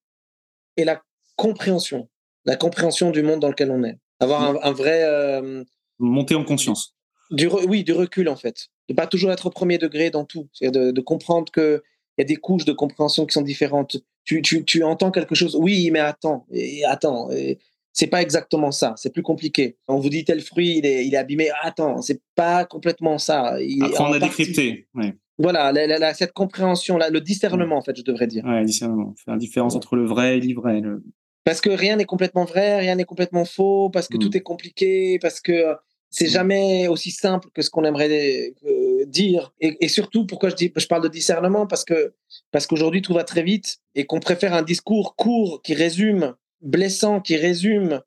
et 0.76 0.84
la 0.84 1.02
compréhension, 1.36 2.08
la 2.44 2.56
compréhension 2.56 3.10
du 3.10 3.22
monde 3.22 3.40
dans 3.40 3.48
lequel 3.48 3.70
on 3.70 3.82
est. 3.84 3.98
Avoir 4.20 4.42
un, 4.42 4.58
un 4.62 4.72
vrai, 4.72 5.02
euh, 5.04 5.64
Monter 5.98 6.34
en 6.34 6.44
conscience. 6.44 6.94
du 7.30 7.46
re- 7.48 7.64
oui, 7.68 7.84
du 7.84 7.92
recul 7.92 8.28
en 8.28 8.36
fait, 8.36 8.68
de 8.88 8.94
pas 8.94 9.06
toujours 9.06 9.30
être 9.32 9.46
au 9.46 9.50
premier 9.50 9.78
degré 9.78 10.10
dans 10.10 10.24
tout, 10.24 10.48
c'est 10.52 10.70
de, 10.70 10.90
de 10.90 11.00
comprendre 11.00 11.50
que 11.52 11.82
il 12.16 12.22
y 12.22 12.24
a 12.24 12.26
des 12.26 12.36
couches 12.36 12.64
de 12.64 12.72
compréhension 12.72 13.26
qui 13.26 13.32
sont 13.32 13.42
différentes. 13.42 13.96
Tu, 14.24 14.40
tu, 14.40 14.64
tu 14.64 14.82
entends 14.84 15.10
quelque 15.10 15.34
chose, 15.34 15.56
oui, 15.56 15.90
mais 15.90 15.98
attends, 16.00 16.46
et 16.52 16.84
attends, 16.84 17.30
et 17.32 17.58
c'est 17.92 18.06
pas 18.06 18.22
exactement 18.22 18.70
ça, 18.72 18.94
c'est 18.96 19.12
plus 19.12 19.22
compliqué. 19.22 19.76
On 19.88 19.98
vous 19.98 20.08
dit 20.08 20.24
tel 20.24 20.40
fruit, 20.40 20.78
il 20.78 20.86
est, 20.86 21.06
il 21.06 21.14
est 21.14 21.18
abîmé, 21.18 21.48
attends, 21.62 22.00
c'est 22.02 22.20
pas 22.36 22.64
complètement 22.64 23.18
ça. 23.18 23.60
Il 23.60 23.82
Apprendre 23.84 24.10
en 24.10 24.12
à 24.14 24.20
partie- 24.20 24.38
décrypter. 24.44 24.86
Ouais. 24.94 25.14
Voilà, 25.38 25.72
la- 25.72 25.86
la- 25.88 25.98
la- 25.98 26.14
cette 26.14 26.32
compréhension, 26.32 26.96
là, 26.96 27.10
le 27.10 27.20
discernement, 27.20 27.76
en 27.76 27.82
fait, 27.82 27.96
je 27.96 28.02
devrais 28.02 28.28
dire. 28.28 28.44
Ouais, 28.44 28.64
discernement. 28.64 29.12
Faire 29.24 29.34
la 29.34 29.40
différence 29.40 29.74
entre 29.74 29.96
le 29.96 30.06
vrai 30.06 30.36
et 30.38 30.40
l'ivraie. 30.40 30.80
Le... 30.80 31.02
Parce 31.44 31.60
que 31.60 31.70
rien 31.70 31.96
n'est 31.96 32.04
complètement 32.06 32.44
vrai, 32.44 32.78
rien 32.80 32.94
n'est 32.96 33.04
complètement 33.04 33.44
faux, 33.44 33.90
parce 33.90 34.08
que 34.08 34.16
Mm. 34.16 34.20
tout 34.20 34.36
est 34.36 34.40
compliqué, 34.40 35.18
parce 35.20 35.40
que 35.40 35.52
euh, 35.52 35.74
c'est 36.10 36.26
Mm. 36.26 36.30
jamais 36.30 36.88
aussi 36.88 37.10
simple 37.10 37.48
que 37.54 37.60
ce 37.62 37.70
qu'on 37.70 37.84
aimerait 37.84 38.54
euh, 38.66 39.04
dire. 39.06 39.52
Et, 39.60 39.76
et 39.84 39.88
surtout, 39.88 40.26
pourquoi 40.26 40.48
je, 40.50 40.54
dis, 40.56 40.72
je 40.74 40.86
parle 40.86 41.02
de 41.02 41.08
discernement? 41.08 41.66
Parce 41.66 41.84
que 41.84 42.14
parce 42.50 42.66
qu'aujourd'hui, 42.66 43.02
tout 43.02 43.12
va 43.14 43.24
très 43.24 43.42
vite 43.42 43.78
et 43.94 44.04
qu'on 44.06 44.20
préfère 44.20 44.54
un 44.54 44.62
discours 44.62 45.16
court 45.16 45.60
qui 45.62 45.74
résume, 45.74 46.34
blessant, 46.62 47.20
qui 47.20 47.36
résume 47.36 48.00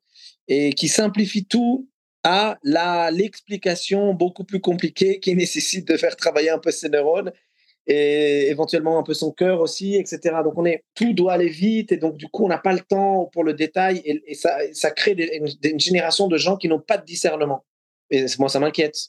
et 0.48 0.72
qui 0.72 0.88
simplifie 0.88 1.44
tout 1.44 1.88
à 2.24 2.58
la 2.64 3.10
l'explication 3.12 4.14
beaucoup 4.14 4.42
plus 4.44 4.60
compliquée 4.60 5.20
qui 5.20 5.34
nécessite 5.44 5.86
de 5.86 5.96
faire 5.96 6.16
travailler 6.16 6.50
un 6.50 6.58
peu 6.58 6.70
ses 6.72 6.88
neurones 6.88 7.30
et 7.90 8.48
éventuellement 8.50 8.98
un 8.98 9.02
peu 9.02 9.14
son 9.14 9.32
cœur 9.32 9.60
aussi, 9.60 9.96
etc. 9.96 10.36
Donc 10.44 10.54
on 10.56 10.64
est, 10.66 10.84
tout 10.94 11.12
doit 11.14 11.32
aller 11.32 11.48
vite 11.48 11.90
et 11.90 11.96
donc 11.96 12.16
du 12.18 12.28
coup 12.28 12.44
on 12.44 12.48
n'a 12.48 12.58
pas 12.58 12.72
le 12.74 12.80
temps 12.80 13.28
pour 13.32 13.42
le 13.44 13.54
détail 13.54 14.02
et, 14.04 14.22
et 14.26 14.34
ça, 14.34 14.58
ça 14.74 14.90
crée 14.90 15.14
des- 15.14 15.30
une, 15.38 15.48
une 15.72 15.80
génération 15.80 16.28
de 16.28 16.36
gens 16.36 16.56
qui 16.56 16.68
n'ont 16.68 16.80
pas 16.80 16.98
de 16.98 17.04
discernement. 17.06 17.64
Et 18.10 18.26
moi 18.38 18.48
ça 18.50 18.60
m'inquiète. 18.60 19.08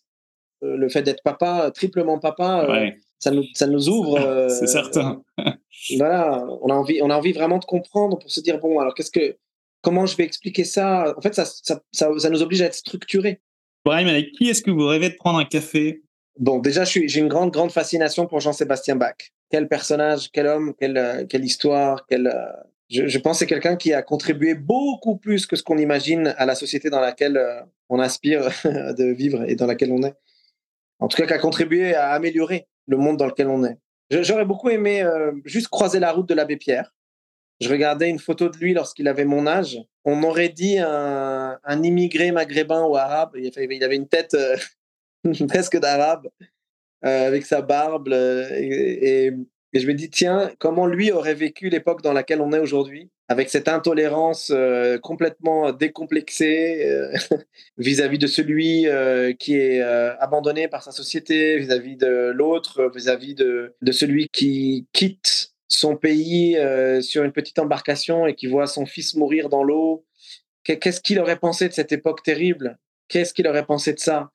Euh, 0.64 0.76
Le 0.78 0.90
fait 0.90 1.02
d'être 1.04 1.22
papa, 1.24 1.66
euh, 1.66 1.70
triplement 1.72 2.20
papa, 2.20 2.66
euh, 2.70 2.90
ça, 3.20 3.32
nous, 3.32 3.44
ça 3.54 3.68
nous 3.68 3.90
ouvre. 3.90 4.18
euh, 4.26 4.50
c'est 4.50 4.68
certain. 4.68 5.22
voilà, 5.98 6.46
on 6.62 6.70
a 6.70 6.74
envie, 6.74 7.02
on 7.02 7.10
a 7.10 7.16
envie 7.16 7.34
vraiment 7.34 7.58
de 7.60 7.66
comprendre 7.66 8.18
pour 8.18 8.32
se 8.32 8.40
dire 8.42 8.60
bon 8.60 8.80
alors 8.80 8.94
qu'est-ce 8.96 9.12
que, 9.12 9.38
comment 9.82 10.06
je 10.06 10.16
vais 10.18 10.24
expliquer 10.24 10.64
ça? 10.64 11.14
En 11.18 11.22
fait 11.22 11.36
ça, 11.36 11.44
ça, 11.46 11.82
ça, 11.92 12.10
ça 12.18 12.30
nous 12.30 12.42
oblige 12.42 12.62
à 12.62 12.66
être 12.66 12.74
structuré. 12.76 13.42
Ibrahim, 13.86 14.08
avec 14.10 14.32
qui 14.34 14.50
est-ce 14.50 14.62
que 14.62 14.72
vous 14.72 14.86
rêvez 14.86 15.10
de 15.10 15.16
prendre 15.16 15.40
un 15.40 15.46
café? 15.46 16.02
Bon, 16.40 16.60
déjà, 16.60 16.86
j'ai 16.86 17.20
une 17.20 17.28
grande, 17.28 17.52
grande 17.52 17.72
fascination 17.72 18.26
pour 18.26 18.40
Jean-Sébastien 18.40 18.96
Bach. 18.96 19.18
Quel 19.52 19.68
personnage, 19.68 20.30
quel 20.32 20.48
homme, 20.48 20.74
quelle, 20.80 21.28
quelle 21.30 21.44
histoire, 21.44 22.06
euh, 22.14 22.30
je, 22.90 23.18
pense 23.18 23.36
que 23.36 23.40
c'est 23.40 23.46
quelqu'un 23.46 23.76
qui 23.76 23.92
a 23.92 24.02
contribué 24.02 24.54
beaucoup 24.54 25.18
plus 25.18 25.46
que 25.46 25.58
ce 25.58 25.64
qu'on 25.64 25.78
imagine 25.78 26.34
à 26.38 26.46
la 26.46 26.56
société 26.56 26.90
dans 26.90 27.02
laquelle 27.02 27.36
euh, 27.36 27.60
on 27.90 28.00
aspire 28.00 28.48
de 28.64 29.14
vivre 29.14 29.44
et 29.50 29.56
dans 29.56 29.66
laquelle 29.66 29.92
on 29.92 30.02
est. 30.02 30.16
En 31.00 31.10
tout 31.10 31.18
cas, 31.18 31.28
qui 31.28 31.34
a 31.34 31.40
contribué 31.40 31.94
à 31.94 32.12
améliorer 32.12 32.68
le 32.88 32.96
monde 32.96 33.18
dans 33.18 33.28
lequel 33.28 33.50
on 33.50 33.66
est. 33.66 33.78
J'aurais 34.10 34.46
beaucoup 34.46 34.70
aimé 34.70 35.04
euh, 35.04 35.34
juste 35.44 35.68
croiser 35.68 36.00
la 36.00 36.14
route 36.14 36.30
de 36.30 36.34
l'abbé 36.34 36.56
Pierre. 36.56 36.96
Je 37.60 37.68
regardais 37.68 38.10
une 38.10 38.20
photo 38.20 38.48
de 38.48 38.58
lui 38.58 38.74
lorsqu'il 38.74 39.10
avait 39.10 39.26
mon 39.26 39.46
âge. 39.46 39.78
On 40.06 40.24
aurait 40.24 40.48
dit 40.48 40.78
un, 40.80 41.60
immigré 41.84 42.32
maghrébin 42.32 42.86
ou 42.86 42.96
arabe. 42.96 43.32
Il 43.36 43.84
avait 43.84 43.98
une 43.98 44.08
tête 44.08 44.38
presque 45.48 45.78
d'arabe, 45.78 46.28
euh, 47.06 47.28
avec 47.28 47.46
sa 47.46 47.62
barbe. 47.62 48.10
euh, 48.10 48.48
et, 48.54 49.32
je 49.74 49.88
me 49.88 49.94
dis, 49.94 50.10
tiens, 50.10 50.52
comment 50.60 50.88
lui 50.88 51.12
aurait 51.12 51.36
vécu 51.36 51.70
l'époque 51.70 52.02
dans 52.02 52.14
laquelle 52.14 52.42
on 52.42 52.54
est 52.54 52.60
aujourd'hui, 52.60 53.12
avec 53.28 53.50
cette 53.50 53.68
intolérance 53.68 54.52
euh, 54.56 54.98
complètement 54.98 55.72
décomplexée 55.72 56.92
vis-à-vis 57.78 58.18
de 58.18 58.28
celui 58.28 58.88
qui 59.40 59.56
est 59.58 59.82
abandonné 59.82 60.68
par 60.68 60.84
sa 60.84 60.92
société, 60.92 61.58
vis-à-vis 61.60 61.98
de 61.98 62.32
l'autre, 62.34 62.92
vis-à-vis 62.96 63.36
de, 63.36 63.76
de 63.82 63.92
celui 63.92 64.28
qui 64.30 64.88
quitte 64.94 65.52
son 65.68 65.96
pays 65.96 66.58
sur 67.02 67.24
une 67.24 67.32
petite 67.32 67.60
embarcation 67.60 68.26
et 68.26 68.34
qui 68.34 68.48
voit 68.48 68.66
son 68.68 68.88
fils 68.88 69.16
mourir 69.16 69.50
dans 69.50 69.64
l'eau. 69.64 70.04
Qu'est- 70.64 70.80
Qu'est-ce 70.80 71.02
qu'il 71.02 71.20
aurait 71.20 71.40
pensé 71.40 71.68
de 71.70 71.74
cette 71.74 71.92
époque 71.92 72.24
terrible? 72.24 72.80
Qu'est-ce 73.08 73.34
qu'il 73.36 73.48
aurait 73.48 73.66
pensé 73.66 73.94
de 73.94 74.00
ça? 74.00 74.32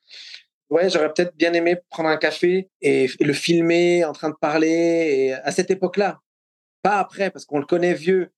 Ouais, 0.70 0.88
j'aurais 0.90 1.12
peut-être 1.12 1.36
bien 1.36 1.52
aimé 1.52 1.76
prendre 1.90 2.08
un 2.08 2.16
café 2.16 2.70
et, 2.80 3.04
et 3.20 3.24
le 3.24 3.32
filmer 3.32 4.04
en 4.04 4.12
train 4.12 4.30
de 4.30 4.34
parler 4.40 4.68
et 4.68 5.32
à 5.34 5.50
cette 5.52 5.70
époque-là. 5.70 6.20
Pas 6.82 6.98
après, 6.98 7.30
parce 7.30 7.44
qu'on 7.44 7.58
le 7.58 7.66
connaît 7.66 7.94
vieux, 7.94 8.30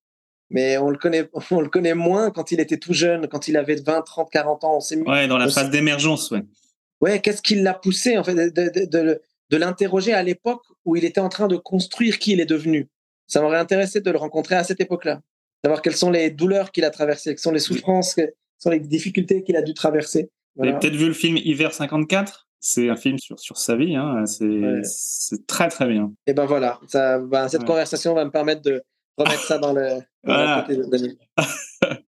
mais 0.50 0.76
on 0.78 0.90
le 0.90 0.98
connaît, 0.98 1.28
on 1.50 1.60
le 1.60 1.68
connaît 1.68 1.94
moins 1.94 2.30
quand 2.30 2.52
il 2.52 2.60
était 2.60 2.76
tout 2.78 2.92
jeune, 2.92 3.28
quand 3.28 3.48
il 3.48 3.56
avait 3.56 3.76
20, 3.76 4.02
30, 4.02 4.30
40 4.30 4.64
ans. 4.64 4.76
On 4.76 4.80
s'est 4.80 4.96
mis- 4.96 5.08
Ouais, 5.08 5.26
dans 5.28 5.38
la 5.38 5.48
phase 5.48 5.70
d'émergence, 5.70 6.30
ouais. 6.30 6.42
Ouais, 7.00 7.20
qu'est-ce 7.20 7.42
qui 7.42 7.56
l'a 7.56 7.74
poussé 7.74 8.16
en 8.18 8.24
fait 8.24 8.34
de, 8.34 8.48
de, 8.70 8.84
de, 8.86 9.20
de 9.50 9.56
l'interroger 9.56 10.12
à 10.12 10.22
l'époque 10.22 10.62
où 10.84 10.96
il 10.96 11.04
était 11.04 11.20
en 11.20 11.28
train 11.28 11.46
de 11.46 11.56
construire 11.56 12.18
qui 12.18 12.32
il 12.32 12.40
est 12.40 12.46
devenu? 12.46 12.88
Ça 13.26 13.40
m'aurait 13.40 13.58
intéressé 13.58 14.00
de 14.00 14.10
le 14.10 14.18
rencontrer 14.18 14.54
à 14.54 14.64
cette 14.64 14.80
époque-là, 14.80 15.20
savoir 15.64 15.82
quelles 15.82 15.96
sont 15.96 16.10
les 16.10 16.30
douleurs 16.30 16.70
qu'il 16.72 16.84
a 16.84 16.90
traversées, 16.90 17.30
quelles 17.30 17.38
sont 17.40 17.50
les 17.52 17.58
souffrances, 17.60 18.14
quelles 18.14 18.32
sont 18.58 18.70
les 18.70 18.78
difficultés 18.80 19.42
qu'il 19.42 19.56
a 19.56 19.62
dû 19.62 19.74
traverser. 19.74 20.30
Vous 20.56 20.64
avez 20.64 20.78
peut-être 20.78 20.96
vu 20.96 21.06
le 21.06 21.12
film 21.14 21.36
Hiver 21.36 21.72
54 21.72 22.48
C'est 22.60 22.88
un 22.88 22.96
film 22.96 23.18
sur, 23.18 23.38
sur 23.38 23.56
sa 23.58 23.76
vie. 23.76 23.94
Hein. 23.94 24.24
C'est 24.26 24.44
Ouais. 24.44 24.80
très, 25.46 25.68
très 25.68 25.86
bien. 25.88 26.12
Et 26.26 26.32
ben 26.32 26.46
voilà, 26.46 26.80
ça, 26.88 27.18
ben, 27.18 27.48
cette 27.48 27.60
Ouais. 27.62 27.66
conversation 27.66 28.14
va 28.14 28.24
me 28.24 28.30
permettre 28.30 28.62
de 28.62 28.82
remettre 29.16 29.42
ça 29.44 29.58
dans 29.58 29.72
le. 29.72 29.88
dans 29.90 30.02
Voilà. 30.24 30.66
de. 30.68 31.16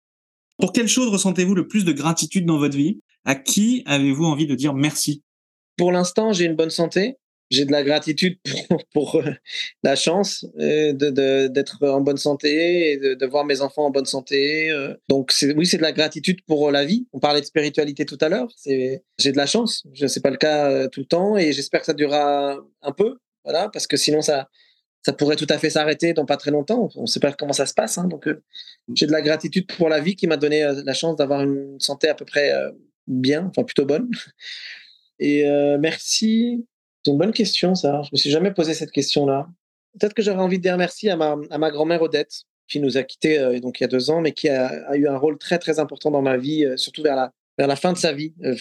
Pour 0.58 0.72
quelle 0.72 0.88
chose 0.88 1.08
ressentez-vous 1.08 1.54
le 1.54 1.66
plus 1.68 1.84
de 1.84 1.92
gratitude 1.92 2.46
dans 2.46 2.58
votre 2.58 2.76
vie? 2.76 3.00
À 3.24 3.34
qui 3.34 3.82
avez-vous 3.86 4.24
envie 4.24 4.46
de 4.46 4.54
dire 4.54 4.72
merci? 4.74 5.22
Pour 5.76 5.92
l'instant, 5.92 6.32
j'ai 6.32 6.44
une 6.44 6.56
bonne 6.56 6.70
santé. 6.70 7.16
J'ai 7.50 7.64
de 7.64 7.70
la 7.72 7.84
gratitude 7.84 8.38
pour, 8.68 8.82
pour, 8.92 9.16
euh, 9.16 9.30
la 9.82 9.94
chance 9.94 10.44
euh, 10.58 10.92
de- 10.92 11.46
d'être 11.46 11.86
en 11.86 12.00
bonne 12.00 12.16
santé 12.16 12.92
et 12.92 12.96
de, 12.98 13.26
voir 13.26 13.44
mes 13.44 13.60
enfants 13.60 13.86
en 13.86 13.90
bonne 13.90 14.04
santé. 14.06 14.70
euh. 14.70 14.94
Donc, 15.08 15.32
oui, 15.56 15.64
c'est 15.66 15.76
de 15.76 15.82
la 15.82 15.92
gratitude 15.92 16.40
pour 16.46 16.70
la 16.70 16.84
vie. 16.84 17.06
On 17.12 17.20
parlait 17.20 17.40
de 17.40 17.46
spiritualité 17.46 18.04
tout 18.04 18.18
à 18.20 18.28
l'heure. 18.28 18.48
J'ai 18.66 19.00
de 19.32 19.36
la 19.36 19.46
chance. 19.46 19.86
Ce 19.94 20.04
n'est 20.06 20.22
pas 20.22 20.30
le 20.30 20.36
cas 20.38 20.88
tout 20.88 21.00
le 21.00 21.06
temps 21.06 21.36
et 21.36 21.52
j'espère 21.52 21.80
que 21.80 21.86
ça 21.86 21.94
durera 21.94 22.58
un 22.82 22.92
peu. 22.92 23.18
Voilà, 23.44 23.68
parce 23.72 23.86
que 23.86 23.96
sinon, 23.96 24.22
ça, 24.22 24.48
ça 25.04 25.12
pourrait 25.12 25.36
tout 25.36 25.46
à 25.48 25.58
fait 25.58 25.70
s'arrêter 25.70 26.14
dans 26.14 26.26
pas 26.26 26.36
très 26.36 26.50
longtemps. 26.50 26.88
On 26.96 27.02
ne 27.02 27.06
sait 27.06 27.20
pas 27.20 27.32
comment 27.32 27.52
ça 27.52 27.66
se 27.66 27.74
passe. 27.74 27.96
hein. 27.98 28.08
donc, 28.08 28.28
j'ai 28.94 29.06
de 29.06 29.12
la 29.12 29.22
gratitude 29.22 29.66
pour 29.76 29.88
la 29.88 30.00
vie 30.00 30.16
qui 30.16 30.26
m'a 30.26 30.36
donné 30.36 30.62
la 30.84 30.94
chance 30.94 31.14
d'avoir 31.16 31.42
une 31.42 31.78
santé 31.78 32.08
à 32.08 32.14
peu 32.14 32.24
près 32.24 32.52
bien, 33.06 33.46
enfin 33.46 33.62
plutôt 33.62 33.86
bonne. 33.86 34.10
Et 35.20 35.44
merci. 35.78 36.66
C'est 37.06 37.12
une 37.12 37.18
bonne 37.18 37.32
question, 37.32 37.76
ça. 37.76 38.02
Je 38.02 38.08
me 38.10 38.16
suis 38.16 38.30
jamais 38.30 38.50
posé 38.50 38.74
cette 38.74 38.90
question-là. 38.90 39.46
Peut-être 39.92 40.12
que 40.12 40.22
j'aurais 40.22 40.42
envie 40.42 40.58
de 40.58 40.62
dire 40.64 40.76
merci 40.76 41.08
à 41.08 41.14
ma, 41.14 41.70
grand-mère 41.70 42.02
Odette, 42.02 42.42
qui 42.66 42.80
nous 42.80 42.96
a 42.96 43.04
quittés 43.04 43.38
euh, 43.38 43.60
donc 43.60 43.78
il 43.78 43.84
y 43.84 43.86
a 43.86 43.88
deux 43.88 44.10
ans, 44.10 44.20
mais 44.20 44.32
qui 44.32 44.48
a, 44.48 44.96
eu 44.96 45.06
un 45.06 45.16
rôle 45.16 45.38
très 45.38 45.60
très 45.60 45.78
important 45.78 46.10
dans 46.10 46.20
ma 46.20 46.36
vie, 46.36 46.64
euh, 46.64 46.76
surtout 46.76 47.04
vers 47.04 47.30
la, 47.58 47.76
fin 47.76 47.92
de 47.92 47.96
sa 47.96 48.12
vie, 48.12 48.34
euh, 48.42 48.56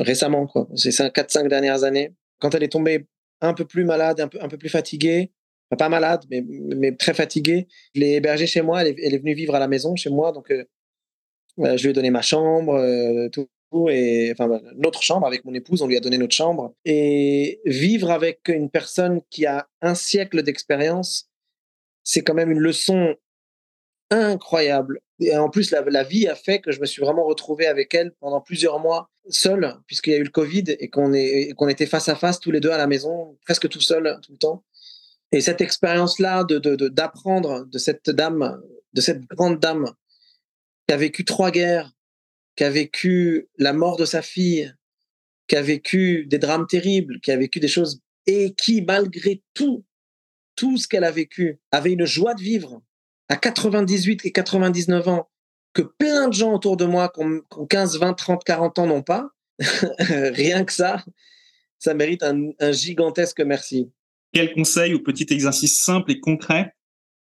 récemment, 0.00 0.48
quoi. 0.48 0.66
Ces 0.74 0.90
4-5 0.90 1.46
dernières 1.46 1.84
années. 1.84 2.12
Quand 2.40 2.52
elle 2.56 2.64
est 2.64 2.72
tombée 2.72 3.06
un 3.40 3.54
peu 3.54 3.64
plus 3.64 3.84
malade, 3.84 4.20
un 4.20 4.48
peu, 4.48 4.58
plus 4.58 4.70
fatiguée, 4.70 5.30
pas 5.78 5.88
malade, 5.88 6.24
mais, 6.28 6.96
très 6.96 7.14
fatiguée, 7.14 7.68
je 7.94 8.00
l'ai 8.00 8.14
hébergée 8.14 8.48
chez 8.48 8.62
moi. 8.62 8.82
Elle 8.82 8.96
est, 8.98 9.18
venue 9.18 9.34
vivre 9.34 9.54
à 9.54 9.60
la 9.60 9.68
maison 9.68 9.94
chez 9.94 10.10
moi, 10.10 10.32
donc 10.32 10.52
je 11.58 11.80
lui 11.80 11.90
ai 11.90 11.92
donné 11.92 12.10
ma 12.10 12.22
chambre, 12.22 13.28
tout 13.30 13.46
et 13.88 14.32
enfin 14.32 14.60
notre 14.76 15.02
chambre 15.02 15.26
avec 15.26 15.44
mon 15.44 15.54
épouse, 15.54 15.82
on 15.82 15.86
lui 15.86 15.96
a 15.96 16.00
donné 16.00 16.18
notre 16.18 16.34
chambre 16.34 16.74
et 16.84 17.60
vivre 17.64 18.10
avec 18.10 18.48
une 18.48 18.70
personne 18.70 19.20
qui 19.30 19.46
a 19.46 19.68
un 19.82 19.94
siècle 19.94 20.42
d'expérience, 20.42 21.30
c'est 22.02 22.22
quand 22.22 22.34
même 22.34 22.50
une 22.50 22.60
leçon 22.60 23.16
incroyable. 24.10 25.00
Et 25.20 25.36
en 25.36 25.48
plus, 25.48 25.70
la, 25.70 26.02
vie 26.02 26.28
a 26.28 26.34
fait 26.34 26.60
que 26.60 26.72
je 26.72 26.80
me 26.80 26.86
suis 26.86 27.00
vraiment 27.00 27.24
retrouvé 27.24 27.66
avec 27.66 27.94
elle 27.94 28.12
pendant 28.20 28.40
plusieurs 28.40 28.78
mois 28.80 29.10
seul, 29.28 29.76
puisqu'il 29.86 30.12
y 30.12 30.16
a 30.16 30.18
eu 30.18 30.24
le 30.24 30.30
Covid 30.30 30.64
et 30.68 30.90
qu'on 30.90 31.12
qu'on 31.56 31.68
était 31.68 31.86
face 31.86 32.08
à 32.08 32.16
face 32.16 32.40
tous 32.40 32.50
les 32.50 32.60
deux 32.60 32.70
à 32.70 32.76
la 32.76 32.86
maison, 32.86 33.36
presque 33.44 33.68
tout 33.68 33.80
seul 33.80 34.18
tout 34.22 34.32
le 34.32 34.38
temps. 34.38 34.64
Et 35.32 35.40
cette 35.40 35.60
expérience-là 35.60 36.44
de, 36.44 36.58
d'apprendre 36.88 37.64
de, 37.66 37.78
cette 37.78 38.10
dame, 38.10 38.60
de 38.92 39.00
cette 39.00 39.22
grande 39.22 39.58
dame 39.58 39.92
qui 40.86 40.94
a 40.94 40.96
vécu 40.96 41.24
trois 41.24 41.50
guerres, 41.50 41.90
qui 42.56 42.64
a 42.64 42.70
vécu 42.70 43.48
la 43.58 43.72
mort 43.72 43.96
de 43.96 44.04
sa 44.04 44.22
fille, 44.22 44.72
qui 45.48 45.56
a 45.56 45.62
vécu 45.62 46.26
des 46.26 46.38
drames 46.38 46.66
terribles, 46.66 47.20
qui 47.20 47.32
a 47.32 47.36
vécu 47.36 47.60
des 47.60 47.68
choses 47.68 48.00
et 48.26 48.54
qui, 48.54 48.82
malgré 48.82 49.42
tout, 49.52 49.84
tout 50.56 50.78
ce 50.78 50.88
qu'elle 50.88 51.04
a 51.04 51.10
vécu, 51.10 51.58
avait 51.72 51.92
une 51.92 52.06
joie 52.06 52.34
de 52.34 52.40
vivre 52.40 52.82
à 53.28 53.36
98 53.36 54.24
et 54.24 54.32
99 54.32 55.08
ans 55.08 55.30
que 55.72 55.82
plein 55.82 56.28
de 56.28 56.34
gens 56.34 56.54
autour 56.54 56.76
de 56.76 56.84
moi 56.84 57.10
qui 57.12 57.20
ont, 57.22 57.66
15, 57.66 57.98
20, 57.98 58.14
30, 58.14 58.44
40 58.44 58.78
ans 58.78 58.86
n'ont 58.86 59.02
pas. 59.02 59.28
Rien 59.98 60.64
que 60.64 60.72
ça, 60.72 61.04
ça 61.78 61.94
mérite 61.94 62.22
un, 62.22 62.50
un 62.60 62.72
gigantesque 62.72 63.40
merci. 63.40 63.90
Quel 64.32 64.52
conseil 64.52 64.94
ou 64.94 65.02
petit 65.02 65.26
exercice 65.30 65.80
simple 65.80 66.12
et 66.12 66.20
concret 66.20 66.74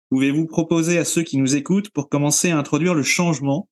pouvez-vous 0.10 0.48
proposer 0.48 0.98
à 0.98 1.06
ceux 1.06 1.22
qui 1.22 1.38
nous 1.38 1.56
écoutent 1.56 1.92
pour 1.92 2.10
commencer 2.10 2.50
à 2.50 2.58
introduire 2.58 2.96
le 2.96 3.04
changement 3.04 3.70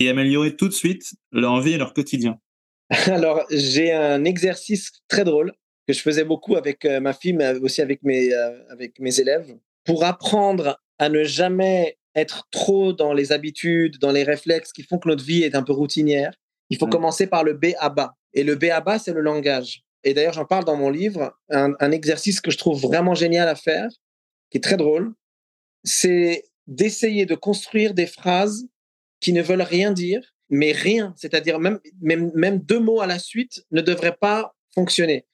et 0.00 0.08
améliorer 0.08 0.56
tout 0.56 0.68
de 0.68 0.72
suite 0.72 1.14
leur 1.32 1.60
vie 1.60 1.74
et 1.74 1.78
leur 1.78 1.94
quotidien 1.94 2.38
Alors, 3.06 3.44
j'ai 3.50 3.92
un 3.92 4.24
exercice 4.24 4.90
très 5.08 5.24
drôle 5.24 5.52
que 5.86 5.92
je 5.92 6.00
faisais 6.00 6.24
beaucoup 6.24 6.56
avec 6.56 6.84
euh, 6.84 7.00
ma 7.00 7.12
fille, 7.12 7.32
mais 7.32 7.54
aussi 7.58 7.82
avec 7.82 8.02
mes, 8.02 8.32
euh, 8.32 8.58
avec 8.70 8.98
mes 9.00 9.20
élèves, 9.20 9.54
pour 9.84 10.04
apprendre 10.04 10.80
à 10.98 11.08
ne 11.08 11.24
jamais 11.24 11.98
être 12.14 12.48
trop 12.50 12.92
dans 12.92 13.12
les 13.12 13.32
habitudes, 13.32 13.98
dans 13.98 14.12
les 14.12 14.22
réflexes 14.22 14.72
qui 14.72 14.82
font 14.82 14.98
que 14.98 15.08
notre 15.08 15.24
vie 15.24 15.42
est 15.42 15.54
un 15.54 15.62
peu 15.62 15.72
routinière. 15.72 16.32
Il 16.70 16.78
faut 16.78 16.86
mmh. 16.86 16.90
commencer 16.90 17.26
par 17.26 17.44
le 17.44 17.54
B 17.54 17.66
à 17.78 17.90
bas. 17.90 18.14
Et 18.32 18.44
le 18.44 18.54
B 18.54 18.64
à 18.64 18.80
bas, 18.80 18.98
c'est 18.98 19.12
le 19.12 19.20
langage. 19.20 19.82
Et 20.04 20.14
d'ailleurs, 20.14 20.34
j'en 20.34 20.44
parle 20.44 20.64
dans 20.64 20.76
mon 20.76 20.90
livre, 20.90 21.36
un, 21.50 21.72
un, 21.80 21.90
exercice 21.90 22.40
que 22.40 22.50
je 22.50 22.58
trouve 22.58 22.80
vraiment 22.80 23.14
génial 23.14 23.48
à 23.48 23.54
faire, 23.54 23.88
qui 24.50 24.58
est 24.58 24.62
très 24.62 24.76
drôle, 24.76 25.12
c'est 25.82 26.44
d'essayer 26.66 27.26
de 27.26 27.34
construire 27.34 27.94
des 27.94 28.06
phrases 28.06 28.66
qui 29.24 29.32
ne 29.32 29.40
veulent 29.40 29.62
rien 29.62 29.90
dire, 29.90 30.20
mais 30.50 30.72
rien, 30.72 31.14
c'est-à-dire 31.16 31.58
même, 31.58 31.80
même, 32.02 32.30
même 32.34 32.58
deux 32.58 32.78
mots 32.78 33.00
à 33.00 33.06
la 33.06 33.18
suite 33.18 33.64
ne 33.70 33.80
devraient 33.80 34.18
pas 34.20 34.54
fonctionner. 34.74 35.24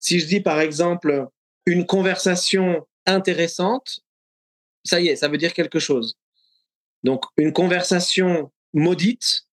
Si 0.00 0.18
je 0.18 0.26
dis 0.26 0.40
par 0.40 0.60
exemple 0.60 1.28
une 1.64 1.86
conversation 1.86 2.84
intéressante, 3.06 4.00
ça 4.82 5.00
y 5.00 5.06
est, 5.06 5.14
ça 5.14 5.28
veut 5.28 5.38
dire 5.38 5.52
quelque 5.54 5.78
chose. 5.78 6.18
Donc 7.04 7.26
une 7.36 7.52
conversation 7.52 8.50
maudite, 8.72 9.46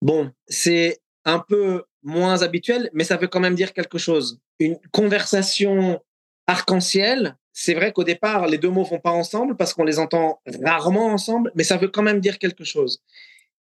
bon, 0.00 0.32
c'est 0.46 0.98
un 1.26 1.40
peu 1.40 1.84
moins 2.02 2.40
habituel, 2.40 2.88
mais 2.94 3.04
ça 3.04 3.18
veut 3.18 3.28
quand 3.28 3.40
même 3.40 3.54
dire 3.54 3.74
quelque 3.74 3.98
chose. 3.98 4.40
Une 4.60 4.78
conversation 4.92 6.00
arc-en-ciel, 6.48 7.36
c'est 7.52 7.74
vrai 7.74 7.92
qu'au 7.92 8.04
départ, 8.04 8.48
les 8.48 8.58
deux 8.58 8.70
mots 8.70 8.84
vont 8.84 8.98
pas 8.98 9.12
ensemble 9.12 9.56
parce 9.56 9.74
qu'on 9.74 9.84
les 9.84 10.00
entend 10.00 10.40
rarement 10.64 11.06
ensemble, 11.06 11.52
mais 11.54 11.62
ça 11.62 11.76
veut 11.76 11.88
quand 11.88 12.02
même 12.02 12.20
dire 12.20 12.38
quelque 12.38 12.64
chose. 12.64 13.02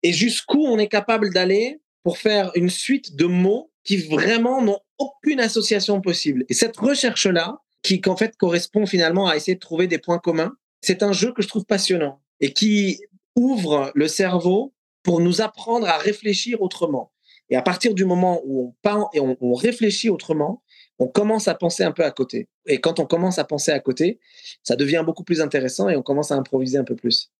Et 0.01 0.13
jusqu'où 0.13 0.65
on 0.65 0.79
est 0.79 0.87
capable 0.87 1.31
d'aller 1.31 1.81
pour 2.03 2.17
faire 2.17 2.51
une 2.55 2.69
suite 2.69 3.15
de 3.15 3.25
mots 3.25 3.71
qui 3.83 3.97
vraiment 3.97 4.61
n'ont 4.61 4.79
aucune 4.97 5.39
association 5.39 6.01
possible? 6.01 6.45
Et 6.49 6.53
cette 6.53 6.77
recherche-là, 6.77 7.59
qui 7.83 8.01
en 8.07 8.15
fait 8.15 8.35
correspond 8.37 8.85
finalement 8.85 9.27
à 9.27 9.35
essayer 9.35 9.55
de 9.55 9.59
trouver 9.59 9.87
des 9.87 9.99
points 9.99 10.19
communs, 10.19 10.53
c'est 10.81 11.03
un 11.03 11.11
jeu 11.11 11.33
que 11.33 11.41
je 11.41 11.47
trouve 11.47 11.65
passionnant 11.65 12.21
et 12.39 12.53
qui 12.53 13.01
ouvre 13.35 13.91
le 13.95 14.07
cerveau 14.07 14.73
pour 15.03 15.19
nous 15.21 15.41
apprendre 15.41 15.87
à 15.87 15.97
réfléchir 15.97 16.61
autrement. 16.61 17.11
Et 17.49 17.55
à 17.55 17.61
partir 17.61 17.93
du 17.93 18.05
moment 18.05 18.41
où 18.45 18.67
on 18.67 18.75
pense 18.81 19.09
et 19.13 19.19
on, 19.19 19.53
réfléchit 19.53 20.09
autrement, 20.09 20.61
on 20.99 21.07
commence 21.07 21.47
à 21.47 21.55
penser 21.55 21.83
un 21.83 21.91
peu 21.91 22.03
à 22.03 22.11
côté. 22.11 22.47
Et 22.67 22.79
quand 22.79 22.99
on 22.99 23.05
commence 23.05 23.39
à 23.39 23.45
penser 23.45 23.71
à 23.71 23.79
côté, 23.79 24.19
ça 24.63 24.75
devient 24.75 25.03
beaucoup 25.05 25.23
plus 25.23 25.41
intéressant 25.41 25.89
et 25.89 25.95
on 25.95 26.03
commence 26.03 26.31
à 26.31 26.35
improviser 26.35 26.77
un 26.77 26.83
peu 26.83 26.95
plus. 26.95 27.31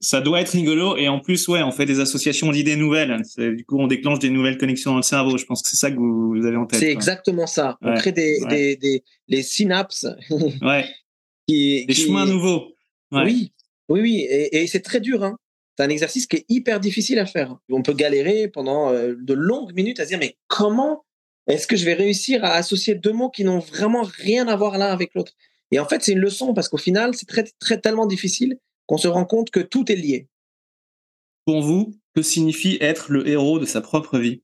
Ça 0.00 0.20
doit 0.20 0.40
être 0.40 0.50
rigolo 0.50 0.96
et 0.96 1.08
en 1.08 1.20
plus, 1.20 1.46
ouais, 1.48 1.62
on 1.62 1.70
fait 1.70 1.86
des 1.86 2.00
associations 2.00 2.50
d'idées 2.50 2.76
nouvelles. 2.76 3.22
Du 3.36 3.64
coup, 3.64 3.78
on 3.78 3.86
déclenche 3.86 4.18
des 4.18 4.30
nouvelles 4.30 4.58
connexions 4.58 4.90
dans 4.90 4.98
le 4.98 5.02
cerveau. 5.02 5.38
Je 5.38 5.44
pense 5.44 5.62
que 5.62 5.68
c'est 5.68 5.76
ça 5.76 5.90
que 5.90 5.96
vous, 5.96 6.44
avez 6.44 6.56
en 6.56 6.66
tête. 6.66 6.80
C'est 6.80 6.90
exactement 6.90 7.46
ça. 7.46 7.78
On 7.80 7.94
crée 7.94 8.12
des, 8.12 8.40
des, 8.48 8.76
des, 8.76 9.04
les 9.28 9.42
synapses. 9.42 10.06
ouais. 10.62 10.86
qui, 11.46 11.86
des 11.86 11.94
chemins 11.94 12.26
nouveaux. 12.26 12.72
Oui, 13.12 13.52
oui, 13.88 14.00
oui. 14.00 14.26
Et, 14.28 14.62
et 14.62 14.66
c'est 14.66 14.80
très 14.80 15.00
dur. 15.00 15.22
Hein. 15.22 15.36
C'est 15.76 15.84
un 15.84 15.88
exercice 15.88 16.26
qui 16.26 16.36
est 16.36 16.44
hyper 16.48 16.80
difficile 16.80 17.18
à 17.18 17.26
faire. 17.26 17.56
On 17.70 17.82
peut 17.82 17.94
galérer 17.94 18.48
pendant 18.48 18.92
euh, 18.92 19.14
de 19.18 19.34
longues 19.34 19.74
minutes 19.74 20.00
à 20.00 20.04
se 20.04 20.08
dire 20.08 20.18
mais 20.18 20.36
comment 20.46 21.03
est-ce 21.46 21.66
que 21.66 21.76
je 21.76 21.84
vais 21.84 21.94
réussir 21.94 22.44
à 22.44 22.54
associer 22.54 22.94
deux 22.94 23.12
mots 23.12 23.30
qui 23.30 23.44
n'ont 23.44 23.58
vraiment 23.58 24.02
rien 24.02 24.48
à 24.48 24.56
voir 24.56 24.78
l'un 24.78 24.90
avec 24.90 25.14
l'autre? 25.14 25.32
Et 25.70 25.78
en 25.78 25.86
fait, 25.86 26.02
c'est 26.02 26.12
une 26.12 26.20
leçon 26.20 26.54
parce 26.54 26.68
qu'au 26.68 26.78
final, 26.78 27.14
c'est 27.14 27.26
très, 27.26 27.44
très 27.58 27.80
tellement 27.80 28.06
difficile 28.06 28.58
qu'on 28.86 28.98
se 28.98 29.08
rend 29.08 29.24
compte 29.24 29.50
que 29.50 29.60
tout 29.60 29.90
est 29.90 29.96
lié. 29.96 30.28
Pour 31.46 31.60
vous, 31.62 31.94
que 32.14 32.22
signifie 32.22 32.78
être 32.80 33.10
le 33.10 33.28
héros 33.28 33.58
de 33.58 33.66
sa 33.66 33.80
propre 33.80 34.18
vie? 34.18 34.42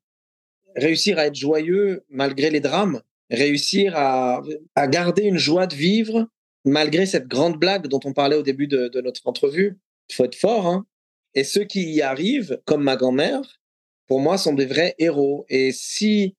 Réussir 0.76 1.18
à 1.18 1.26
être 1.26 1.36
joyeux 1.36 2.04
malgré 2.08 2.50
les 2.50 2.60
drames, 2.60 3.02
réussir 3.30 3.96
à, 3.96 4.42
à, 4.74 4.86
garder 4.86 5.22
une 5.22 5.38
joie 5.38 5.66
de 5.66 5.74
vivre 5.74 6.28
malgré 6.64 7.06
cette 7.06 7.26
grande 7.26 7.58
blague 7.58 7.86
dont 7.86 8.00
on 8.04 8.12
parlait 8.12 8.36
au 8.36 8.42
début 8.42 8.66
de, 8.66 8.88
de 8.88 9.00
notre 9.00 9.26
entrevue. 9.26 9.78
Il 10.10 10.14
faut 10.14 10.24
être 10.24 10.36
fort, 10.36 10.66
hein 10.66 10.86
et 11.34 11.44
ceux 11.44 11.64
qui 11.64 11.90
y 11.90 12.02
arrivent, 12.02 12.60
comme 12.64 12.82
ma 12.82 12.96
grand-mère, 12.96 13.60
pour 14.06 14.20
moi, 14.20 14.38
sont 14.38 14.54
des 14.54 14.66
vrais 14.66 14.94
héros. 14.98 15.46
Et 15.48 15.72
si 15.72 16.36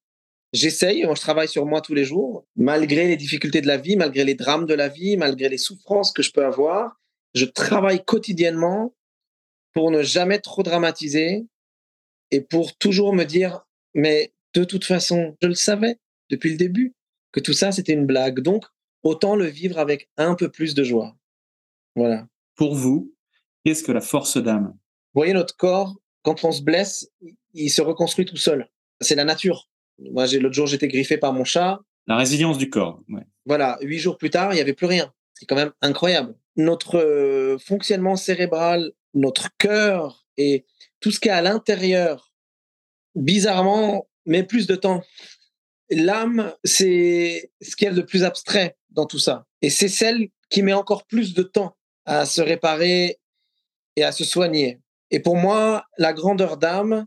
j'essaye, 0.53 1.03
je 1.03 1.21
travaille 1.21 1.47
sur 1.47 1.65
moi 1.65 1.81
tous 1.81 1.93
les 1.93 2.05
jours, 2.05 2.45
malgré 2.55 3.07
les 3.07 3.17
difficultés 3.17 3.61
de 3.61 3.67
la 3.67 3.77
vie, 3.77 3.95
malgré 3.95 4.23
les 4.23 4.35
drames 4.35 4.65
de 4.65 4.73
la 4.73 4.89
vie, 4.89 5.17
malgré 5.17 5.49
les 5.49 5.57
souffrances 5.57 6.11
que 6.11 6.21
je 6.21 6.31
peux 6.31 6.45
avoir, 6.45 6.99
je 7.33 7.45
travaille 7.45 8.03
quotidiennement 8.03 8.93
pour 9.73 9.91
ne 9.91 10.03
jamais 10.03 10.39
trop 10.39 10.63
dramatiser 10.63 11.45
et 12.31 12.41
pour 12.41 12.75
toujours 12.77 13.13
me 13.13 13.23
dire, 13.23 13.65
mais 13.93 14.33
de 14.53 14.63
toute 14.63 14.85
façon, 14.85 15.37
je 15.41 15.47
le 15.47 15.55
savais 15.55 15.97
depuis 16.29 16.51
le 16.51 16.57
début 16.57 16.93
que 17.31 17.39
tout 17.39 17.53
ça, 17.53 17.71
c'était 17.71 17.93
une 17.93 18.05
blague. 18.05 18.41
Donc, 18.41 18.65
autant 19.03 19.35
le 19.35 19.45
vivre 19.45 19.79
avec 19.79 20.09
un 20.17 20.35
peu 20.35 20.49
plus 20.49 20.75
de 20.75 20.83
joie. 20.83 21.15
Voilà. 21.95 22.27
Pour 22.55 22.75
vous, 22.75 23.13
qu'est-ce 23.63 23.83
que 23.83 23.91
la 23.91 24.01
force 24.01 24.37
d'âme? 24.37 24.73
Vous 25.13 25.19
voyez, 25.19 25.33
notre 25.33 25.55
corps, 25.55 25.95
quand 26.23 26.43
on 26.43 26.51
se 26.51 26.61
blesse, 26.61 27.09
il 27.53 27.69
se 27.69 27.81
reconstruit 27.81 28.25
tout 28.25 28.37
seul. 28.37 28.69
C'est 28.99 29.15
la 29.15 29.25
nature. 29.25 29.69
Moi, 30.11 30.25
l'autre 30.27 30.55
jour, 30.55 30.67
j'étais 30.67 30.87
griffé 30.87 31.17
par 31.17 31.33
mon 31.33 31.43
chat. 31.43 31.79
La 32.07 32.17
résilience 32.17 32.57
du 32.57 32.69
corps. 32.69 33.01
Ouais. 33.09 33.25
Voilà, 33.45 33.77
huit 33.81 33.99
jours 33.99 34.17
plus 34.17 34.29
tard, 34.29 34.51
il 34.53 34.55
n'y 34.55 34.61
avait 34.61 34.73
plus 34.73 34.87
rien. 34.87 35.13
C'est 35.33 35.45
quand 35.45 35.55
même 35.55 35.71
incroyable. 35.81 36.35
Notre 36.55 36.97
euh, 36.97 37.57
fonctionnement 37.57 38.15
cérébral, 38.15 38.91
notre 39.13 39.49
cœur 39.57 40.25
et 40.37 40.65
tout 40.99 41.11
ce 41.11 41.19
qui 41.19 41.29
est 41.29 41.31
à 41.31 41.41
l'intérieur, 41.41 42.31
bizarrement, 43.15 44.07
met 44.25 44.43
plus 44.43 44.67
de 44.67 44.75
temps. 44.75 45.03
L'âme, 45.89 46.53
c'est 46.63 47.51
ce 47.61 47.75
qui 47.75 47.85
est 47.85 47.91
le 47.91 48.05
plus 48.05 48.23
abstrait 48.23 48.77
dans 48.89 49.05
tout 49.05 49.19
ça. 49.19 49.45
Et 49.61 49.69
c'est 49.69 49.87
celle 49.87 50.29
qui 50.49 50.61
met 50.61 50.73
encore 50.73 51.05
plus 51.05 51.33
de 51.33 51.43
temps 51.43 51.75
à 52.05 52.25
se 52.25 52.41
réparer 52.41 53.19
et 53.95 54.03
à 54.03 54.11
se 54.11 54.23
soigner. 54.23 54.79
Et 55.11 55.19
pour 55.19 55.35
moi, 55.35 55.85
la 55.97 56.13
grandeur 56.13 56.57
d'âme, 56.57 57.05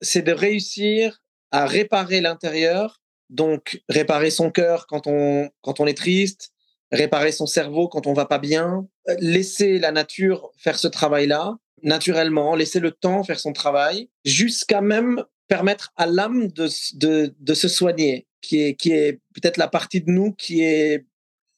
c'est 0.00 0.22
de 0.22 0.32
réussir 0.32 1.22
à 1.56 1.64
réparer 1.64 2.20
l'intérieur, 2.20 3.00
donc 3.30 3.82
réparer 3.88 4.30
son 4.30 4.50
cœur 4.50 4.86
quand 4.86 5.06
on, 5.06 5.48
quand 5.62 5.80
on 5.80 5.86
est 5.86 5.96
triste, 5.96 6.50
réparer 6.92 7.32
son 7.32 7.46
cerveau 7.46 7.88
quand 7.88 8.06
on 8.06 8.12
va 8.12 8.26
pas 8.26 8.38
bien, 8.38 8.86
laisser 9.20 9.78
la 9.78 9.90
nature 9.90 10.50
faire 10.58 10.78
ce 10.78 10.86
travail-là, 10.86 11.56
naturellement, 11.82 12.54
laisser 12.54 12.78
le 12.78 12.90
temps 12.90 13.24
faire 13.24 13.40
son 13.40 13.54
travail, 13.54 14.10
jusqu'à 14.26 14.82
même 14.82 15.24
permettre 15.48 15.94
à 15.96 16.04
l'âme 16.04 16.48
de, 16.48 16.68
de, 16.94 17.34
de, 17.38 17.54
se 17.54 17.68
soigner, 17.68 18.26
qui 18.42 18.60
est, 18.62 18.74
qui 18.74 18.92
est 18.92 19.14
peut-être 19.32 19.56
la 19.56 19.68
partie 19.68 20.02
de 20.02 20.10
nous 20.10 20.32
qui 20.32 20.62
est 20.62 21.06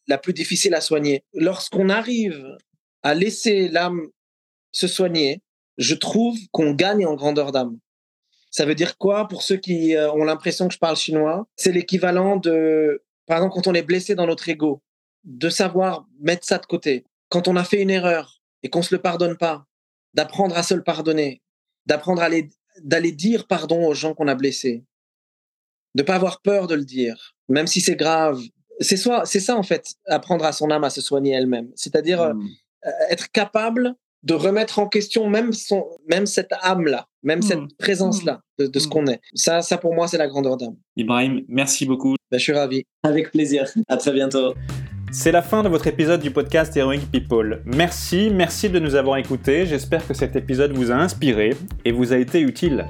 la 0.07 0.19
plus 0.19 0.33
difficile 0.33 0.75
à 0.75 0.81
soigner. 0.81 1.25
Lorsqu'on 1.35 1.89
arrive 1.89 2.57
à 3.03 3.15
laisser 3.15 3.67
l'âme 3.69 4.07
se 4.71 4.87
soigner, 4.87 5.43
je 5.77 5.97
trouve 5.97 6.39
qu'on 6.53 6.73
gagne 6.73 7.05
en 7.05 7.15
grandeur 7.15 7.51
d'âme. 7.51 7.79
Ça 8.51 8.65
veut 8.65 8.75
dire 8.75 8.97
quoi 8.97 9.29
pour 9.29 9.43
ceux 9.43 9.57
qui 9.57 9.95
euh, 9.95 10.11
ont 10.13 10.25
l'impression 10.25 10.69
que 10.69 10.75
je 10.75 10.79
parle 10.79 10.97
chinois? 10.97 11.47
C'est 11.57 11.73
l'équivalent 11.73 12.37
de, 12.37 13.03
par 13.27 13.39
exemple, 13.39 13.55
quand 13.55 13.67
on 13.67 13.75
est 13.75 13.83
blessé 13.83 14.15
dans 14.15 14.27
notre 14.27 14.49
ego, 14.49 14.83
de 15.25 15.51
savoir 15.51 16.07
mettre 16.21 16.47
ça 16.47 16.59
de 16.59 16.67
côté. 16.67 17.05
Quand 17.29 17.47
on 17.49 17.57
a 17.57 17.65
fait 17.65 17.83
une 17.83 17.91
erreur 17.91 18.41
et 18.63 18.71
qu'on 18.71 18.83
se 18.83 18.95
le 18.95 19.03
pardonne 19.03 19.37
pas, 19.37 19.67
d'apprendre 20.15 20.57
à 20.57 20.63
se 20.63 20.75
le 20.75 20.83
pardonner, 20.83 21.43
d'apprendre 21.87 22.23
à 22.23 22.31
d'aller 22.83 23.13
dire 23.13 23.47
pardon 23.47 23.87
aux 23.87 23.95
gens 23.95 24.15
qu'on 24.15 24.29
a 24.29 24.35
blessés, 24.35 24.85
de 25.95 26.03
pas 26.03 26.15
avoir 26.15 26.41
peur 26.41 26.67
de 26.67 26.75
le 26.75 26.85
dire, 26.85 27.37
même 27.49 27.67
si 27.67 27.81
c'est 27.81 27.97
grave. 27.97 28.41
C'est 28.81 28.97
ça 28.97 29.57
en 29.57 29.63
fait, 29.63 29.95
apprendre 30.07 30.45
à 30.45 30.53
son 30.53 30.71
âme 30.71 30.85
à 30.85 30.91
se 30.91 31.01
soigner 31.01 31.33
elle-même. 31.33 31.71
C'est-à-dire 31.75 32.23
euh, 32.23 32.35
mmh. 32.35 32.49
être 33.11 33.31
capable 33.31 33.95
de 34.23 34.35
remettre 34.35 34.79
en 34.79 34.89
question 34.89 35.29
même 35.29 35.53
son, 35.53 35.87
même 36.11 36.27
cette 36.27 36.53
âme-là, 36.63 37.07
même 37.23 37.43
cette 37.43 37.61
mmh. 37.61 37.69
présence-là 37.79 38.41
de, 38.59 38.67
de, 38.67 38.79
ce 38.79 38.87
mmh. 38.87 38.91
qu'on 38.91 39.07
est. 39.07 39.21
Ça, 39.35 39.63
ça 39.63 39.79
pour 39.79 39.95
moi, 39.95 40.09
c'est 40.09 40.19
la 40.19 40.27
grandeur 40.27 40.57
d'âme. 40.57 40.77
Ibrahim, 40.97 41.43
merci 41.49 41.87
beaucoup. 41.87 42.15
Ben, 42.31 42.39
je 42.39 42.43
suis 42.43 42.53
ravi. 42.53 42.85
Avec 43.03 43.31
plaisir. 43.31 43.67
À 43.89 43.97
très 43.97 44.13
bientôt. 44.13 44.55
C'est 45.11 45.33
la 45.33 45.41
fin 45.41 45.63
de 45.63 45.71
votre 45.71 45.87
épisode 45.87 46.21
du 46.21 46.31
podcast 46.31 46.77
Heroic 46.77 47.01
People. 47.11 47.63
Merci, 47.65 48.29
merci 48.31 48.69
de 48.69 48.79
nous 48.79 48.95
avoir 48.95 49.17
écoutés. 49.17 49.65
J'espère 49.65 50.07
que 50.07 50.13
cet 50.13 50.37
épisode 50.37 50.73
vous 50.73 50.91
a 50.91 50.97
inspiré 50.97 51.55
et 51.87 51.93
vous 51.93 52.13
a 52.13 52.19
été 52.19 52.41
utile. 52.41 52.87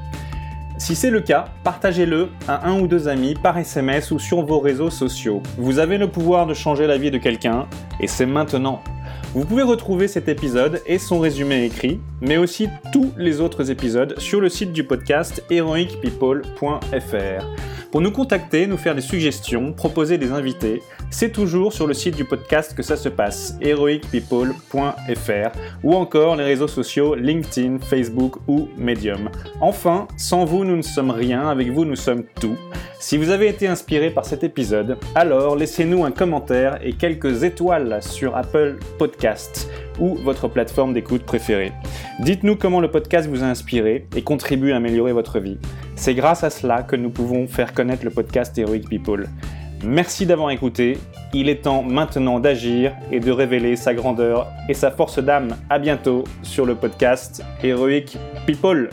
Si 0.78 0.96
c'est 0.96 1.10
le 1.10 1.20
cas, 1.20 1.46
partagez-le 1.62 2.28
à 2.48 2.68
un 2.68 2.80
ou 2.80 2.88
deux 2.88 3.06
amis 3.06 3.34
par 3.40 3.56
SMS 3.56 4.10
ou 4.10 4.18
sur 4.18 4.42
vos 4.42 4.58
réseaux 4.58 4.90
sociaux. 4.90 5.42
Vous 5.58 5.78
avez 5.78 5.98
le 5.98 6.08
pouvoir 6.08 6.46
de 6.46 6.54
changer 6.54 6.86
la 6.86 6.98
vie 6.98 7.12
de 7.12 7.18
quelqu'un 7.18 7.68
et 8.00 8.08
c'est 8.08 8.26
maintenant. 8.26 8.82
Vous 9.34 9.44
pouvez 9.44 9.62
retrouver 9.62 10.08
cet 10.08 10.28
épisode 10.28 10.82
et 10.86 10.98
son 10.98 11.20
résumé 11.20 11.64
écrit, 11.64 12.00
mais 12.20 12.36
aussi 12.36 12.68
tous 12.92 13.12
les 13.16 13.40
autres 13.40 13.70
épisodes 13.70 14.18
sur 14.18 14.40
le 14.40 14.48
site 14.48 14.72
du 14.72 14.82
podcast 14.84 15.42
heroicpeople.fr. 15.50 17.44
Pour 17.90 18.02
nous 18.02 18.10
contacter, 18.10 18.66
nous 18.66 18.76
faire 18.76 18.94
des 18.94 19.00
suggestions, 19.00 19.72
proposer 19.72 20.18
des 20.18 20.30
invités, 20.30 20.82
c'est 21.10 21.32
toujours 21.32 21.72
sur 21.72 21.86
le 21.86 21.94
site 21.94 22.16
du 22.16 22.26
podcast 22.26 22.76
que 22.76 22.82
ça 22.82 22.98
se 22.98 23.08
passe, 23.08 23.56
heroicpeople.fr, 23.62 25.58
ou 25.82 25.94
encore 25.94 26.36
les 26.36 26.44
réseaux 26.44 26.68
sociaux 26.68 27.14
LinkedIn, 27.14 27.78
Facebook 27.78 28.36
ou 28.46 28.68
Medium. 28.76 29.30
Enfin, 29.62 30.06
sans 30.18 30.44
vous, 30.44 30.66
nous 30.66 30.76
ne 30.76 30.82
sommes 30.82 31.10
rien, 31.10 31.48
avec 31.48 31.70
vous, 31.70 31.86
nous 31.86 31.96
sommes 31.96 32.24
tout. 32.38 32.58
Si 33.00 33.16
vous 33.16 33.30
avez 33.30 33.48
été 33.48 33.66
inspiré 33.66 34.10
par 34.10 34.26
cet 34.26 34.44
épisode, 34.44 34.98
alors 35.14 35.56
laissez-nous 35.56 36.04
un 36.04 36.10
commentaire 36.10 36.78
et 36.82 36.92
quelques 36.92 37.42
étoiles 37.42 38.02
sur 38.02 38.36
Apple 38.36 38.76
Podcasts 38.98 39.70
ou 39.98 40.14
votre 40.16 40.48
plateforme 40.48 40.92
d'écoute 40.92 41.24
préférée. 41.24 41.72
Dites-nous 42.20 42.56
comment 42.56 42.80
le 42.80 42.90
podcast 42.90 43.28
vous 43.28 43.42
a 43.42 43.46
inspiré 43.46 44.06
et 44.16 44.22
contribue 44.22 44.72
à 44.72 44.76
améliorer 44.76 45.12
votre 45.12 45.38
vie. 45.38 45.58
C'est 45.96 46.14
grâce 46.14 46.44
à 46.44 46.50
cela 46.50 46.82
que 46.82 46.96
nous 46.96 47.10
pouvons 47.10 47.46
faire 47.46 47.74
connaître 47.74 48.04
le 48.04 48.10
podcast 48.10 48.56
Heroic 48.58 48.88
People. 48.88 49.28
Merci 49.84 50.26
d'avoir 50.26 50.50
écouté. 50.50 50.98
Il 51.32 51.48
est 51.48 51.62
temps 51.62 51.82
maintenant 51.82 52.40
d'agir 52.40 52.94
et 53.12 53.20
de 53.20 53.30
révéler 53.30 53.76
sa 53.76 53.94
grandeur 53.94 54.48
et 54.68 54.74
sa 54.74 54.90
force 54.90 55.18
d'âme. 55.18 55.56
À 55.70 55.78
bientôt 55.78 56.24
sur 56.42 56.66
le 56.66 56.74
podcast 56.74 57.44
Heroic 57.62 58.18
People. 58.46 58.90